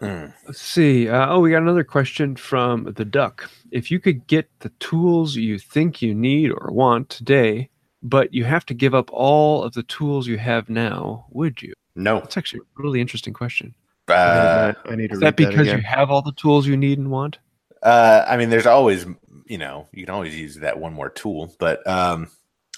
Mm. 0.00 0.34
Let's 0.46 0.60
see. 0.60 1.08
Uh, 1.08 1.28
oh, 1.30 1.40
we 1.40 1.50
got 1.50 1.62
another 1.62 1.84
question 1.84 2.36
from 2.36 2.92
the 2.96 3.04
duck. 3.04 3.48
If 3.70 3.90
you 3.90 4.00
could 4.00 4.26
get 4.26 4.50
the 4.60 4.68
tools 4.80 5.36
you 5.36 5.58
think 5.58 6.02
you 6.02 6.14
need 6.14 6.50
or 6.50 6.70
want 6.72 7.08
today, 7.08 7.70
but 8.02 8.34
you 8.34 8.44
have 8.44 8.66
to 8.66 8.74
give 8.74 8.94
up 8.94 9.08
all 9.12 9.62
of 9.62 9.72
the 9.72 9.84
tools 9.84 10.26
you 10.26 10.36
have 10.36 10.68
now, 10.68 11.26
would 11.30 11.62
you? 11.62 11.72
No. 11.94 12.18
That's 12.20 12.36
actually 12.36 12.60
a 12.60 12.82
really 12.82 13.00
interesting 13.00 13.32
question. 13.32 13.74
Uh, 14.08 14.74
I 14.84 14.96
need 14.96 15.08
to 15.08 15.14
Is 15.14 15.20
read 15.22 15.28
that 15.28 15.36
because 15.36 15.60
again. 15.60 15.78
you 15.78 15.84
have 15.84 16.10
all 16.10 16.20
the 16.20 16.32
tools 16.32 16.66
you 16.66 16.76
need 16.76 16.98
and 16.98 17.10
want? 17.10 17.38
Uh, 17.82 18.24
I 18.28 18.36
mean, 18.36 18.50
there's 18.50 18.66
always, 18.66 19.06
you 19.46 19.58
know, 19.58 19.88
you 19.92 20.04
can 20.04 20.14
always 20.14 20.38
use 20.38 20.56
that 20.56 20.78
one 20.78 20.92
more 20.92 21.10
tool, 21.10 21.54
but 21.58 21.86
um, 21.86 22.28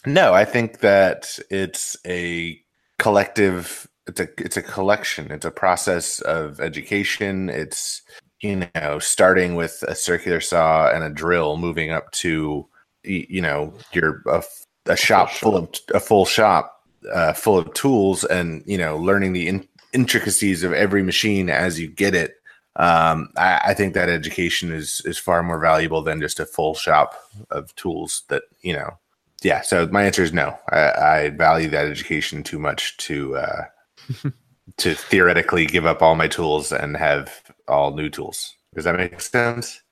no, 0.05 0.35
I 0.35 0.45
think 0.45 0.81
that 0.81 1.39
it's 1.51 1.97
a 2.07 2.61
collective. 2.99 3.89
It's 4.07 4.21
a 4.21 4.29
it's 4.39 4.57
a 4.57 4.63
collection. 4.63 5.31
It's 5.31 5.45
a 5.45 5.51
process 5.51 6.21
of 6.21 6.61
education. 6.61 7.49
It's 7.49 8.03
you 8.41 8.69
know 8.75 8.99
starting 8.99 9.57
with 9.57 9.83
a 9.89 9.95
circular 9.95 10.41
saw 10.41 10.91
and 10.91 11.03
a 11.03 11.11
drill, 11.11 11.57
moving 11.57 11.91
up 11.91 12.11
to 12.13 12.69
you 13.03 13.43
know 13.43 13.75
your 13.93 14.23
a 14.87 14.97
shop 14.97 15.31
full 15.31 15.57
of 15.57 15.69
a 15.93 16.01
full 16.01 16.25
shop 16.25 16.85
uh, 17.13 17.33
full 17.33 17.59
of 17.59 17.75
tools, 17.75 18.25
and 18.25 18.63
you 18.67 18.79
know 18.79 18.97
learning 18.97 19.33
the 19.33 19.49
in, 19.49 19.69
intricacies 19.93 20.63
of 20.63 20.73
every 20.73 21.03
machine 21.03 21.51
as 21.51 21.81
you 21.81 21.89
get 21.89 22.15
it 22.15 22.37
um, 22.77 23.31
I, 23.37 23.61
I 23.67 23.75
think 23.75 23.95
that 23.95 24.09
education 24.09 24.73
is 24.73 25.03
is 25.05 25.19
far 25.19 25.43
more 25.43 25.59
valuable 25.59 26.03
than 26.03 26.21
just 26.21 26.41
a 26.41 26.47
full 26.47 26.75
shop 26.75 27.15
of 27.51 27.75
tools 27.77 28.23
that 28.29 28.45
you 28.63 28.73
know 28.73 28.99
yeah 29.43 29.61
so 29.61 29.87
my 29.89 30.05
answer 30.05 30.23
is 30.23 30.33
no 30.33 30.57
i, 30.71 30.91
I 30.91 31.29
value 31.31 31.69
that 31.71 31.87
education 31.87 32.43
too 32.43 32.59
much 32.59 32.97
to 32.99 33.37
uh, 33.37 33.65
to 34.79 34.95
theoretically 34.95 35.67
give 35.67 35.87
up 35.87 36.03
all 36.03 36.15
my 36.15 36.29
tools 36.29 36.73
and 36.73 36.97
have 36.97 37.43
all 37.69 37.95
new 37.95 38.09
tools 38.09 38.55
does 38.75 38.85
that 38.85 38.97
make 38.97 39.21
sense 39.21 39.83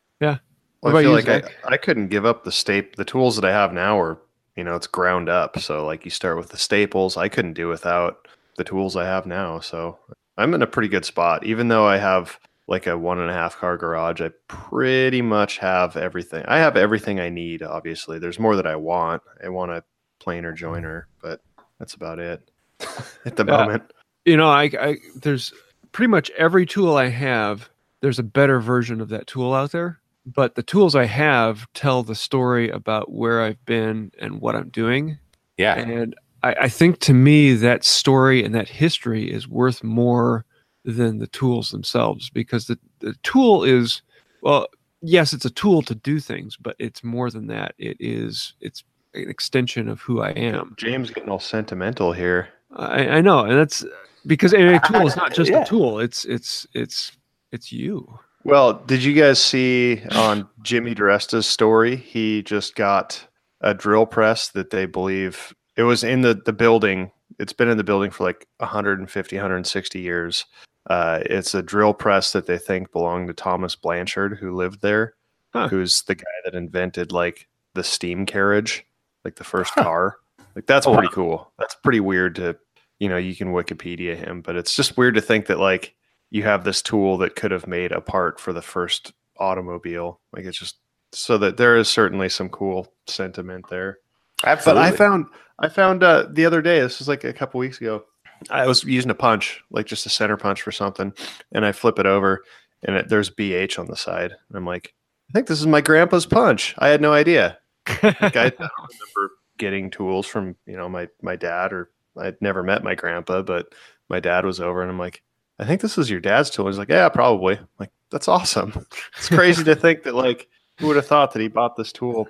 What 0.81 0.93
Well, 0.93 1.01
about 1.03 1.17
I 1.17 1.23
feel 1.23 1.35
you, 1.37 1.41
like 1.41 1.55
I, 1.65 1.75
I 1.75 1.77
couldn't 1.79 2.09
give 2.09 2.27
up 2.27 2.45
the 2.45 2.53
staple. 2.53 2.93
The 2.97 3.07
tools 3.07 3.37
that 3.37 3.45
I 3.47 3.53
have 3.53 3.73
now 3.73 3.99
are, 3.99 4.19
you 4.55 4.65
know, 4.65 4.77
it's 4.77 4.87
ground 4.87 5.31
up. 5.31 5.59
So 5.59 5.87
like 5.87 6.05
you 6.05 6.11
start 6.11 6.37
with 6.37 6.51
the 6.51 6.59
staples. 6.59 7.17
I 7.17 7.29
couldn't 7.31 7.55
do 7.55 7.69
without 7.69 8.29
the 8.59 8.65
tools 8.65 8.95
I 8.95 9.07
have 9.07 9.25
now. 9.25 9.61
So 9.61 9.99
I'm 10.37 10.53
in 10.53 10.61
a 10.61 10.67
pretty 10.67 10.89
good 10.89 11.07
spot. 11.07 11.45
Even 11.47 11.69
though 11.69 11.87
I 11.87 11.97
have 11.97 12.39
like 12.67 12.87
a 12.87 12.97
one 12.97 13.19
and 13.19 13.31
a 13.31 13.35
half 13.35 13.57
car 13.59 13.77
garage, 13.77 14.21
I 14.21 14.31
pretty 14.49 15.23
much 15.23 15.59
have 15.59 15.97
everything. 15.97 16.45
I 16.49 16.59
have 16.59 16.77
everything 16.77 17.21
I 17.21 17.29
need. 17.29 17.63
Obviously, 17.63 18.19
there's 18.19 18.39
more 18.39 18.57
that 18.57 18.67
I 18.67 18.77
want. 18.77 19.23
I 19.45 19.49
want 19.51 19.73
a 19.73 19.85
planer 20.19 20.53
joiner, 20.53 21.09
but 21.21 21.41
that's 21.79 21.95
about 21.95 22.19
it 22.19 22.51
at 23.27 23.37
the 23.37 23.45
Yeah. 23.45 23.59
moment. 23.59 23.93
You 24.25 24.37
know, 24.39 24.49
I, 24.49 24.71
I 24.81 24.97
there's 25.17 25.53
pretty 25.93 26.09
much 26.11 26.31
every 26.31 26.65
tool 26.65 26.97
I 26.97 27.09
have. 27.09 27.69
There's 28.01 28.19
a 28.19 28.23
better 28.25 28.61
version 28.61 29.01
of 29.03 29.09
that 29.11 29.27
tool 29.27 29.53
out 29.53 29.73
there, 29.73 30.01
but 30.25 30.55
the 30.55 30.63
tools 30.63 30.95
I 30.95 31.05
have 31.05 31.67
tell 31.75 32.03
the 32.03 32.15
story 32.15 32.71
about 32.71 33.13
where 33.13 33.43
I've 33.43 33.63
been 33.67 34.11
and 34.19 34.41
what 34.41 34.55
I'm 34.57 34.71
doing. 34.71 35.19
yeah 35.59 35.75
And 35.75 36.15
I, 36.43 36.55
I 36.63 36.69
think 36.69 36.99
to 37.01 37.15
me 37.15 37.53
that 37.55 37.85
story 37.85 38.43
and 38.45 38.55
that 38.55 38.69
history 38.69 39.31
is 39.31 39.47
worth 39.49 39.83
more 39.85 40.45
than 40.85 41.19
the 41.19 41.27
tools 41.29 41.71
themselves 41.71 42.31
because 42.31 42.67
the, 42.67 42.79
the 43.01 43.15
tool 43.23 43.65
is 43.65 44.03
well, 44.43 44.67
yes, 45.01 45.33
it's 45.33 45.47
a 45.47 45.51
tool 45.51 45.81
to 45.83 45.95
do 45.95 46.21
things, 46.21 46.57
but 46.57 46.77
it's 46.79 47.03
more 47.03 47.31
than 47.31 47.47
that. 47.47 47.75
It 47.79 47.97
is 48.01 48.55
it's 48.61 48.85
an 49.15 49.29
extension 49.31 49.89
of 49.89 50.01
who 50.01 50.21
I 50.21 50.31
am. 50.31 50.75
James 50.77 51.11
getting 51.11 51.31
all 51.31 51.39
sentimental 51.41 52.13
here. 52.13 52.49
I, 52.77 53.09
I 53.09 53.21
know, 53.21 53.41
and 53.45 53.57
that's 53.59 53.85
because 54.27 54.53
a 54.53 54.81
tool 54.81 55.07
is 55.07 55.17
not 55.17 55.33
just 55.33 55.51
Yeah. 55.51 55.63
a 55.63 55.67
tool. 55.67 56.01
It's 56.01 56.25
it's 56.25 56.67
it's 56.75 57.13
it's 57.53 57.73
you. 57.73 58.19
Well, 58.43 58.75
did 58.75 59.03
you 59.03 59.15
guys 59.15 59.43
see 59.43 60.03
on 60.13 60.47
Jimmy 60.63 60.95
DiResta's 60.95 61.47
story? 61.47 61.97
He 61.97 62.43
just 62.43 62.75
got 62.75 63.27
a 63.63 63.73
drill 63.73 64.05
press 64.05 64.49
that 64.49 64.69
they 64.69 64.85
believe 64.85 65.55
it 65.77 65.85
was 65.85 66.05
in 66.05 66.21
the, 66.21 66.35
the 66.45 66.53
building. 66.53 67.11
It's 67.39 67.55
been 67.55 67.71
in 67.71 67.79
the 67.79 67.85
building 67.85 68.11
for 68.11 68.25
like 68.25 68.47
150, 68.59 69.37
160 69.37 69.99
years. 70.01 70.45
Uh, 70.87 71.21
it's 71.27 71.55
a 71.55 71.63
drill 71.63 71.95
press 71.95 72.33
that 72.33 72.47
they 72.47 72.59
think 72.59 72.93
belonged 72.93 73.29
to 73.29 73.35
Thomas 73.35 73.75
Blanchard, 73.75 74.39
who 74.39 74.55
lived 74.55 74.83
there, 74.83 75.15
Huh. 75.53 75.69
who's 75.69 76.03
the 76.03 76.15
guy 76.15 76.25
that 76.45 76.55
invented 76.55 77.13
like 77.13 77.49
the 77.75 77.85
steam 77.85 78.27
carriage, 78.27 78.85
like 79.25 79.37
the 79.37 79.45
first 79.45 79.73
Huh. 79.75 79.83
car. 79.85 80.17
Like 80.55 80.67
that's 80.67 80.87
Oh, 80.87 80.93
pretty 80.95 81.09
cool. 81.13 81.51
That's 81.59 81.75
pretty 81.75 82.01
weird 82.01 82.37
to, 82.37 82.57
you 82.99 83.09
know, 83.09 83.17
you 83.17 83.35
can 83.35 83.53
Wikipedia 83.53 84.15
him, 84.17 84.41
but 84.43 84.57
it's 84.57 84.77
just 84.77 84.97
weird 84.97 85.15
to 85.15 85.21
think 85.21 85.47
that 85.47 85.59
like 85.59 85.95
you 86.31 86.43
have 86.43 86.65
this 86.65 86.83
tool 86.83 87.19
that 87.19 87.35
could 87.37 87.51
have 87.51 87.67
made 87.67 87.93
a 87.93 88.01
part 88.01 88.39
for 88.39 88.53
the 88.53 88.63
first 88.63 89.13
automobile. 89.39 90.21
Like 90.33 90.45
it's 90.45 90.59
just 90.59 90.77
so 91.13 91.39
that 91.39 91.57
there 91.57 91.77
is 91.77 91.89
certainly 91.89 92.29
some 92.29 92.49
cool 92.49 92.93
sentiment 93.07 93.67
there. 93.71 93.99
But 94.43 94.77
I 94.79 94.91
found 94.97 95.27
I 95.59 95.69
found 95.69 96.03
uh, 96.03 96.27
the 96.31 96.45
other 96.47 96.61
day. 96.61 96.81
This 96.81 96.99
was 96.99 97.09
like 97.09 97.25
a 97.25 97.33
couple 97.33 97.59
weeks 97.61 97.81
ago. 97.81 98.05
I 98.51 98.67
was 98.67 98.85
using 98.85 99.11
a 99.11 99.15
punch, 99.15 99.63
like 99.71 99.87
just 99.87 100.07
a 100.07 100.11
center 100.11 100.37
punch 100.37 100.63
for 100.63 100.73
something, 100.73 101.13
and 101.53 101.65
I 101.65 101.73
flip 101.73 101.99
it 101.99 102.07
over, 102.07 102.45
and 102.83 102.97
it, 102.97 103.09
there's 103.09 103.31
BH 103.31 103.79
on 103.79 103.87
the 103.87 103.97
side. 103.97 104.33
And 104.33 104.57
I'm 104.57 104.67
like, 104.67 104.95
I 105.31 105.33
think 105.33 105.47
this 105.47 105.61
is 105.61 105.67
my 105.67 105.81
grandpa's 105.81 106.27
punch. 106.27 106.75
I 106.79 106.89
had 106.89 107.01
no 107.01 107.13
idea. 107.13 107.59
Like 108.03 108.37
I, 108.37 108.47
I 108.47 108.51
don't 108.51 108.61
remember 108.61 109.33
getting 109.59 109.91
tools 109.91 110.27
from 110.27 110.57
you 110.67 110.77
know 110.77 110.89
my 110.89 111.09
my 111.23 111.37
dad, 111.37 111.73
or 111.73 111.91
I'd 112.19 112.41
never 112.41 112.63
met 112.63 112.85
my 112.85 112.95
grandpa, 112.95 113.43
but 113.43 113.75
my 114.09 114.21
dad 114.21 114.45
was 114.45 114.61
over, 114.61 114.83
and 114.83 114.91
I'm 114.91 114.99
like, 114.99 115.23
I 115.59 115.65
think 115.65 115.81
this 115.81 115.99
is 115.99 116.11
your 116.11 116.21
dad's 116.21 116.51
tool. 116.51 116.67
He's 116.67 116.79
like, 116.79 116.89
Yeah, 116.89 117.09
probably. 117.09 117.57
I'm 117.57 117.69
like 117.79 117.91
that's 118.11 118.29
awesome. 118.29 118.87
It's 119.17 119.29
crazy 119.29 119.65
to 119.65 119.75
think 119.75 120.03
that 120.05 120.15
like 120.15 120.49
who 120.79 120.89
would 120.89 120.97
have 120.97 121.07
thought 121.07 121.33
that 121.33 121.43
he 121.43 121.49
bought 121.49 121.77
this 121.77 121.93
tool, 121.93 122.29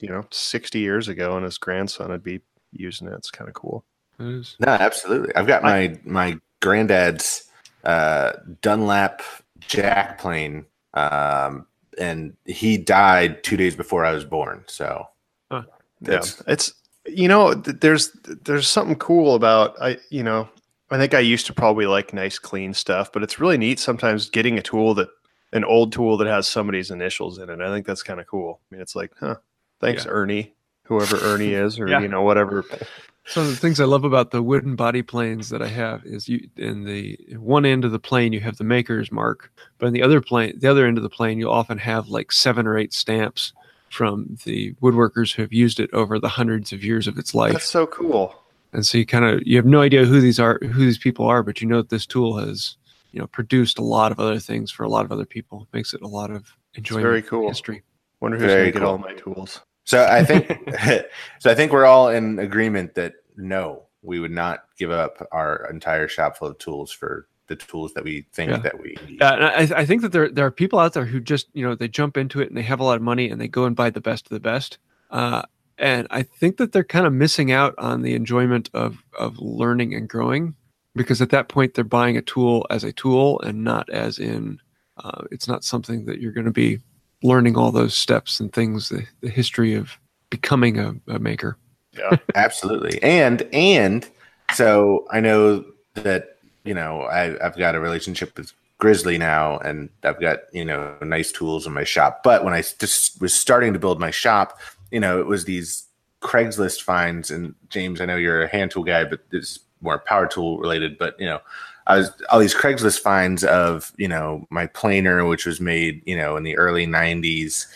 you 0.00 0.08
know, 0.08 0.24
60 0.30 0.78
years 0.78 1.08
ago, 1.08 1.36
and 1.36 1.44
his 1.44 1.58
grandson 1.58 2.10
would 2.10 2.22
be 2.22 2.40
using 2.72 3.06
it. 3.06 3.14
It's 3.14 3.30
kind 3.30 3.48
of 3.48 3.54
cool. 3.54 3.84
No, 4.18 4.68
absolutely. 4.68 5.34
I've 5.34 5.46
got 5.46 5.62
my 5.62 5.98
my 6.04 6.38
granddad's 6.60 7.44
uh, 7.84 8.32
Dunlap 8.60 9.22
jack 9.60 10.18
plane, 10.20 10.64
um, 10.94 11.66
and 11.98 12.34
he 12.44 12.76
died 12.78 13.42
two 13.42 13.56
days 13.56 13.74
before 13.76 14.04
I 14.04 14.12
was 14.12 14.24
born. 14.24 14.64
So 14.66 15.06
Huh. 15.50 15.62
yeah 16.00 16.22
it's 16.46 16.72
you 17.06 17.28
know 17.28 17.52
there's 17.54 18.10
there's 18.44 18.66
something 18.68 18.96
cool 18.96 19.34
about 19.34 19.74
i 19.82 19.98
you 20.08 20.22
know 20.22 20.48
i 20.90 20.96
think 20.96 21.12
i 21.14 21.18
used 21.18 21.46
to 21.46 21.52
probably 21.52 21.84
like 21.86 22.14
nice 22.14 22.38
clean 22.38 22.72
stuff 22.72 23.12
but 23.12 23.22
it's 23.24 23.38
really 23.40 23.58
neat 23.58 23.78
sometimes 23.80 24.30
getting 24.30 24.56
a 24.58 24.62
tool 24.62 24.94
that 24.94 25.08
an 25.52 25.64
old 25.64 25.92
tool 25.92 26.16
that 26.16 26.26
has 26.28 26.46
somebody's 26.48 26.90
initials 26.92 27.38
in 27.38 27.50
it 27.50 27.60
i 27.60 27.68
think 27.68 27.84
that's 27.86 28.02
kind 28.04 28.18
of 28.20 28.26
cool 28.28 28.60
i 28.62 28.74
mean 28.74 28.80
it's 28.80 28.94
like 28.96 29.12
huh 29.20 29.34
thanks 29.80 30.04
Yeah. 30.06 30.12
ernie 30.12 30.54
whoever 30.84 31.18
ernie 31.20 31.52
is 31.54 31.78
or 31.78 31.88
Yeah. 31.88 32.00
you 32.00 32.08
know 32.08 32.22
whatever 32.22 32.64
Some 33.24 33.44
of 33.44 33.50
the 33.50 33.56
things 33.56 33.80
I 33.80 33.84
love 33.84 34.04
about 34.04 34.32
the 34.32 34.42
wooden 34.42 34.74
body 34.74 35.02
planes 35.02 35.48
that 35.50 35.62
I 35.62 35.68
have 35.68 36.04
is 36.04 36.28
you 36.28 36.48
in 36.56 36.84
the 36.84 37.16
one 37.38 37.64
end 37.64 37.84
of 37.84 37.92
the 37.92 37.98
plane 37.98 38.32
you 38.32 38.40
have 38.40 38.56
the 38.56 38.64
maker's 38.64 39.12
mark, 39.12 39.52
but 39.78 39.86
in 39.86 39.92
the 39.92 40.02
other 40.02 40.20
plane, 40.20 40.58
the 40.58 40.68
other 40.70 40.86
end 40.86 40.96
of 40.96 41.04
the 41.04 41.08
plane, 41.08 41.38
you'll 41.38 41.52
often 41.52 41.78
have 41.78 42.08
like 42.08 42.32
seven 42.32 42.66
or 42.66 42.76
eight 42.76 42.92
stamps 42.92 43.52
from 43.90 44.36
the 44.44 44.72
woodworkers 44.82 45.34
who 45.34 45.42
have 45.42 45.52
used 45.52 45.78
it 45.78 45.90
over 45.92 46.18
the 46.18 46.28
hundreds 46.28 46.72
of 46.72 46.82
years 46.82 47.06
of 47.06 47.18
its 47.18 47.34
life. 47.34 47.52
that's 47.52 47.68
so 47.68 47.86
cool 47.86 48.42
and 48.72 48.86
so 48.86 48.98
you 48.98 49.06
kind 49.06 49.24
of 49.24 49.46
you 49.46 49.56
have 49.56 49.66
no 49.66 49.80
idea 49.80 50.04
who 50.04 50.20
these 50.20 50.40
are, 50.40 50.58
who 50.62 50.84
these 50.84 50.98
people 50.98 51.26
are, 51.26 51.42
but 51.42 51.60
you 51.60 51.68
know 51.68 51.78
that 51.78 51.90
this 51.90 52.06
tool 52.06 52.38
has 52.38 52.76
you 53.12 53.20
know 53.20 53.26
produced 53.26 53.78
a 53.78 53.82
lot 53.82 54.12
of 54.12 54.18
other 54.18 54.38
things 54.38 54.70
for 54.70 54.84
a 54.84 54.88
lot 54.88 55.04
of 55.04 55.12
other 55.12 55.26
people. 55.26 55.68
makes 55.72 55.94
it 55.94 56.00
a 56.02 56.08
lot 56.08 56.30
of 56.30 56.56
enjoyment. 56.74 57.04
very 57.04 57.22
cool. 57.22 57.48
history. 57.48 57.82
wonder 58.20 58.38
who's 58.38 58.50
gonna 58.50 58.72
get 58.72 58.82
all 58.82 58.98
my 58.98 59.14
tools 59.14 59.60
so. 59.84 60.04
I 60.04 60.24
think 60.24 60.46
so. 61.40 61.50
I 61.50 61.54
think 61.54 61.72
we're 61.72 61.84
all 61.86 62.08
in 62.08 62.38
agreement 62.38 62.94
that 62.94 63.14
no, 63.36 63.84
we 64.02 64.18
would 64.20 64.30
not 64.30 64.64
give 64.78 64.90
up 64.90 65.26
our 65.32 65.68
entire 65.70 66.08
shop 66.08 66.36
full 66.36 66.48
of 66.48 66.58
tools 66.58 66.90
for 66.92 67.26
the 67.48 67.56
tools 67.56 67.92
that 67.94 68.04
we 68.04 68.26
think 68.32 68.50
Yeah. 68.50 68.58
that 68.58 68.80
we 68.80 68.96
need. 69.06 69.18
Yeah, 69.20 69.34
and 69.34 69.74
I, 69.74 69.80
I 69.80 69.84
think 69.86 70.02
that 70.02 70.12
there 70.12 70.28
there 70.30 70.46
are 70.46 70.50
people 70.50 70.78
out 70.78 70.92
there 70.94 71.04
who 71.04 71.20
just 71.20 71.48
you 71.52 71.64
know 71.66 71.74
they 71.74 71.88
jump 71.88 72.16
into 72.16 72.40
it 72.40 72.48
and 72.48 72.56
they 72.56 72.62
have 72.62 72.80
a 72.80 72.84
lot 72.84 72.96
of 72.96 73.02
money 73.02 73.28
and 73.28 73.40
they 73.40 73.48
go 73.48 73.64
and 73.64 73.76
buy 73.76 73.90
the 73.90 74.00
best 74.00 74.26
of 74.26 74.30
the 74.30 74.40
best. 74.40 74.78
Uh, 75.10 75.42
and 75.78 76.06
I 76.10 76.22
think 76.22 76.58
that 76.58 76.72
they're 76.72 76.84
kind 76.84 77.06
of 77.06 77.12
missing 77.12 77.50
out 77.50 77.74
on 77.78 78.02
the 78.02 78.14
enjoyment 78.14 78.70
of 78.74 79.02
of 79.18 79.38
learning 79.38 79.94
and 79.94 80.08
growing 80.08 80.54
because 80.94 81.20
at 81.22 81.30
that 81.30 81.48
point 81.48 81.74
they're 81.74 81.84
buying 81.84 82.16
a 82.16 82.22
tool 82.22 82.66
as 82.70 82.84
a 82.84 82.92
tool 82.92 83.40
and 83.40 83.64
not 83.64 83.88
as 83.90 84.18
in 84.18 84.60
uh, 84.98 85.22
it's 85.30 85.48
not 85.48 85.64
something 85.64 86.04
that 86.04 86.20
you're 86.20 86.32
going 86.32 86.44
to 86.44 86.50
be 86.52 86.78
learning 87.22 87.56
all 87.56 87.70
those 87.70 87.94
steps 87.94 88.40
and 88.40 88.52
things 88.52 88.88
the, 88.88 89.06
the 89.20 89.30
history 89.30 89.74
of 89.74 89.98
becoming 90.30 90.78
a, 90.78 90.94
a 91.08 91.18
maker. 91.18 91.56
yeah 91.96 92.16
Absolutely. 92.34 93.02
And 93.02 93.42
and 93.52 94.08
so 94.54 95.06
I 95.10 95.20
know 95.20 95.64
that 95.94 96.38
you 96.64 96.74
know 96.74 97.02
I, 97.02 97.44
I've 97.44 97.56
got 97.56 97.74
a 97.74 97.80
relationship 97.80 98.36
with 98.36 98.52
Grizzly 98.78 99.16
now, 99.16 99.58
and 99.58 99.90
I've 100.02 100.20
got 100.20 100.40
you 100.52 100.64
know 100.64 100.96
nice 101.02 101.30
tools 101.30 101.66
in 101.66 101.72
my 101.72 101.84
shop. 101.84 102.22
But 102.24 102.44
when 102.44 102.52
I 102.52 102.62
just 102.62 103.20
was 103.20 103.32
starting 103.32 103.72
to 103.74 103.78
build 103.78 104.00
my 104.00 104.10
shop, 104.10 104.58
you 104.90 104.98
know, 104.98 105.20
it 105.20 105.26
was 105.26 105.44
these 105.44 105.86
Craigslist 106.20 106.82
finds. 106.82 107.30
And 107.30 107.54
James, 107.68 108.00
I 108.00 108.06
know 108.06 108.16
you're 108.16 108.42
a 108.42 108.48
hand 108.48 108.72
tool 108.72 108.82
guy, 108.82 109.04
but 109.04 109.20
this 109.30 109.50
is 109.52 109.58
more 109.80 109.98
power 110.00 110.26
tool 110.26 110.58
related. 110.58 110.98
But 110.98 111.14
you 111.20 111.26
know, 111.26 111.40
I 111.86 111.98
was 111.98 112.10
all 112.30 112.38
these 112.38 112.54
Craigslist 112.54 113.00
finds 113.00 113.44
of 113.44 113.92
you 113.96 114.08
know 114.08 114.46
my 114.50 114.66
planer, 114.66 115.26
which 115.26 115.46
was 115.46 115.60
made 115.60 116.02
you 116.06 116.16
know 116.16 116.36
in 116.36 116.42
the 116.44 116.56
early 116.56 116.86
'90s, 116.86 117.66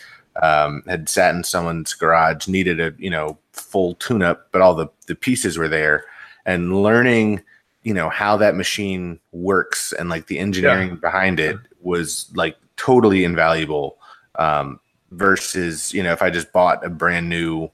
um, 0.41 0.83
had 0.87 1.09
sat 1.09 1.35
in 1.35 1.43
someone's 1.43 1.93
garage, 1.93 2.47
needed 2.47 2.79
a 2.79 2.93
you 2.97 3.09
know 3.09 3.37
full 3.51 3.95
tune 3.95 4.23
up, 4.23 4.47
but 4.51 4.61
all 4.61 4.75
the 4.75 4.87
the 5.07 5.15
pieces 5.15 5.57
were 5.57 5.67
there, 5.67 6.05
and 6.45 6.81
learning 6.83 7.41
you 7.83 7.93
know 7.93 8.09
how 8.09 8.35
that 8.37 8.55
machine 8.55 9.19
works 9.31 9.93
and 9.93 10.09
like 10.09 10.27
the 10.27 10.39
engineering 10.39 10.97
behind 10.97 11.39
it 11.39 11.57
was 11.81 12.29
like 12.35 12.57
totally 12.75 13.23
invaluable 13.23 13.97
um, 14.35 14.79
versus 15.11 15.93
you 15.93 16.03
know 16.03 16.11
if 16.11 16.21
I 16.21 16.29
just 16.29 16.51
bought 16.51 16.85
a 16.85 16.89
brand 16.89 17.29
new 17.29 17.69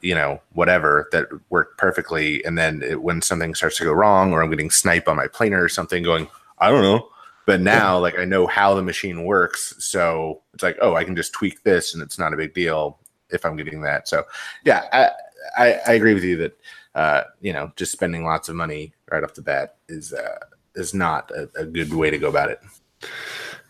you 0.00 0.14
know 0.14 0.40
whatever 0.52 1.08
that 1.12 1.26
worked 1.50 1.78
perfectly. 1.78 2.44
And 2.44 2.56
then 2.56 2.82
it, 2.82 3.02
when 3.02 3.22
something 3.22 3.54
starts 3.54 3.78
to 3.78 3.84
go 3.84 3.92
wrong 3.92 4.32
or 4.32 4.42
i'm 4.42 4.50
getting 4.50 4.70
sniped 4.70 5.08
on 5.08 5.16
my 5.16 5.28
planer 5.28 5.62
or 5.62 5.68
something 5.68 6.02
going 6.02 6.28
i 6.58 6.70
don't 6.70 6.82
know. 6.82 7.08
But 7.46 7.60
now 7.60 7.98
like 7.98 8.18
i 8.18 8.24
know 8.24 8.46
how 8.46 8.74
the 8.74 8.82
machine 8.82 9.24
works. 9.24 9.74
So 9.78 10.42
it's 10.54 10.62
like 10.62 10.78
oh 10.80 10.94
i 10.94 11.04
can 11.04 11.16
just 11.16 11.32
tweak 11.32 11.62
this 11.62 11.94
and 11.94 12.02
it's 12.02 12.18
not 12.18 12.32
a 12.32 12.36
big 12.36 12.54
deal 12.54 12.98
if 13.30 13.44
i'm 13.44 13.56
getting 13.56 13.82
that. 13.82 14.08
So 14.08 14.24
yeah 14.64 14.84
i 14.92 15.10
i, 15.56 15.80
I 15.86 15.92
agree 15.94 16.14
with 16.14 16.24
you 16.24 16.36
that 16.38 16.58
uh 16.94 17.22
you 17.40 17.52
know 17.52 17.72
just 17.76 17.92
spending 17.92 18.24
lots 18.24 18.48
of 18.48 18.56
money 18.56 18.92
right 19.10 19.24
off 19.24 19.34
the 19.34 19.42
bat 19.42 19.76
is 19.88 20.12
uh 20.12 20.38
is 20.74 20.94
not 20.94 21.30
a, 21.30 21.48
a 21.56 21.64
good 21.64 21.92
way 21.92 22.10
to 22.10 22.18
go 22.18 22.28
about 22.28 22.50
it. 22.50 22.60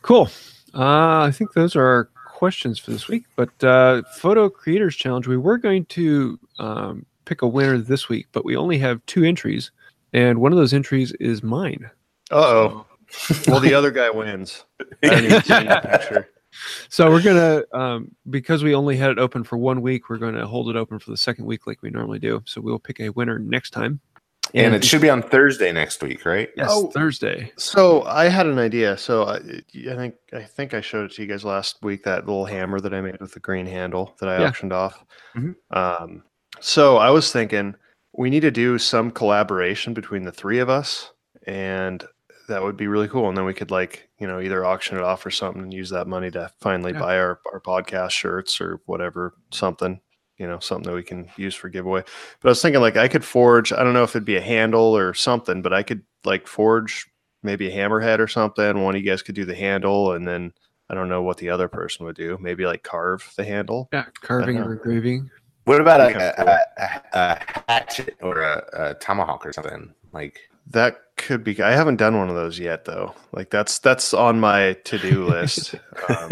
Cool. 0.03 0.29
Uh, 0.75 1.23
I 1.23 1.31
think 1.31 1.53
those 1.53 1.77
are 1.77 2.09
questions 2.45 2.79
for 2.79 2.91
this 2.91 3.09
week. 3.09 3.25
But 3.37 3.65
uh, 3.65 4.03
Photo 4.17 4.51
Creators 4.51 4.95
Challenge, 4.95 5.27
we 5.27 5.39
were 5.39 5.57
going 5.57 5.87
to 5.87 6.39
um, 6.59 7.07
pick 7.25 7.41
a 7.41 7.49
winner 7.49 7.79
this 7.79 8.11
week, 8.11 8.27
but 8.33 8.45
we 8.45 8.55
only 8.55 8.77
have 8.77 9.01
two 9.07 9.25
entries, 9.25 9.71
and 10.13 10.43
one 10.43 10.53
of 10.53 10.59
those 10.59 10.75
entries 10.75 11.13
is 11.13 11.43
mine. 11.43 11.89
Uh 12.31 12.35
oh. 12.35 12.87
well, 13.49 13.61
the 13.61 13.73
other 13.73 13.91
guy 13.91 14.11
wins. 14.11 14.67
I 14.79 14.85
didn't 15.01 15.25
even 15.25 15.43
see 15.43 15.55
the 15.55 15.81
picture. 15.91 16.29
So 16.89 17.11
we're 17.11 17.21
gonna, 17.21 17.65
um, 17.73 18.15
because 18.31 18.63
we 18.63 18.77
only 18.77 18.97
had 18.97 19.11
it 19.11 19.19
open 19.19 19.43
for 19.43 19.57
one 19.57 19.83
week, 19.83 20.09
we're 20.09 20.19
going 20.19 20.37
to 20.37 20.47
hold 20.47 20.71
it 20.71 20.77
open 20.77 21.01
for 21.01 21.11
the 21.11 21.17
second 21.17 21.47
week 21.47 21.67
like 21.67 21.83
we 21.83 21.91
normally 21.91 22.21
do. 22.21 22.45
So 22.47 22.61
we'll 22.61 22.79
pick 22.79 23.01
a 23.01 23.09
winner 23.09 23.41
next 23.41 23.71
time. 23.71 23.99
And 24.55 24.75
it 24.75 24.85
should 24.85 25.01
be 25.01 25.11
on 25.11 25.23
thursday 25.23 25.73
next 25.73 26.03
week 26.03 26.25
right 26.25 26.51
yes, 26.57 26.69
Oh. 26.71 26.87
Thursday. 26.91 27.53
So 27.57 28.03
I 28.05 28.29
had 28.29 28.47
an 28.47 28.59
idea. 28.59 28.97
So 28.97 29.25
I, 29.25 29.37
I 29.37 29.97
think 29.97 30.15
I 30.33 30.43
think 30.43 30.75
I 30.75 30.81
showed 30.81 31.11
it 31.11 31.15
to 31.17 31.23
you 31.23 31.29
guys 31.29 31.45
last 31.45 31.79
week. 31.83 32.05
That 32.05 32.27
little 32.27 32.45
hammer 32.47 32.81
that 32.81 32.95
I 32.95 33.01
made 33.01 33.21
with 33.21 33.33
the 33.33 33.41
green 33.41 33.67
handle 33.67 34.15
that 34.21 34.29
I 34.29 34.39
Yeah. 34.41 34.49
auctioned 34.49 34.73
off. 34.73 35.05
Mhm. 35.37 35.55
Um, 35.71 36.23
so 36.61 36.97
I 36.99 37.11
was 37.11 37.33
thinking 37.33 37.75
we 38.17 38.31
need 38.31 38.41
to 38.41 38.51
do 38.51 38.79
some 38.79 39.11
collaboration 39.11 39.93
between 39.93 40.23
the 40.23 40.31
three 40.33 40.61
of 40.61 40.69
us, 40.71 41.11
and 41.47 42.05
that 42.49 42.63
would 42.63 42.77
be 42.77 42.87
really 42.87 43.09
cool. 43.09 43.29
And 43.29 43.37
then 43.37 43.45
we 43.45 43.55
could 43.55 43.71
like 43.73 44.09
you 44.21 44.27
know 44.29 44.41
either 44.41 44.65
auction 44.65 44.97
it 44.97 45.03
off 45.03 45.27
or 45.27 45.31
something 45.31 45.63
and 45.63 45.75
use 45.75 45.91
that 45.91 46.07
money 46.07 46.31
to 46.31 46.51
finally 46.61 46.93
Yeah. 46.93 47.01
buy 47.01 47.19
our 47.19 47.41
our 47.53 47.61
podcast 47.61 48.13
shirts 48.13 48.61
or 48.61 48.81
whatever 48.87 49.35
something. 49.51 50.01
You 50.39 50.47
know, 50.49 50.59
something 50.59 50.91
that 50.91 50.97
we 50.97 51.03
can 51.05 51.29
use 51.37 51.55
for 51.55 51.69
giveaway. 51.69 52.03
But 52.41 52.49
I 52.49 52.51
was 52.51 52.61
thinking 52.63 52.81
like 52.81 52.97
I 52.97 53.09
could 53.09 53.25
forge. 53.25 53.73
I 53.73 53.85
don't 53.85 53.95
know 53.95 54.03
if 54.03 54.11
it'd 54.11 54.25
be 54.25 54.37
a 54.37 54.41
handle 54.41 54.97
or 54.97 55.15
something, 55.15 55.63
but 55.63 55.73
I 55.73 55.83
could 55.85 56.03
like 56.25 56.47
forge 56.47 57.07
maybe 57.43 57.69
a 57.69 57.77
hammerhead 57.77 58.19
or 58.19 58.27
something. 58.27 58.83
One 58.83 58.97
of 58.97 59.03
you 59.03 59.09
guys 59.09 59.23
could 59.23 59.35
do 59.37 59.45
the 59.45 59.55
handle, 59.55 60.13
and 60.13 60.27
then 60.27 60.53
I 60.91 60.95
don't 60.95 61.09
know 61.09 61.23
what 61.23 61.37
the 61.39 61.51
other 61.51 61.69
person 61.69 62.05
would 62.07 62.17
do. 62.17 62.37
Maybe 62.41 62.67
like 62.67 62.83
carve 62.83 63.33
the 63.37 63.45
handle. 63.45 63.89
Yeah, 63.93 64.07
carving 64.23 64.59
or 64.59 64.73
engraving. 64.75 65.31
what 65.65 65.81
about 65.81 66.01
Okay. 66.01 66.33
a, 66.37 66.43
a, 66.43 66.83
a, 66.83 67.03
a 67.13 67.63
hatchet 67.69 68.17
or 68.21 68.41
a, 68.43 68.65
a 68.73 68.95
tomahawk 68.95 69.47
or 69.47 69.53
something 69.53 69.95
like 70.13 70.41
That 70.69 70.99
could 71.17 71.45
be. 71.45 71.63
I 71.63 71.71
haven't 71.73 71.97
done 71.97 72.17
one 72.19 72.29
of 72.29 72.35
those 72.35 72.59
yet, 72.59 72.85
though. 72.87 73.15
Like 73.33 73.51
that's 73.51 73.79
that's 73.79 74.13
on 74.13 74.41
my 74.41 74.73
to 74.85 74.99
do 74.99 75.25
list. 75.27 75.75
um, 76.09 76.31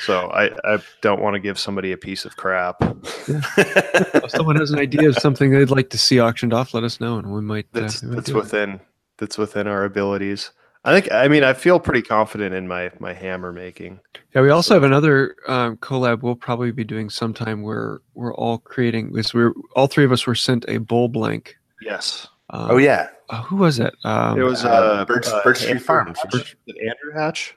so 0.00 0.28
I 0.28 0.50
I 0.64 0.78
don't 1.02 1.20
want 1.22 1.34
to 1.34 1.40
give 1.40 1.58
somebody 1.58 1.92
a 1.92 1.96
piece 1.96 2.24
of 2.24 2.36
crap. 2.36 2.82
If 3.28 4.30
someone 4.30 4.56
has 4.56 4.70
an 4.70 4.78
idea 4.78 5.08
of 5.08 5.16
something 5.18 5.50
they'd 5.50 5.70
like 5.70 5.90
to 5.90 5.98
see 5.98 6.20
auctioned 6.20 6.52
off, 6.52 6.74
let 6.74 6.84
us 6.84 7.00
know, 7.00 7.18
and 7.18 7.32
we 7.32 7.40
might. 7.40 7.66
uh, 7.74 7.80
That's 7.80 8.02
we 8.02 8.08
might 8.08 8.14
that's 8.16 8.28
do 8.28 8.38
it. 8.38 8.42
within 8.42 8.80
that's 9.18 9.38
within 9.38 9.66
our 9.66 9.84
abilities. 9.84 10.50
I 10.84 10.92
think. 10.98 11.12
I 11.12 11.26
mean, 11.28 11.42
I 11.44 11.52
feel 11.54 11.80
pretty 11.80 12.02
confident 12.02 12.54
in 12.54 12.68
my 12.68 12.90
my 13.00 13.12
hammer 13.12 13.52
making. 13.52 14.00
Yeah, 14.34 14.42
we 14.42 14.50
also 14.50 14.68
So- 14.68 14.74
have 14.74 14.84
another 14.84 15.34
um, 15.48 15.76
collab 15.78 16.22
we'll 16.22 16.36
probably 16.36 16.70
be 16.72 16.84
doing 16.84 17.10
sometime 17.10 17.62
where 17.62 18.00
we're 18.14 18.34
all 18.34 18.58
creating. 18.58 19.12
Because 19.12 19.34
we're 19.34 19.52
all 19.74 19.86
three 19.88 20.04
of 20.04 20.12
us 20.12 20.26
were 20.26 20.34
sent 20.36 20.64
a 20.68 20.78
bowl 20.78 21.08
blank. 21.08 21.56
Yes, 21.82 22.26
Um, 22.50 22.70
oh 22.72 22.76
yeah 22.78 23.08
uh, 23.30 23.42
who 23.42 23.56
was 23.56 23.78
it? 23.78 23.94
Um, 24.04 24.38
it 24.38 24.42
was 24.44 24.64
uh, 24.64 24.68
uh, 24.68 25.04
Birch- 25.04 25.26
uh, 25.28 25.42
Birch 25.44 25.60
Tree 25.60 25.70
Andrew 25.70 25.84
Farms. 25.84 26.18
Hatch. 26.32 26.56
Is 26.66 26.76
Andrew 26.80 27.12
Hatch. 27.14 27.56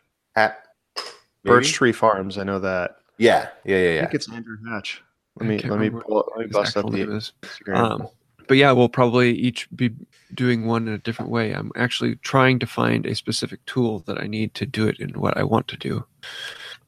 Hat 1.45 1.51
Birch? 1.51 1.73
Tree 1.73 1.91
Farms. 1.91 2.37
I 2.37 2.43
know 2.43 2.59
that. 2.59 2.97
yeah 3.17 3.49
yeah 3.65 3.77
yeah 3.77 3.89
yeah. 3.93 3.99
I 3.99 4.01
think 4.03 4.15
it's 4.15 4.31
Andrew 4.31 4.57
Hatch. 4.69 5.03
Let 5.39 5.47
me 5.47 5.59
let 5.59 5.79
me 5.79 5.89
pull, 5.89 6.31
let 6.35 6.45
me 6.45 6.51
bust 6.51 6.75
up 6.77 6.89
the. 6.91 7.05
Instagram. 7.05 7.75
Um, 7.75 8.07
but 8.47 8.57
yeah, 8.57 8.71
we'll 8.73 8.89
probably 8.89 9.31
each 9.31 9.69
be 9.75 9.91
doing 10.33 10.65
one 10.65 10.87
in 10.87 10.93
a 10.93 10.97
different 10.97 11.31
way. 11.31 11.53
I'm 11.53 11.71
actually 11.75 12.15
trying 12.17 12.59
to 12.59 12.67
find 12.67 13.05
a 13.05 13.15
specific 13.15 13.65
tool 13.65 13.99
that 14.07 14.21
I 14.21 14.27
need 14.27 14.53
to 14.55 14.65
do 14.65 14.87
it 14.87 14.99
in 14.99 15.11
what 15.11 15.37
I 15.37 15.43
want 15.43 15.67
to 15.69 15.77
do, 15.77 16.05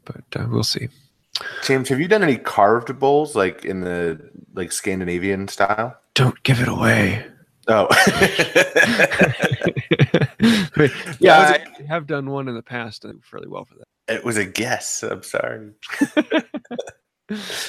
but 0.04 0.24
uh, 0.36 0.45
we'll 0.49 0.64
see. 0.64 0.89
james 1.64 1.89
have 1.89 1.99
you 1.99 2.08
done 2.08 2.22
any 2.22 2.38
carved 2.38 2.99
bowls 2.99 3.36
like 3.36 3.66
in 3.66 3.82
the 3.82 4.20
like 4.54 4.72
scandinavian 4.72 5.47
style 5.47 5.97
Don't 6.14 6.41
give 6.43 6.60
it 6.62 6.68
away. 6.68 7.26
oh 7.68 7.88
But 10.76 10.91
yeah, 11.20 11.58
I 11.80 11.84
have 11.88 12.08
done 12.08 12.30
one 12.30 12.47
in 12.47 12.56
the 12.56 12.62
past 12.62 13.06
and 13.06 13.24
fairly 13.24 13.47
well 13.47 13.66
for 13.66 13.76
that. 13.76 13.88
It 14.08 14.24
was 14.24 14.38
a 14.38 14.45
guess 14.45 15.04
i'm 15.04 15.24
sorry 15.24 15.72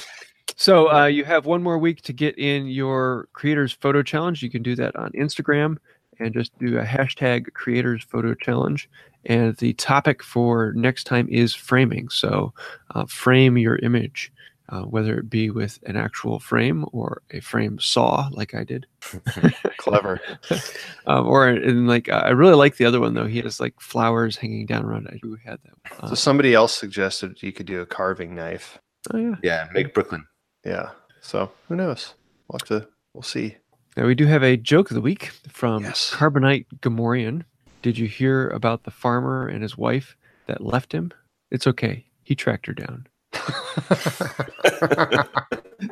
So 0.57 0.89
uh, 0.91 1.05
you 1.05 1.25
have 1.25 1.45
one 1.45 1.61
more 1.61 1.77
week 1.77 2.01
to 2.03 2.13
get 2.13 2.37
in 2.37 2.67
your 2.67 3.27
creators 3.33 3.73
photo 3.73 4.01
challenge. 4.01 4.41
You 4.41 4.49
can 4.49 4.63
do 4.63 4.75
that 4.75 4.95
on 4.95 5.11
Instagram 5.11 5.77
and 6.17 6.33
just 6.33 6.57
do 6.59 6.77
a 6.77 6.83
hashtag 6.83 7.53
creators 7.53 8.03
photo 8.05 8.33
challenge. 8.33 8.89
And 9.25 9.55
the 9.57 9.73
topic 9.73 10.23
for 10.23 10.71
next 10.73 11.03
time 11.05 11.27
is 11.29 11.53
framing. 11.53 12.07
So 12.07 12.53
uh, 12.93 13.05
frame 13.05 13.57
your 13.57 13.77
image, 13.77 14.31
uh, 14.69 14.81
whether 14.81 15.17
it 15.19 15.29
be 15.29 15.49
with 15.49 15.79
an 15.85 15.95
actual 15.95 16.39
frame 16.39 16.85
or 16.91 17.21
a 17.31 17.39
frame 17.39 17.79
saw, 17.79 18.27
like 18.31 18.53
I 18.55 18.63
did, 18.63 18.87
Clever. 19.77 20.19
um, 21.07 21.27
or 21.27 21.49
in 21.49 21.87
like 21.87 22.09
I 22.09 22.29
really 22.29 22.55
like 22.55 22.77
the 22.77 22.85
other 22.85 22.99
one 22.99 23.13
though. 23.13 23.27
He 23.27 23.41
has 23.41 23.59
like 23.59 23.79
flowers 23.79 24.37
hanging 24.37 24.65
down 24.65 24.85
around. 24.85 25.07
it. 25.07 25.19
Who 25.21 25.35
had 25.35 25.59
that? 25.63 25.99
One. 26.01 26.09
So 26.09 26.15
somebody 26.15 26.53
else 26.53 26.75
suggested 26.75 27.41
you 27.43 27.51
could 27.51 27.65
do 27.67 27.81
a 27.81 27.85
carving 27.85 28.33
knife. 28.35 28.79
oh 29.13 29.17
yeah. 29.17 29.35
yeah 29.43 29.67
make 29.73 29.93
brooklyn 29.93 30.25
Yeah. 30.65 30.89
So 31.21 31.51
who 31.67 31.75
knows? 31.75 32.13
We'll 32.47 32.59
have 32.59 32.67
to. 32.69 32.87
We'll 33.13 33.21
see. 33.23 33.57
Now 33.97 34.05
we 34.07 34.15
do 34.15 34.25
have 34.25 34.43
a 34.43 34.57
joke 34.57 34.89
of 34.91 34.95
the 34.95 35.01
week 35.01 35.31
from 35.47 35.83
Yes. 35.83 36.11
Carbonite 36.13 36.65
Gamorrean. 36.81 37.43
Did 37.81 37.97
you 37.97 38.07
hear 38.07 38.49
about 38.49 38.83
the 38.83 38.91
farmer 38.91 39.47
and 39.47 39.61
his 39.61 39.77
wife 39.77 40.17
that 40.47 40.61
left 40.61 40.91
him? 40.91 41.11
It's 41.51 41.67
okay. 41.67 42.05
He 42.23 42.33
tracked 42.35 42.65
her 42.65 42.73
down. 42.73 43.07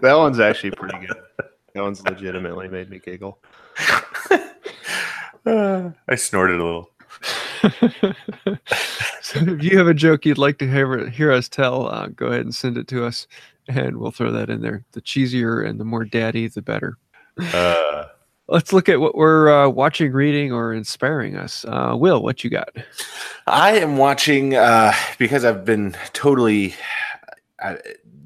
that 0.01 0.13
one's 0.15 0.39
actually 0.39 0.71
pretty 0.71 1.05
good. 1.05 1.17
That 1.73 1.83
one's 1.83 2.03
legitimately 2.03 2.67
made 2.67 2.89
me 2.89 2.99
giggle. 2.99 3.39
Uh, 5.45 5.91
i 6.07 6.15
snorted 6.15 6.59
a 6.59 6.63
little 6.63 6.89
so 9.21 9.39
if 9.39 9.63
you 9.63 9.77
have 9.77 9.87
a 9.87 9.93
joke 9.93 10.25
you'd 10.25 10.37
like 10.37 10.57
to 10.57 10.69
hear, 10.69 11.07
hear 11.09 11.31
us 11.31 11.47
tell, 11.47 11.87
uh, 11.87 12.07
go 12.07 12.27
ahead 12.27 12.41
and 12.41 12.53
send 12.53 12.77
it 12.77 12.87
to 12.89 13.05
us, 13.05 13.27
and 13.69 13.97
we'll 13.97 14.11
throw 14.11 14.31
that 14.31 14.49
in 14.49 14.61
there. 14.61 14.83
The 14.91 15.01
cheesier 15.01 15.65
and 15.65 15.79
the 15.79 15.85
more 15.85 16.03
daddy, 16.03 16.47
the 16.47 16.61
better. 16.61 16.97
uh, 17.39 18.05
Let's 18.49 18.73
look 18.73 18.89
at 18.89 18.99
what 18.99 19.15
we're 19.15 19.49
uh, 19.49 19.69
watching, 19.69 20.11
reading, 20.11 20.51
or 20.51 20.73
inspiring 20.73 21.37
us. 21.37 21.63
Uh, 21.65 21.95
Will, 21.97 22.21
what 22.21 22.43
you 22.43 22.49
got? 22.49 22.75
I 23.47 23.77
am 23.77 23.95
watching 23.95 24.55
uh, 24.55 24.93
because 25.17 25.45
I've 25.45 25.63
been 25.63 25.95
totally 26.11 26.75
uh, 27.63 27.75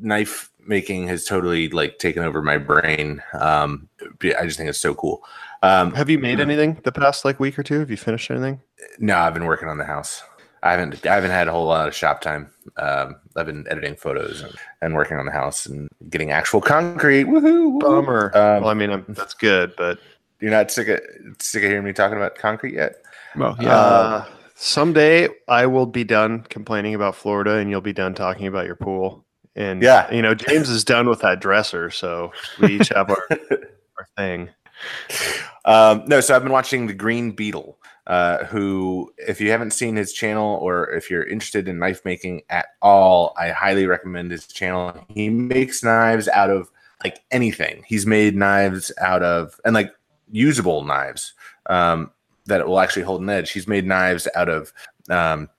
knife 0.02 0.52
making 0.66 1.08
has 1.08 1.24
totally 1.24 1.70
like 1.70 1.98
taken 2.00 2.24
over 2.24 2.42
my 2.42 2.58
brain. 2.58 3.22
Um, 3.34 3.88
I 4.38 4.46
just 4.46 4.58
think 4.58 4.70
it's 4.70 4.80
so 4.80 4.94
cool. 4.94 5.24
Um, 5.64 5.94
Have 5.94 6.10
you 6.10 6.20
made 6.20 6.40
anything 6.48 6.80
the 6.84 6.92
past 6.92 7.26
like 7.26 7.40
week 7.40 7.58
or 7.58 7.64
two? 7.64 7.80
Have 7.80 7.90
you 7.90 7.98
finished 7.98 8.30
anything? 8.30 8.62
no, 9.00 9.18
I've 9.18 9.34
been 9.34 9.46
working 9.46 9.70
on 9.70 9.78
the 9.78 9.86
house. 9.86 10.24
I 10.64 10.72
haven't 10.72 11.06
I 11.06 11.16
haven't 11.16 11.32
had 11.32 11.48
a 11.48 11.52
whole 11.52 11.68
lot 11.68 11.88
of 11.88 11.96
shop 11.96 12.22
time. 12.22 12.50
Um, 12.78 13.16
I've 13.36 13.46
been 13.46 13.66
editing 13.70 13.96
photos 13.96 14.42
and, 14.42 14.56
and 14.82 14.96
working 14.96 15.18
on 15.18 15.26
the 15.26 15.32
house 15.32 15.66
and 15.66 15.88
getting 16.10 16.32
actual 16.32 16.62
concrete. 16.62 17.26
Woohoo! 17.26 17.74
woohoo. 17.74 17.80
Bummer. 17.80 18.32
Um, 18.34 18.64
well, 18.64 18.70
I 18.70 18.74
mean, 18.74 18.90
I'm, 18.90 19.06
that's 19.10 19.34
good, 19.34 19.74
but 19.78 20.00
You're 20.40 20.52
not 20.52 20.72
sick 20.72 20.88
of 20.88 21.00
sick 21.40 21.64
of 21.64 21.70
hearing 21.70 21.86
me 21.86 21.94
talking 21.94 22.18
about 22.18 22.36
concrete 22.36 22.74
yet? 22.74 22.96
Well, 23.36 23.56
yeah. 23.60 23.70
uh, 23.70 24.26
someday 24.56 25.30
I 25.48 25.68
will 25.68 25.86
be 25.86 26.04
done 26.04 26.42
complaining 26.50 26.96
about 26.96 27.16
Florida, 27.16 27.58
and 27.58 27.70
you'll 27.70 27.82
be 27.82 27.94
done 27.94 28.16
talking 28.16 28.48
about 28.48 28.66
your 28.66 28.76
pool. 28.76 29.26
And 29.58 29.82
Yeah. 29.82 30.10
you 30.14 30.22
know, 30.22 30.34
James 30.36 30.70
is 30.70 30.84
done 30.86 31.10
with 31.10 31.20
that 31.22 31.42
dresser, 31.42 31.90
so 31.90 32.32
we 32.60 32.80
each 32.80 32.90
have 32.90 33.10
our 33.10 33.24
our 33.98 34.08
thing. 34.16 34.50
Um, 35.66 36.04
no, 36.08 36.22
so 36.22 36.36
I've 36.36 36.44
been 36.44 36.52
watching 36.52 36.88
The 36.88 36.94
Green 36.94 37.32
Beetle. 37.32 37.78
uh, 38.06 38.46
who, 38.46 39.12
if 39.18 39.42
you 39.42 39.52
haven't 39.52 39.72
seen 39.72 39.98
his 39.98 40.14
channel 40.14 40.58
or 40.62 40.90
if 40.92 41.10
you're 41.10 41.26
interested 41.26 41.68
in 41.68 41.78
knife 41.78 42.06
making 42.06 42.42
at 42.50 42.68
all, 42.82 43.34
I 43.38 43.50
highly 43.50 43.86
recommend 43.86 44.32
his 44.32 44.48
channel. 44.48 44.94
He 45.10 45.28
makes 45.28 45.84
knives 45.84 46.30
out 46.30 46.50
of 46.50 46.72
like 47.04 47.20
anything. 47.32 47.84
He's 47.86 48.06
made 48.06 48.34
knives 48.34 48.94
out 49.02 49.24
of 49.24 49.60
and 49.66 49.74
like 49.74 49.92
usable 50.32 50.84
knives 50.86 51.34
um, 51.70 52.10
that 52.46 52.66
will 52.66 52.80
actually 52.80 53.02
hold 53.04 53.22
an 53.22 53.30
edge. 53.30 53.52
He's 53.52 53.68
made 53.68 53.86
knives 53.86 54.26
out 54.36 54.48
of 54.48 54.72
um, 55.10 55.50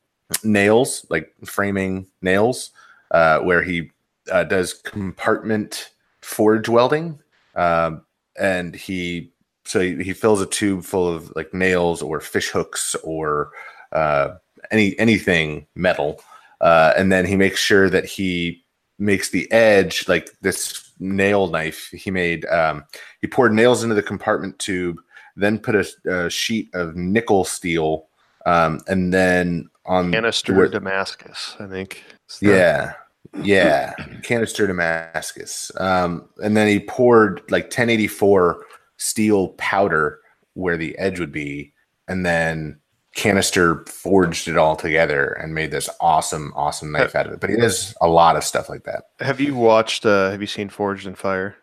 nails, 0.42 1.04
like 1.10 1.34
framing 1.44 2.06
nails, 2.22 2.70
uh, 3.10 3.40
where 3.40 3.62
he 3.62 3.90
uh, 4.30 4.44
does 4.44 4.74
compartment 4.74 5.90
forge 6.20 6.68
welding, 6.68 7.18
um, 7.54 8.02
and 8.38 8.74
he 8.74 9.32
so 9.64 9.80
he, 9.80 10.02
he, 10.02 10.12
fills 10.12 10.40
a 10.40 10.46
tube 10.46 10.82
full 10.84 11.06
of 11.12 11.30
like 11.36 11.52
nails 11.52 12.00
or 12.00 12.20
fish 12.20 12.48
hooks 12.50 12.96
or 13.04 13.50
uh, 13.92 14.34
any 14.70 14.98
anything 14.98 15.66
metal, 15.74 16.20
uh, 16.60 16.92
and 16.96 17.12
then 17.12 17.24
he 17.26 17.36
makes 17.36 17.60
sure 17.60 17.88
that 17.90 18.04
he 18.04 18.64
makes 18.98 19.30
the 19.30 19.50
edge 19.52 20.08
like 20.08 20.30
this 20.40 20.90
nail 20.98 21.48
knife 21.48 21.88
he 21.90 22.10
made. 22.10 22.44
Um, 22.46 22.84
he 23.20 23.26
poured 23.26 23.52
nails 23.52 23.82
into 23.82 23.94
the 23.94 24.02
compartment 24.02 24.58
tube, 24.58 25.00
then 25.36 25.58
put 25.58 25.74
a, 25.74 25.86
a 26.06 26.30
sheet 26.30 26.70
of 26.74 26.96
nickel 26.96 27.44
steel, 27.44 28.08
um, 28.46 28.80
and 28.88 29.12
then 29.12 29.68
on 29.86 30.12
canister 30.12 30.54
where, 30.54 30.68
Damascus, 30.68 31.56
I 31.58 31.66
think. 31.66 32.04
Yeah, 32.40 32.94
yeah, 33.42 33.94
canister 34.22 34.66
Damascus. 34.66 35.70
Um, 35.78 36.28
and 36.42 36.56
then 36.56 36.68
he 36.68 36.80
poured 36.80 37.42
like 37.50 37.64
1084 37.64 38.64
steel 38.96 39.48
powder 39.50 40.20
where 40.54 40.76
the 40.76 40.96
edge 40.98 41.20
would 41.20 41.32
be, 41.32 41.72
and 42.06 42.24
then 42.26 42.78
canister 43.14 43.84
forged 43.86 44.48
it 44.48 44.56
all 44.56 44.76
together 44.76 45.32
and 45.32 45.54
made 45.54 45.70
this 45.70 45.88
awesome, 46.00 46.52
awesome 46.54 46.92
knife 46.92 47.14
out 47.14 47.26
of 47.26 47.32
it. 47.32 47.40
But 47.40 47.50
he 47.50 47.56
does 47.56 47.94
a 48.00 48.08
lot 48.08 48.36
of 48.36 48.44
stuff 48.44 48.68
like 48.68 48.84
that. 48.84 49.04
Have 49.20 49.40
you 49.40 49.54
watched? 49.54 50.06
Uh, 50.06 50.30
have 50.30 50.40
you 50.40 50.46
seen 50.46 50.68
Forged 50.68 51.06
in 51.06 51.14
Fire? 51.14 51.56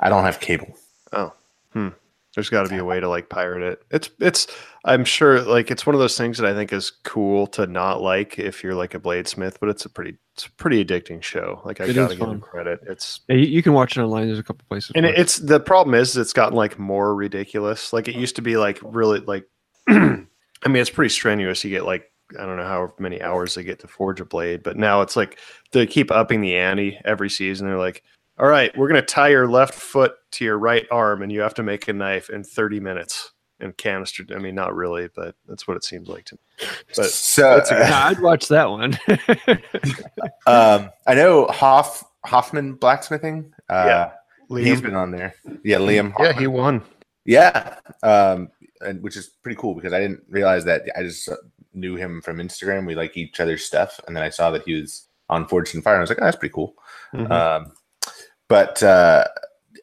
I 0.00 0.08
don't 0.08 0.24
have 0.24 0.40
cable. 0.40 0.76
Oh, 1.12 1.32
hmm. 1.72 1.88
There's 2.34 2.50
got 2.50 2.64
to 2.64 2.68
be 2.68 2.78
a 2.78 2.84
way 2.84 2.98
to 3.00 3.08
like 3.08 3.28
pirate 3.28 3.62
it. 3.62 3.82
It's 3.90 4.10
it's. 4.18 4.46
I'm 4.84 5.04
sure 5.04 5.40
like 5.40 5.70
it's 5.70 5.86
one 5.86 5.94
of 5.94 6.00
those 6.00 6.18
things 6.18 6.36
that 6.38 6.46
I 6.46 6.54
think 6.54 6.72
is 6.72 6.90
cool 6.90 7.46
to 7.48 7.66
not 7.66 8.02
like 8.02 8.38
if 8.38 8.62
you're 8.62 8.74
like 8.74 8.94
a 8.94 9.00
bladesmith, 9.00 9.56
but 9.60 9.68
it's 9.68 9.84
a 9.84 9.88
pretty 9.88 10.16
it's 10.34 10.46
a 10.46 10.50
pretty 10.52 10.84
addicting 10.84 11.22
show. 11.22 11.62
Like 11.64 11.80
I 11.80 11.84
it 11.84 11.94
gotta 11.94 12.16
give 12.16 12.28
him 12.28 12.40
credit. 12.40 12.80
It's 12.88 13.20
yeah, 13.28 13.36
you, 13.36 13.62
can 13.62 13.72
watch 13.72 13.96
it 13.96 14.02
online. 14.02 14.26
There's 14.26 14.38
a 14.38 14.42
couple 14.42 14.64
places, 14.68 14.92
and 14.94 15.06
it's 15.06 15.38
the 15.38 15.60
problem 15.60 15.94
is 15.94 16.16
it's 16.16 16.32
gotten 16.32 16.56
like 16.56 16.78
more 16.78 17.14
ridiculous. 17.14 17.92
Like 17.92 18.08
it 18.08 18.16
used 18.16 18.36
to 18.36 18.42
be 18.42 18.56
like 18.56 18.78
really 18.82 19.20
like. 19.20 19.48
I 19.88 20.68
mean, 20.68 20.76
it's 20.76 20.90
pretty 20.90 21.10
strenuous. 21.10 21.62
You 21.62 21.70
get 21.70 21.84
like 21.84 22.10
I 22.38 22.46
don't 22.46 22.56
know 22.56 22.64
how 22.64 22.92
many 22.98 23.22
hours 23.22 23.54
they 23.54 23.62
get 23.62 23.78
to 23.80 23.88
forge 23.88 24.20
a 24.20 24.24
blade, 24.24 24.62
but 24.62 24.76
now 24.76 25.02
it's 25.02 25.16
like 25.16 25.38
they 25.72 25.86
keep 25.86 26.10
upping 26.10 26.40
the 26.40 26.56
ante 26.56 26.98
every 27.04 27.30
season. 27.30 27.66
They're 27.66 27.78
like, 27.78 28.02
all 28.38 28.46
right, 28.46 28.76
we're 28.76 28.88
going 28.88 29.00
to 29.00 29.06
tie 29.06 29.28
your 29.28 29.48
left 29.48 29.74
foot 29.74 30.14
to 30.32 30.44
your 30.44 30.58
right 30.58 30.86
arm 30.90 31.22
and 31.22 31.30
you 31.30 31.40
have 31.40 31.54
to 31.54 31.62
make 31.62 31.86
a 31.88 31.92
knife 31.92 32.30
in 32.30 32.42
30 32.42 32.80
minutes 32.80 33.32
and 33.60 33.76
canister. 33.76 34.24
I 34.34 34.38
mean, 34.38 34.54
not 34.54 34.74
really, 34.74 35.08
but 35.14 35.36
that's 35.48 35.68
what 35.68 35.76
it 35.76 35.84
seems 35.84 36.08
like 36.08 36.24
to 36.26 36.34
me. 36.34 36.68
But 36.96 37.06
so 37.06 37.58
uh, 37.58 37.90
I'd 37.92 38.20
watch 38.20 38.48
that 38.48 38.70
one. 38.70 38.98
um, 40.46 40.90
I 41.06 41.14
know 41.14 41.46
Hoff 41.46 42.04
Hoffman 42.24 42.74
blacksmithing. 42.74 43.52
Uh, 43.68 43.84
yeah. 43.86 44.10
Liam. 44.50 44.64
He's 44.64 44.80
been 44.80 44.94
on 44.94 45.10
there. 45.10 45.34
Yeah. 45.62 45.78
Liam. 45.78 46.10
Hoffman. 46.12 46.34
Yeah. 46.34 46.40
He 46.40 46.46
won. 46.46 46.82
Yeah. 47.24 47.76
Um, 48.02 48.50
and 48.80 49.02
which 49.02 49.16
is 49.16 49.28
pretty 49.28 49.56
cool 49.56 49.74
because 49.74 49.92
I 49.92 50.00
didn't 50.00 50.22
realize 50.28 50.64
that 50.64 50.82
I 50.96 51.02
just 51.02 51.28
knew 51.72 51.96
him 51.96 52.20
from 52.20 52.38
Instagram. 52.38 52.86
We 52.86 52.94
like 52.94 53.16
each 53.16 53.40
other's 53.40 53.64
stuff. 53.64 54.00
And 54.06 54.16
then 54.16 54.22
I 54.22 54.28
saw 54.28 54.50
that 54.50 54.64
he 54.64 54.80
was 54.80 55.06
on 55.28 55.46
Forged 55.46 55.74
in 55.74 55.82
Fire. 55.82 55.94
And 55.94 56.00
I 56.00 56.02
was 56.02 56.10
like, 56.10 56.18
oh, 56.20 56.24
that's 56.24 56.36
pretty 56.36 56.52
cool. 56.52 56.74
Mm-hmm. 57.14 57.32
Um, 57.32 57.72
but 58.48 58.82
uh, 58.82 59.24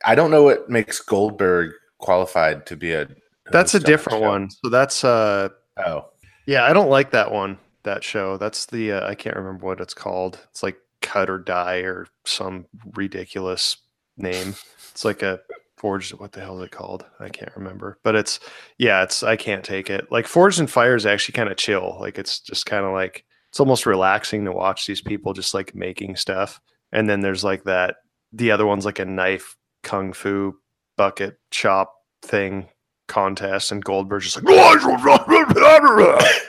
I 0.06 0.16
don't 0.16 0.32
know 0.32 0.44
what 0.44 0.70
makes 0.70 1.00
Goldberg 1.00 1.74
qualified 2.00 2.66
to 2.68 2.76
be 2.76 2.92
a. 2.94 3.08
That's 3.52 3.74
a 3.74 3.80
different 3.80 4.22
one. 4.22 4.50
So 4.50 4.70
that's 4.70 5.04
uh 5.04 5.50
oh 5.86 6.06
yeah, 6.46 6.66
I 6.66 6.74
don't 6.74 6.90
like 6.90 7.12
that 7.12 7.32
one. 7.32 7.58
That 7.84 8.04
show. 8.04 8.38
That's 8.38 8.66
the 8.68 8.94
uh, 8.94 9.08
I 9.08 9.16
can't 9.16 9.36
remember 9.36 9.66
what 9.66 9.82
it's 9.82 9.94
called. 9.94 10.40
It's 10.52 10.64
like 10.64 10.78
Cut 11.02 11.30
or 11.30 11.40
Die 11.40 11.78
or 11.80 12.08
some 12.26 12.66
ridiculous 12.94 13.78
name. 14.18 14.56
It's 14.92 15.06
like 15.06 15.24
a 15.24 15.40
forged. 15.78 16.14
What 16.14 16.32
the 16.32 16.42
hell 16.42 16.60
is 16.60 16.66
it 16.66 16.72
called? 16.72 17.06
I 17.20 17.30
can't 17.30 17.56
remember. 17.56 17.98
But 18.04 18.16
it's 18.16 18.40
yeah, 18.78 19.04
it's 19.04 19.24
I 19.24 19.36
can't 19.36 19.64
take 19.64 19.90
it. 19.90 20.12
Like 20.12 20.28
Forged 20.28 20.60
in 20.60 20.68
Fire 20.68 20.96
is 20.96 21.06
actually 21.06 21.34
kind 21.34 21.50
of 21.50 21.58
chill. 21.58 21.98
Like 22.00 22.20
it's 22.20 22.40
just 22.40 22.66
kind 22.66 22.86
of 22.86 22.94
like 22.94 23.26
it's 23.50 23.60
almost 23.60 23.86
relaxing 23.86 24.46
to 24.46 24.52
watch 24.52 24.86
these 24.86 25.02
people 25.02 25.34
just 25.34 25.54
like 25.54 25.76
making 25.76 26.16
stuff. 26.16 26.62
And 26.92 27.10
then 27.10 27.22
there's 27.22 27.44
like 27.44 27.64
that 27.64 27.98
the 28.32 28.52
other 28.52 28.66
one's 28.66 28.86
like 28.86 29.00
a 29.00 29.06
knife 29.06 29.58
kung 29.84 30.14
fu 30.14 30.56
bucket 30.98 31.40
chop 31.50 31.94
thing 32.22 32.68
contest, 33.08 33.72
and 33.72 33.84
Goldberg's 33.84 34.26
just 34.26 34.38
like 34.38 34.46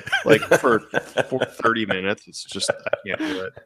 like 0.24 0.40
for, 0.60 0.80
for 1.28 1.44
thirty 1.44 1.86
minutes. 1.86 2.28
It's 2.28 2.44
just 2.44 2.70
I 2.70 2.96
can't 3.06 3.20
do 3.20 3.44
it. 3.44 3.52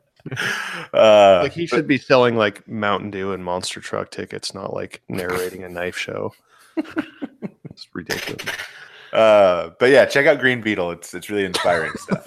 Uh, 0.92 1.40
like 1.44 1.52
he 1.52 1.68
should 1.68 1.86
be 1.86 1.98
selling 1.98 2.34
like 2.34 2.66
Mountain 2.66 3.12
Dew 3.12 3.32
and 3.32 3.44
monster 3.44 3.80
truck 3.80 4.10
tickets, 4.10 4.54
not 4.54 4.74
like 4.74 5.00
narrating 5.08 5.62
a 5.62 5.68
knife 5.68 5.96
show. 5.96 6.32
it's 6.76 7.86
ridiculous. 7.94 8.44
Uh, 9.12 9.70
but 9.78 9.90
yeah, 9.90 10.04
check 10.04 10.26
out 10.26 10.40
Green 10.40 10.60
Beetle. 10.60 10.90
It's 10.90 11.14
it's 11.14 11.30
really 11.30 11.44
inspiring 11.44 11.92
stuff. 11.96 12.26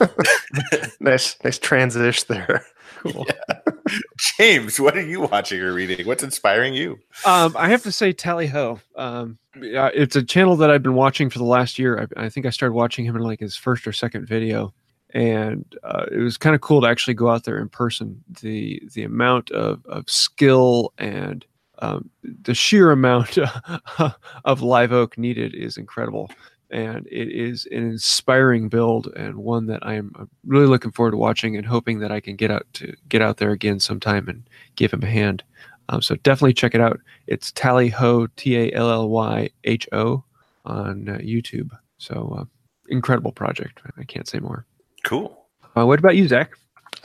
nice 1.02 1.36
nice 1.44 1.60
transition 1.60 2.26
there. 2.30 2.66
Cool. 3.00 3.26
Yeah. 3.28 3.60
James, 4.38 4.80
what 4.80 4.98
are 4.98 5.06
you 5.06 5.22
watching 5.22 5.62
or 5.62 5.74
reading? 5.74 6.06
What's 6.06 6.22
inspiring 6.22 6.74
you? 6.74 7.00
Um, 7.26 7.56
I 7.58 7.70
have 7.70 7.82
to 7.84 7.92
say, 7.92 8.12
Tally 8.12 8.48
Ho. 8.48 8.80
Um, 8.96 9.40
it's 9.56 10.16
a 10.16 10.24
channel 10.24 10.58
that 10.58 10.70
I've 10.70 10.84
been 10.84 10.96
watching 10.96 11.30
for 11.30 11.40
the 11.40 11.46
last 11.46 11.80
year. 11.80 12.08
I, 12.18 12.26
I 12.26 12.30
think 12.30 12.46
I 12.46 12.50
started 12.50 12.74
watching 12.74 13.06
him 13.06 13.16
in 13.16 13.22
like 13.22 13.40
his 13.40 13.56
first 13.56 13.88
or 13.88 13.94
second 13.94 14.28
video, 14.28 14.74
and 15.12 15.66
uh, 15.84 16.06
it 16.12 16.18
was 16.18 16.38
kind 16.38 16.56
of 16.56 16.62
cool 16.62 16.82
to 16.82 16.88
actually 16.88 17.14
go 17.14 17.30
out 17.30 17.46
there 17.46 17.60
in 17.60 17.70
person. 17.70 18.22
The 18.42 18.82
the 18.94 19.04
amount 19.04 19.52
of, 19.52 19.86
of 19.86 20.10
skill 20.10 20.94
and 20.98 21.46
um, 21.80 22.10
the 22.22 22.54
sheer 22.54 22.92
amount 22.92 23.38
of 24.46 24.62
live 24.62 24.92
oak 24.92 25.18
needed 25.18 25.56
is 25.56 25.78
incredible 25.78 26.30
and 26.72 27.08
it 27.08 27.30
is 27.30 27.68
an 27.72 27.78
inspiring 27.78 28.70
build 28.70 29.08
and 29.16 29.36
one 29.36 29.66
that 29.68 29.86
I'm 29.86 30.30
really 30.46 30.68
looking 30.68 30.92
forward 30.92 31.12
to 31.12 31.18
watching 31.18 31.56
and 31.58 31.66
hoping 31.66 32.00
that 32.00 32.12
I 32.12 32.20
can 32.20 32.36
get 32.36 32.52
out 32.52 32.66
to 32.74 32.96
get 33.08 33.22
out 33.22 33.38
there 33.38 33.52
again 33.52 33.80
sometime 33.80 34.28
and 34.28 34.48
give 34.76 34.94
him 34.94 35.04
a 35.04 35.08
hand. 35.08 35.44
Um, 35.90 36.02
so 36.02 36.16
definitely 36.18 36.54
check 36.54 36.76
it 36.76 36.82
out. 36.82 37.00
It's 37.28 37.52
Tally 37.52 37.90
Ho 37.90 38.28
T 38.36 38.58
A 38.58 38.72
L 38.74 38.90
L 38.92 39.10
Y 39.10 39.50
H 39.64 39.88
O 39.92 40.24
on 40.66 41.10
uh, 41.10 41.18
YouTube. 41.18 41.72
So 41.98 42.38
uh, 42.40 42.46
incredible 42.90 43.32
project. 43.32 43.82
I 43.98 44.04
can't 44.04 44.28
say 44.28 44.40
more. 44.40 44.66
Cool. 45.04 45.46
Uh, 45.76 45.86
what 45.86 46.00
about 46.00 46.16
you, 46.16 46.28
Zach? 46.28 46.52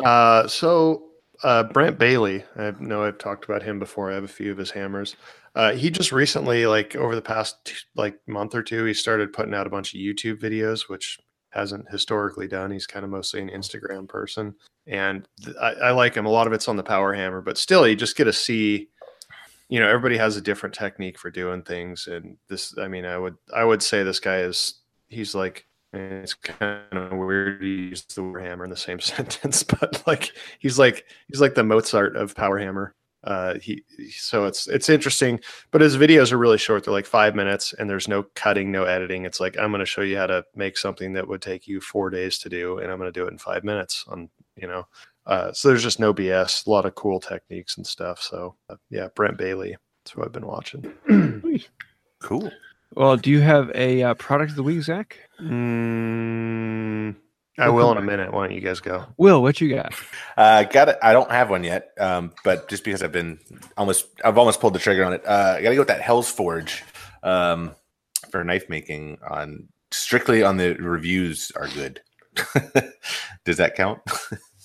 Uh, 0.04 0.46
so 0.46 1.04
uh, 1.42 1.62
Brent 1.62 1.98
Bailey. 1.98 2.44
I 2.56 2.72
know 2.78 3.04
I've 3.04 3.18
talked 3.18 3.44
about 3.44 3.62
him 3.62 3.78
before. 3.78 4.10
I 4.10 4.14
have 4.14 4.24
a 4.24 4.28
few 4.28 4.52
of 4.52 4.58
his 4.58 4.70
hammers. 4.70 5.16
Uh, 5.54 5.72
he 5.72 5.90
just 5.90 6.10
recently, 6.10 6.66
like 6.66 6.96
over 6.96 7.14
the 7.14 7.22
past 7.22 7.84
like 7.94 8.18
month 8.26 8.54
or 8.54 8.62
two, 8.62 8.84
he 8.84 8.94
started 8.94 9.32
putting 9.32 9.54
out 9.54 9.66
a 9.66 9.70
bunch 9.70 9.94
of 9.94 10.00
YouTube 10.00 10.40
videos, 10.40 10.88
which 10.88 11.18
hasn't 11.50 11.88
historically 11.90 12.48
done. 12.48 12.72
He's 12.72 12.86
kind 12.86 13.04
of 13.04 13.10
mostly 13.10 13.40
an 13.40 13.50
Instagram 13.50 14.08
person, 14.08 14.54
and 14.86 15.28
th- 15.44 15.56
I, 15.60 15.72
I, 15.72 15.90
like 15.92 16.16
him. 16.16 16.26
A 16.26 16.30
lot 16.30 16.48
of 16.48 16.52
it's 16.52 16.66
on 16.66 16.76
the 16.76 16.82
power 16.82 17.14
hammer, 17.14 17.40
but 17.40 17.56
still, 17.56 17.86
you 17.86 17.94
just 17.94 18.16
get 18.16 18.24
to 18.24 18.32
see. 18.32 18.88
You 19.68 19.80
know, 19.80 19.88
everybody 19.88 20.18
has 20.18 20.36
a 20.36 20.42
different 20.42 20.74
technique 20.74 21.18
for 21.18 21.30
doing 21.30 21.62
things, 21.62 22.08
and 22.08 22.36
this. 22.48 22.76
I 22.76 22.88
mean, 22.88 23.04
I 23.04 23.16
would 23.16 23.36
I 23.54 23.64
would 23.64 23.82
say 23.82 24.02
this 24.02 24.20
guy 24.20 24.38
is 24.38 24.80
he's 25.08 25.34
like 25.34 25.66
it's 25.92 26.34
kind 26.34 26.82
of 26.92 27.12
weird 27.12 27.60
to 27.60 27.66
use 27.66 28.02
the 28.02 28.22
hammer 28.40 28.64
in 28.64 28.70
the 28.70 28.76
same 28.76 29.00
sentence, 29.00 29.62
but 29.62 30.02
like 30.06 30.32
he's 30.58 30.78
like 30.78 31.04
he's 31.28 31.40
like 31.40 31.54
the 31.54 31.62
Mozart 31.62 32.16
of 32.16 32.34
power 32.34 32.58
hammer 32.58 32.94
uh, 33.24 33.54
he 33.58 33.82
so 34.10 34.44
it's 34.44 34.66
it's 34.68 34.88
interesting, 34.88 35.40
but 35.70 35.80
his 35.80 35.96
videos 35.96 36.30
are 36.30 36.38
really 36.38 36.58
short. 36.58 36.84
They're 36.84 36.92
like 36.92 37.06
five 37.06 37.34
minutes, 37.34 37.72
and 37.72 37.88
there's 37.88 38.06
no 38.06 38.24
cutting, 38.34 38.70
no 38.70 38.84
editing. 38.84 39.24
It's 39.24 39.40
like 39.40 39.58
I'm 39.58 39.70
going 39.70 39.80
to 39.80 39.86
show 39.86 40.02
you 40.02 40.16
how 40.16 40.26
to 40.26 40.44
make 40.54 40.76
something 40.76 41.14
that 41.14 41.26
would 41.26 41.40
take 41.42 41.66
you 41.66 41.80
four 41.80 42.10
days 42.10 42.38
to 42.40 42.48
do, 42.48 42.78
and 42.78 42.92
I'm 42.92 42.98
going 42.98 43.12
to 43.12 43.18
do 43.18 43.26
it 43.26 43.32
in 43.32 43.38
five 43.38 43.64
minutes. 43.64 44.04
On 44.08 44.28
you 44.56 44.68
know, 44.68 44.86
uh, 45.26 45.52
so 45.52 45.68
there's 45.68 45.82
just 45.82 46.00
no 46.00 46.12
BS. 46.12 46.66
A 46.66 46.70
lot 46.70 46.84
of 46.84 46.94
cool 46.94 47.18
techniques 47.18 47.78
and 47.78 47.86
stuff. 47.86 48.20
So 48.20 48.56
uh, 48.68 48.76
yeah, 48.90 49.08
Brent 49.14 49.38
Bailey. 49.38 49.76
That's 50.04 50.12
who 50.12 50.22
I've 50.22 50.32
been 50.32 50.46
watching. 50.46 50.92
cool. 52.20 52.50
Well, 52.94 53.16
do 53.16 53.30
you 53.30 53.40
have 53.40 53.72
a 53.74 54.02
uh, 54.02 54.14
product 54.14 54.50
of 54.50 54.56
the 54.56 54.62
week, 54.62 54.82
Zach? 54.82 55.18
Mm, 55.40 57.16
I 57.58 57.68
will 57.68 57.92
in 57.92 57.98
a 57.98 58.02
minute. 58.02 58.32
Why 58.32 58.46
don't 58.48 58.54
you 58.54 58.60
guys 58.60 58.80
go? 58.80 59.04
Will, 59.16 59.40
what 59.42 59.60
you 59.60 59.74
got? 59.74 59.94
Uh, 60.36 60.64
got 60.64 60.88
it. 60.88 60.98
I 61.02 61.12
don't 61.12 61.30
have 61.30 61.50
one 61.50 61.62
yet, 61.64 61.90
um, 62.00 62.32
but 62.42 62.68
just 62.68 62.82
because 62.84 63.02
I've 63.02 63.12
been 63.12 63.38
almost, 63.76 64.06
I've 64.24 64.38
almost 64.38 64.60
pulled 64.60 64.74
the 64.74 64.78
trigger 64.80 65.04
on 65.04 65.12
it. 65.12 65.22
Uh, 65.24 65.54
I 65.58 65.62
got 65.62 65.68
to 65.68 65.74
go 65.76 65.80
with 65.82 65.88
that 65.88 66.00
Hell's 66.00 66.28
Forge 66.30 66.82
um, 67.22 67.70
for 68.30 68.42
knife 68.42 68.68
making 68.68 69.18
on 69.28 69.68
strictly 69.92 70.42
on 70.42 70.56
the 70.56 70.74
reviews 70.74 71.52
are 71.54 71.68
good. 71.68 72.00
Does 73.44 73.58
that 73.58 73.76
count? 73.76 74.00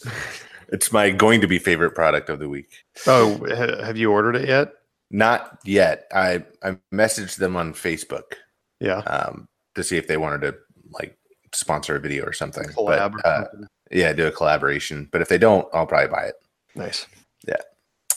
it's 0.69 0.91
my 0.91 1.11
going 1.11 1.41
to 1.41 1.47
be 1.47 1.59
favorite 1.59 1.91
product 1.91 2.29
of 2.29 2.39
the 2.39 2.49
week. 2.49 2.71
Oh, 3.05 3.37
ha- 3.49 3.83
have 3.85 3.97
you 3.97 4.11
ordered 4.11 4.35
it 4.35 4.47
yet? 4.47 4.73
Not 5.11 5.59
yet. 5.63 6.07
I 6.11 6.43
I 6.63 6.77
messaged 6.91 7.35
them 7.37 7.55
on 7.55 7.73
Facebook 7.73 8.33
Yeah. 8.79 8.99
um, 8.99 9.47
to 9.75 9.83
see 9.83 9.97
if 9.97 10.07
they 10.07 10.17
wanted 10.17 10.41
to 10.41 10.55
like 10.91 11.18
sponsor 11.53 11.95
a 11.95 11.99
video 11.99 12.25
or 12.25 12.33
something. 12.33 12.65
Collab 12.69 13.13
But, 13.23 13.25
or 13.25 13.27
uh, 13.27 13.45
yeah, 13.91 14.13
do 14.13 14.27
a 14.27 14.31
collaboration. 14.31 15.09
But 15.11 15.21
if 15.21 15.29
they 15.29 15.37
don't, 15.37 15.67
I'll 15.73 15.87
probably 15.87 16.09
buy 16.09 16.23
it. 16.23 16.35
Nice. 16.75 17.07
Yeah. 17.47 17.55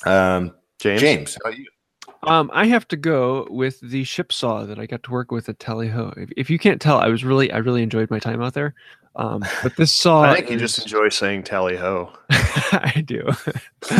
Um, 0.04 0.54
James. 0.78 1.00
James, 1.00 1.34
how 1.42 1.50
about 1.50 1.58
you? 1.58 1.66
Um, 2.24 2.50
I 2.52 2.66
have 2.66 2.86
to 2.88 2.96
go 2.96 3.48
with 3.50 3.80
the 3.80 4.04
ship 4.04 4.32
saw 4.32 4.64
that 4.64 4.78
I 4.78 4.86
got 4.86 5.02
to 5.04 5.10
work 5.10 5.32
with 5.32 5.48
at 5.48 5.58
Tally 5.58 5.88
Ho. 5.88 6.12
If, 6.16 6.30
if 6.36 6.50
you 6.50 6.58
can't 6.58 6.80
tell, 6.80 6.98
I 6.98 7.08
was 7.08 7.24
really, 7.24 7.50
I 7.50 7.58
really 7.58 7.82
enjoyed 7.82 8.10
my 8.10 8.20
time 8.20 8.40
out 8.40 8.54
there. 8.54 8.74
Um, 9.16 9.44
but 9.62 9.76
this 9.76 9.92
saw, 9.92 10.22
I 10.30 10.36
think 10.36 10.50
you 10.50 10.58
just 10.58 10.78
enjoy 10.80 11.08
saying 11.08 11.44
tally 11.44 11.76
ho. 11.76 12.12
I 12.30 13.02
do. 13.04 13.28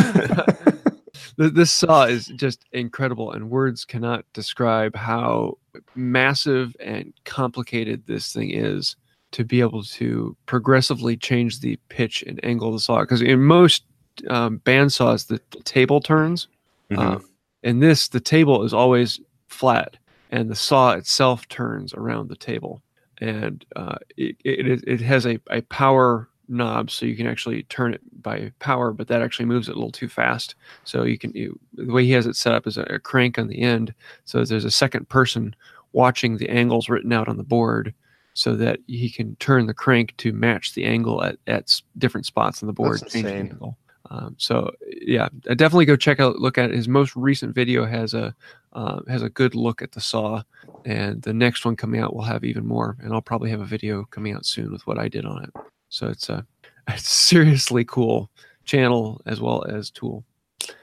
Th- 1.37 1.53
this 1.53 1.71
saw 1.71 2.05
is 2.05 2.27
just 2.27 2.65
incredible, 2.71 3.31
and 3.31 3.49
words 3.49 3.85
cannot 3.85 4.25
describe 4.33 4.95
how 4.95 5.57
massive 5.95 6.75
and 6.79 7.13
complicated 7.25 8.05
this 8.05 8.33
thing 8.33 8.51
is 8.51 8.95
to 9.33 9.43
be 9.43 9.59
able 9.59 9.83
to 9.83 10.35
progressively 10.45 11.17
change 11.17 11.59
the 11.59 11.77
pitch 11.89 12.23
and 12.25 12.39
angle 12.43 12.69
of 12.69 12.75
the 12.75 12.79
saw. 12.79 13.01
Because 13.01 13.21
in 13.21 13.43
most 13.43 13.83
um, 14.29 14.57
band 14.57 14.93
saws, 14.93 15.25
the, 15.25 15.41
the 15.51 15.61
table 15.63 15.99
turns. 15.99 16.47
Mhm. 16.89 16.97
Um, 16.97 17.25
in 17.63 17.79
this, 17.79 18.09
the 18.09 18.19
table 18.19 18.63
is 18.63 18.73
always 18.73 19.19
flat, 19.47 19.97
and 20.31 20.49
the 20.49 20.55
saw 20.55 20.91
itself 20.91 21.47
turns 21.47 21.93
around 21.93 22.29
the 22.29 22.35
table, 22.35 22.81
and 23.21 23.65
uh, 23.75 23.95
it, 24.17 24.35
it 24.43 24.83
it 24.85 25.01
has 25.01 25.25
a, 25.25 25.39
a 25.49 25.61
power 25.61 26.27
knob, 26.49 26.91
so 26.91 27.05
you 27.05 27.15
can 27.15 27.25
actually 27.25 27.63
turn 27.63 27.93
it 27.93 28.01
by 28.21 28.51
power, 28.59 28.91
but 28.91 29.07
that 29.07 29.21
actually 29.21 29.45
moves 29.45 29.69
it 29.69 29.71
a 29.71 29.75
little 29.75 29.91
too 29.91 30.09
fast. 30.09 30.55
So 30.83 31.03
you 31.03 31.17
can 31.17 31.31
you, 31.31 31.57
the 31.73 31.91
way 31.91 32.03
he 32.03 32.11
has 32.11 32.27
it 32.27 32.35
set 32.35 32.53
up 32.53 32.67
is 32.67 32.77
a, 32.77 32.83
a 32.83 32.99
crank 32.99 33.39
on 33.39 33.47
the 33.47 33.61
end, 33.61 33.93
so 34.25 34.43
there's 34.43 34.65
a 34.65 34.71
second 34.71 35.07
person 35.07 35.55
watching 35.93 36.37
the 36.37 36.49
angles 36.49 36.89
written 36.89 37.13
out 37.13 37.29
on 37.29 37.37
the 37.37 37.43
board. 37.43 37.93
So 38.35 38.55
that 38.55 38.79
he 38.87 39.09
can 39.09 39.35
turn 39.35 39.67
the 39.67 39.73
crank 39.73 40.17
to 40.17 40.33
match 40.33 40.73
the 40.73 40.85
angle 40.85 41.23
at, 41.23 41.37
at 41.45 41.81
different 41.99 42.25
spots 42.25 42.63
on 42.63 42.67
the 42.67 42.73
board. 42.73 42.99
That's 42.99 43.15
insane. 43.15 43.51
angle. 43.51 43.77
Um, 44.09 44.35
so 44.37 44.71
yeah, 45.01 45.29
definitely 45.43 45.85
go 45.85 45.95
check 45.95 46.19
out 46.19 46.37
look 46.37 46.57
at 46.57 46.69
it. 46.71 46.75
his 46.75 46.87
most 46.87 47.15
recent 47.15 47.55
video 47.55 47.85
has 47.85 48.13
a 48.13 48.35
uh, 48.73 49.01
has 49.07 49.21
a 49.21 49.29
good 49.29 49.55
look 49.55 49.81
at 49.81 49.91
the 49.91 50.01
saw, 50.01 50.43
and 50.85 51.21
the 51.21 51.33
next 51.33 51.63
one 51.63 51.75
coming 51.75 52.01
out 52.01 52.15
will 52.15 52.23
have 52.23 52.43
even 52.43 52.65
more. 52.65 52.97
And 53.01 53.13
I'll 53.13 53.21
probably 53.21 53.49
have 53.49 53.61
a 53.61 53.65
video 53.65 54.05
coming 54.05 54.33
out 54.33 54.45
soon 54.45 54.71
with 54.71 54.85
what 54.87 54.97
I 54.97 55.07
did 55.07 55.25
on 55.25 55.43
it. 55.43 55.51
So 55.89 56.07
it's 56.07 56.29
a, 56.29 56.45
a 56.87 56.97
seriously 56.97 57.85
cool 57.85 58.29
channel 58.65 59.21
as 59.25 59.39
well 59.39 59.63
as 59.65 59.89
tool. 59.89 60.23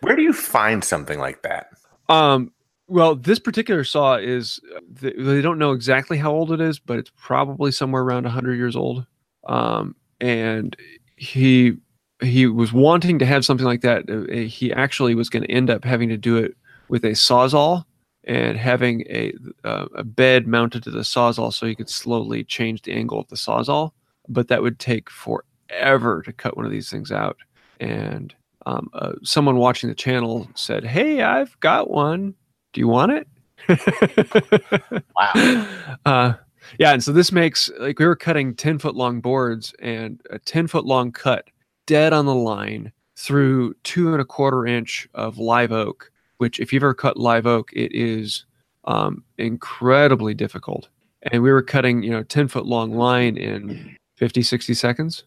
Where 0.00 0.16
do 0.16 0.22
you 0.22 0.32
find 0.32 0.84
something 0.84 1.18
like 1.18 1.42
that? 1.42 1.68
Um, 2.08 2.52
well, 2.90 3.14
this 3.14 3.38
particular 3.38 3.84
saw 3.84 4.16
is 4.16 4.60
they, 4.90 5.40
don't 5.40 5.58
know 5.58 5.70
exactly 5.70 6.18
how 6.18 6.32
old 6.32 6.50
it 6.50 6.60
is, 6.60 6.80
but 6.80 6.98
it's 6.98 7.12
probably 7.16 7.70
somewhere 7.70 8.02
around 8.02 8.24
100 8.24 8.56
years 8.56 8.74
old. 8.74 9.06
Um, 9.46 9.94
and 10.20 10.76
he 11.16 11.74
he 12.22 12.46
was 12.46 12.72
wanting 12.72 13.18
to 13.20 13.24
have 13.26 13.44
something 13.46 13.64
like 13.64 13.80
that. 13.82 14.10
Uh, 14.10 14.32
He 14.46 14.72
actually 14.72 15.14
was 15.14 15.30
going 15.30 15.44
to 15.44 15.50
end 15.50 15.70
up 15.70 15.84
having 15.84 16.08
to 16.10 16.16
do 16.18 16.36
it 16.36 16.54
with 16.88 17.04
a 17.04 17.10
sawzall 17.12 17.84
and 18.24 18.58
having 18.58 19.02
a 19.08 19.32
uh, 19.64 19.86
a 19.94 20.04
bed 20.04 20.46
mounted 20.48 20.82
to 20.82 20.90
the 20.90 21.00
sawzall 21.00 21.52
so 21.52 21.66
he 21.66 21.76
could 21.76 21.88
slowly 21.88 22.42
change 22.44 22.82
the 22.82 22.92
angle 22.92 23.20
of 23.20 23.28
the 23.28 23.36
sawzall. 23.36 23.92
But 24.28 24.48
that 24.48 24.62
would 24.62 24.80
take 24.80 25.08
forever 25.10 26.22
to 26.22 26.32
cut 26.32 26.56
one 26.56 26.66
of 26.66 26.72
these 26.72 26.90
things 26.90 27.12
out. 27.12 27.36
And 27.78 28.34
um, 28.66 28.90
uh, 28.92 29.12
someone 29.22 29.56
watching 29.56 29.88
the 29.88 29.94
channel 29.94 30.48
said, 30.56 30.84
"Hey, 30.84 31.22
I've 31.22 31.58
got 31.60 31.88
one. 31.88 32.34
Do 32.72 32.80
you 32.80 32.88
want 32.88 33.12
it?" 33.12 33.28
Wow. 35.16 35.66
Uh, 36.06 36.32
yeah, 36.78 36.92
and 36.92 37.02
so 37.02 37.12
this 37.12 37.32
makes 37.32 37.70
like 37.78 37.98
we 37.98 38.06
were 38.06 38.16
cutting 38.16 38.54
ten 38.54 38.78
foot 38.78 38.94
long 38.94 39.20
boards 39.20 39.74
and 39.80 40.20
a 40.30 40.38
ten 40.38 40.66
foot 40.66 40.84
long 40.84 41.12
cut 41.12 41.48
dead 41.86 42.12
on 42.12 42.26
the 42.26 42.34
line 42.34 42.92
through 43.16 43.74
two 43.82 44.12
and 44.12 44.20
a 44.20 44.24
quarter 44.24 44.66
inch 44.66 45.08
of 45.14 45.38
live 45.38 45.72
oak. 45.72 46.10
Which, 46.38 46.58
if 46.58 46.72
you've 46.72 46.82
ever 46.82 46.94
cut 46.94 47.18
live 47.18 47.46
oak, 47.46 47.70
it 47.74 47.92
is 47.94 48.46
um, 48.84 49.24
incredibly 49.36 50.32
difficult. 50.32 50.88
And 51.30 51.42
we 51.42 51.50
were 51.50 51.62
cutting, 51.62 52.02
you 52.02 52.10
know, 52.10 52.22
ten 52.22 52.48
foot 52.48 52.64
long 52.64 52.94
line 52.94 53.36
in 53.36 53.96
50, 54.16 54.42
60 54.42 54.74
seconds. 54.74 55.24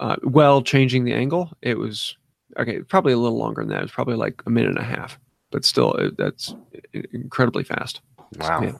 Uh, 0.00 0.16
well, 0.22 0.62
changing 0.62 1.04
the 1.04 1.12
angle, 1.14 1.50
it 1.62 1.78
was 1.78 2.16
okay. 2.58 2.80
Probably 2.80 3.12
a 3.12 3.18
little 3.18 3.38
longer 3.38 3.62
than 3.62 3.70
that. 3.70 3.78
It 3.78 3.82
was 3.82 3.90
probably 3.90 4.16
like 4.16 4.42
a 4.46 4.50
minute 4.50 4.70
and 4.70 4.78
a 4.78 4.84
half, 4.84 5.18
but 5.50 5.64
still, 5.64 5.92
it, 5.94 6.16
that's 6.16 6.54
incredibly 7.12 7.64
fast. 7.64 8.00
Wow. 8.38 8.62
Yeah. 8.62 8.72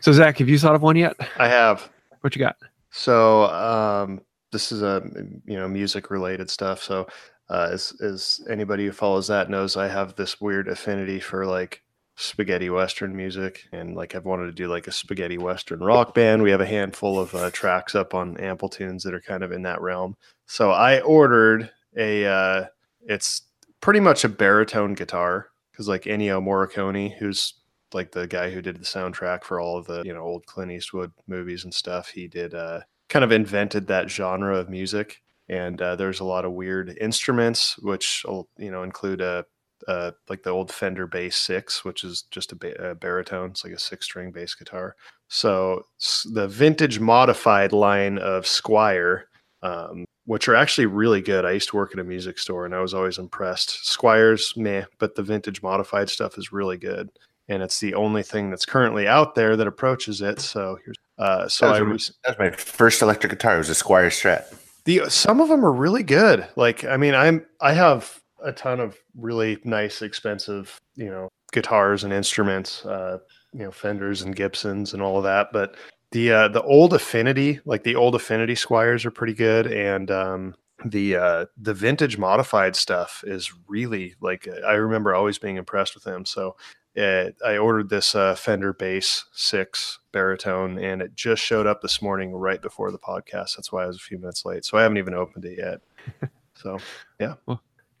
So 0.00 0.12
Zach, 0.12 0.38
have 0.38 0.48
you 0.48 0.58
thought 0.58 0.74
of 0.74 0.82
one 0.82 0.96
yet? 0.96 1.16
I 1.38 1.48
have. 1.48 1.90
What 2.20 2.34
you 2.34 2.40
got? 2.40 2.56
So 2.90 3.44
um, 3.44 4.20
this 4.52 4.72
is 4.72 4.82
a 4.82 5.02
you 5.46 5.56
know 5.56 5.68
music 5.68 6.10
related 6.10 6.50
stuff. 6.50 6.82
So 6.82 7.06
uh, 7.48 7.68
as 7.72 7.92
as 8.00 8.40
anybody 8.48 8.86
who 8.86 8.92
follows 8.92 9.26
that 9.28 9.50
knows, 9.50 9.76
I 9.76 9.88
have 9.88 10.14
this 10.16 10.40
weird 10.40 10.68
affinity 10.68 11.20
for 11.20 11.46
like 11.46 11.82
spaghetti 12.16 12.68
western 12.68 13.16
music, 13.16 13.64
and 13.72 13.94
like 13.94 14.14
I've 14.14 14.24
wanted 14.24 14.46
to 14.46 14.52
do 14.52 14.68
like 14.68 14.86
a 14.86 14.92
spaghetti 14.92 15.38
western 15.38 15.80
rock 15.80 16.14
band. 16.14 16.42
We 16.42 16.50
have 16.50 16.60
a 16.60 16.66
handful 16.66 17.18
of 17.18 17.34
uh, 17.34 17.50
tracks 17.50 17.94
up 17.94 18.14
on 18.14 18.36
ample 18.38 18.68
tunes 18.68 19.02
that 19.04 19.14
are 19.14 19.20
kind 19.20 19.42
of 19.42 19.52
in 19.52 19.62
that 19.62 19.80
realm. 19.80 20.16
So 20.46 20.70
I 20.70 21.00
ordered 21.00 21.70
a. 21.96 22.26
Uh, 22.26 22.66
it's 23.02 23.42
pretty 23.80 24.00
much 24.00 24.24
a 24.24 24.28
baritone 24.28 24.94
guitar 24.94 25.49
because 25.80 25.88
like 25.88 26.02
Ennio 26.02 26.42
Morricone, 26.44 27.16
who's 27.16 27.54
like 27.94 28.12
the 28.12 28.26
guy 28.26 28.50
who 28.50 28.60
did 28.60 28.76
the 28.76 28.84
soundtrack 28.84 29.44
for 29.44 29.58
all 29.58 29.78
of 29.78 29.86
the 29.86 30.02
you 30.04 30.12
know 30.12 30.20
old 30.20 30.44
Clint 30.44 30.70
Eastwood 30.70 31.10
movies 31.26 31.64
and 31.64 31.72
stuff. 31.72 32.08
He 32.10 32.28
did 32.28 32.54
uh, 32.54 32.80
kind 33.08 33.24
of 33.24 33.32
invented 33.32 33.86
that 33.86 34.10
genre 34.10 34.58
of 34.58 34.68
music, 34.68 35.22
and 35.48 35.80
uh, 35.80 35.96
there's 35.96 36.20
a 36.20 36.24
lot 36.24 36.44
of 36.44 36.52
weird 36.52 36.98
instruments, 37.00 37.78
which 37.78 38.26
you 38.58 38.70
know 38.70 38.82
include 38.82 39.22
a. 39.22 39.46
Uh, 39.88 40.10
like 40.28 40.42
the 40.42 40.50
old 40.50 40.70
Fender 40.70 41.06
Bass 41.06 41.34
Six, 41.34 41.86
which 41.86 42.04
is 42.04 42.24
just 42.30 42.52
a, 42.52 42.54
ba- 42.54 42.90
a 42.90 42.94
baritone. 42.94 43.48
It's 43.52 43.64
like 43.64 43.72
a 43.72 43.78
six-string 43.78 44.30
bass 44.30 44.54
guitar. 44.54 44.94
So 45.28 45.86
the 46.30 46.48
vintage 46.48 47.00
modified 47.00 47.72
line 47.72 48.18
of 48.18 48.44
Squier, 48.44 49.22
um, 49.62 50.04
which 50.26 50.48
are 50.48 50.54
actually 50.54 50.86
really 50.86 51.20
good. 51.20 51.44
I 51.44 51.52
used 51.52 51.70
to 51.70 51.76
work 51.76 51.92
at 51.92 51.98
a 51.98 52.04
music 52.04 52.38
store, 52.38 52.64
and 52.64 52.74
I 52.74 52.80
was 52.80 52.94
always 52.94 53.18
impressed. 53.18 53.84
Squiers, 53.84 54.56
meh, 54.56 54.84
but 54.98 55.14
the 55.14 55.22
vintage 55.22 55.62
modified 55.62 56.10
stuff 56.10 56.38
is 56.38 56.52
really 56.52 56.76
good 56.76 57.10
and 57.50 57.64
it's 57.64 57.80
the 57.80 57.94
only 57.94 58.22
thing 58.22 58.48
that's 58.48 58.64
currently 58.64 59.08
out 59.08 59.34
there 59.34 59.56
that 59.56 59.66
approaches 59.66 60.22
it. 60.22 60.40
So 60.40 60.78
here's 60.84 60.96
uh, 61.18 61.48
so 61.48 61.66
That 61.66 61.76
I 61.76 61.82
was, 61.82 61.92
was, 61.92 62.18
that 62.24 62.38
was 62.38 62.50
my 62.52 62.56
first 62.56 63.02
electric 63.02 63.30
guitar. 63.30 63.56
It 63.56 63.58
was 63.58 63.68
a 63.68 63.74
Squier 63.74 64.06
Strat. 64.06 64.56
the 64.84 65.10
some 65.10 65.40
of 65.40 65.48
them 65.48 65.66
are 65.66 65.72
really 65.72 66.02
good. 66.02 66.48
Like 66.56 66.84
I 66.84 66.96
mean, 66.96 67.14
I'm 67.14 67.44
I 67.60 67.74
have 67.74 68.20
a 68.42 68.52
ton 68.52 68.80
of 68.80 68.96
really 69.14 69.58
nice, 69.64 70.00
expensive 70.00 70.80
you 70.94 71.10
know 71.10 71.28
guitars 71.52 72.04
and 72.04 72.12
instruments, 72.12 72.86
uh, 72.86 73.18
you 73.52 73.64
know 73.64 73.70
Fenders 73.70 74.22
and 74.22 74.34
Gibsons 74.34 74.94
and 74.94 75.02
all 75.02 75.18
of 75.18 75.24
that, 75.24 75.48
but 75.52 75.76
the 76.12 76.32
uh, 76.32 76.48
the 76.48 76.62
old 76.62 76.92
Affinity, 76.92 77.60
like 77.64 77.84
the 77.84 77.96
old 77.96 78.14
Affinity 78.14 78.54
Squiers, 78.54 79.04
are 79.04 79.10
pretty 79.10 79.34
good, 79.34 79.66
and 79.66 80.10
um, 80.10 80.54
the 80.84 81.16
uh, 81.16 81.46
the 81.56 81.74
vintage 81.74 82.18
modified 82.18 82.76
stuff 82.76 83.22
is 83.26 83.52
really 83.68 84.14
like 84.20 84.48
I 84.66 84.72
remember 84.72 85.14
always 85.14 85.38
being 85.38 85.56
impressed 85.56 85.94
with 85.94 86.04
them. 86.04 86.24
So 86.24 86.56
uh, 86.96 87.26
I 87.46 87.58
ordered 87.58 87.88
this 87.88 88.14
uh, 88.14 88.34
Fender 88.34 88.72
Bass 88.72 89.26
Six 89.32 90.00
baritone, 90.12 90.78
and 90.78 91.00
it 91.00 91.14
just 91.14 91.42
showed 91.42 91.66
up 91.66 91.80
this 91.82 92.02
morning 92.02 92.32
right 92.32 92.60
before 92.60 92.90
the 92.90 92.98
podcast. 92.98 93.56
That's 93.56 93.70
why 93.70 93.84
I 93.84 93.86
was 93.86 93.96
a 93.96 94.00
few 94.00 94.18
minutes 94.18 94.44
late. 94.44 94.64
So 94.64 94.78
I 94.78 94.82
haven't 94.82 94.98
even 94.98 95.14
opened 95.14 95.44
it 95.44 95.58
yet. 95.58 96.30
So 96.54 96.78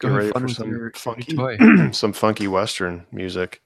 Go 0.00 0.08
Get 0.08 0.16
ready 0.16 0.30
for 0.32 0.48
some 0.48 0.70
your, 0.70 0.92
funky- 0.94 1.34
your 1.34 1.92
some 1.92 2.12
funky 2.12 2.48
Western 2.48 3.06
music. 3.12 3.62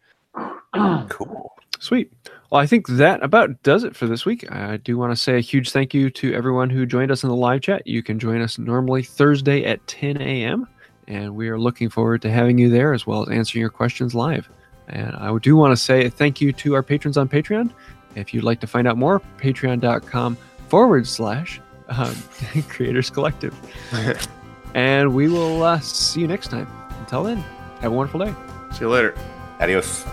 Cool. 1.09 1.53
Sweet. 1.79 2.13
Well, 2.55 2.63
I 2.63 2.69
think 2.69 2.87
that 2.87 3.21
about 3.21 3.65
does 3.65 3.83
it 3.83 3.97
for 3.97 4.07
this 4.07 4.25
week. 4.25 4.49
I 4.49 4.77
do 4.77 4.97
want 4.97 5.11
to 5.11 5.17
say 5.17 5.37
a 5.37 5.41
huge 5.41 5.73
thank 5.73 5.93
you 5.93 6.09
to 6.11 6.33
everyone 6.35 6.71
who 6.71 6.87
joined 6.87 7.11
us 7.11 7.25
in 7.25 7.29
the 7.29 7.35
live 7.35 7.63
chat. 7.63 7.85
You 7.85 8.01
can 8.01 8.21
join 8.21 8.41
us 8.41 8.61
normally 8.61 9.03
Thursday 9.03 9.65
at 9.65 9.85
10 9.89 10.21
a.m. 10.21 10.69
And 11.09 11.35
we 11.35 11.49
are 11.49 11.59
looking 11.59 11.91
forward 11.91 12.23
to 12.23 12.31
having 12.31 12.57
you 12.57 12.71
there 12.71 12.93
as 12.93 13.09
well 13.09 13.23
as 13.23 13.29
answering 13.29 13.61
your 13.61 13.71
questions 13.71 14.15
live. 14.15 14.49
And 14.87 15.17
I 15.17 15.37
do 15.39 15.57
want 15.57 15.73
to 15.73 15.77
say 15.77 16.09
thank 16.09 16.41
you 16.41 16.53
to 16.53 16.75
our 16.75 16.85
patrons 16.85 17.17
on 17.17 17.29
Patreon. 17.29 17.73
If 18.15 18.33
you'd 18.33 18.45
like 18.45 18.61
to 18.61 18.69
find 18.69 18.87
out 18.87 18.97
more, 18.97 19.21
patreon.com 19.39 20.39
forward 20.69 21.09
slash 21.09 21.61
um, 21.89 22.15
creators 22.69 23.11
collective. 23.11 23.53
and 24.75 25.13
we 25.13 25.27
will 25.27 25.65
uh, 25.65 25.81
see 25.81 26.21
you 26.21 26.29
next 26.29 26.53
time. 26.53 26.69
Until 27.01 27.25
then, 27.25 27.39
have 27.81 27.91
a 27.91 27.97
wonderful 27.97 28.21
day. 28.21 28.33
See 28.71 28.83
you 28.83 28.91
later. 28.91 29.13
Adios. 29.59 30.07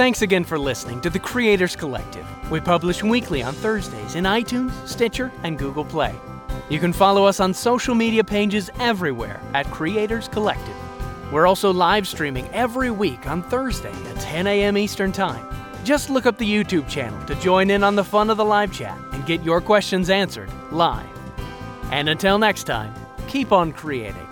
Thanks 0.00 0.22
again 0.22 0.44
for 0.44 0.58
listening 0.58 1.02
to 1.02 1.10
the 1.10 1.18
Creators 1.18 1.76
Collective. 1.76 2.26
We 2.50 2.58
publish 2.58 3.04
weekly 3.04 3.42
on 3.42 3.52
Thursdays 3.52 4.14
in 4.14 4.24
iTunes, 4.24 4.72
Stitcher, 4.88 5.30
and 5.42 5.58
Google 5.58 5.84
Play. 5.84 6.14
You 6.70 6.80
can 6.80 6.94
follow 6.94 7.26
us 7.26 7.38
on 7.38 7.52
social 7.52 7.94
media 7.94 8.24
pages 8.24 8.70
everywhere 8.80 9.42
at 9.52 9.70
Creators 9.70 10.26
Collective. 10.26 10.74
We're 11.30 11.46
also 11.46 11.70
live 11.70 12.08
streaming 12.08 12.48
every 12.48 12.90
week 12.90 13.26
on 13.26 13.42
Thursday 13.42 13.92
at 13.92 14.20
10 14.20 14.46
a.m. 14.46 14.78
Eastern 14.78 15.12
Time. 15.12 15.46
Just 15.84 16.08
look 16.08 16.24
up 16.24 16.38
the 16.38 16.50
YouTube 16.50 16.88
channel 16.88 17.22
to 17.26 17.34
join 17.34 17.68
in 17.68 17.84
on 17.84 17.94
the 17.94 18.02
fun 18.02 18.30
of 18.30 18.38
the 18.38 18.44
live 18.44 18.72
chat 18.72 18.96
and 19.12 19.26
get 19.26 19.42
your 19.42 19.60
questions 19.60 20.08
answered 20.08 20.50
live. 20.72 21.06
And 21.92 22.08
until 22.08 22.38
next 22.38 22.64
time, 22.64 22.94
keep 23.28 23.52
on 23.52 23.70
creating. 23.70 24.29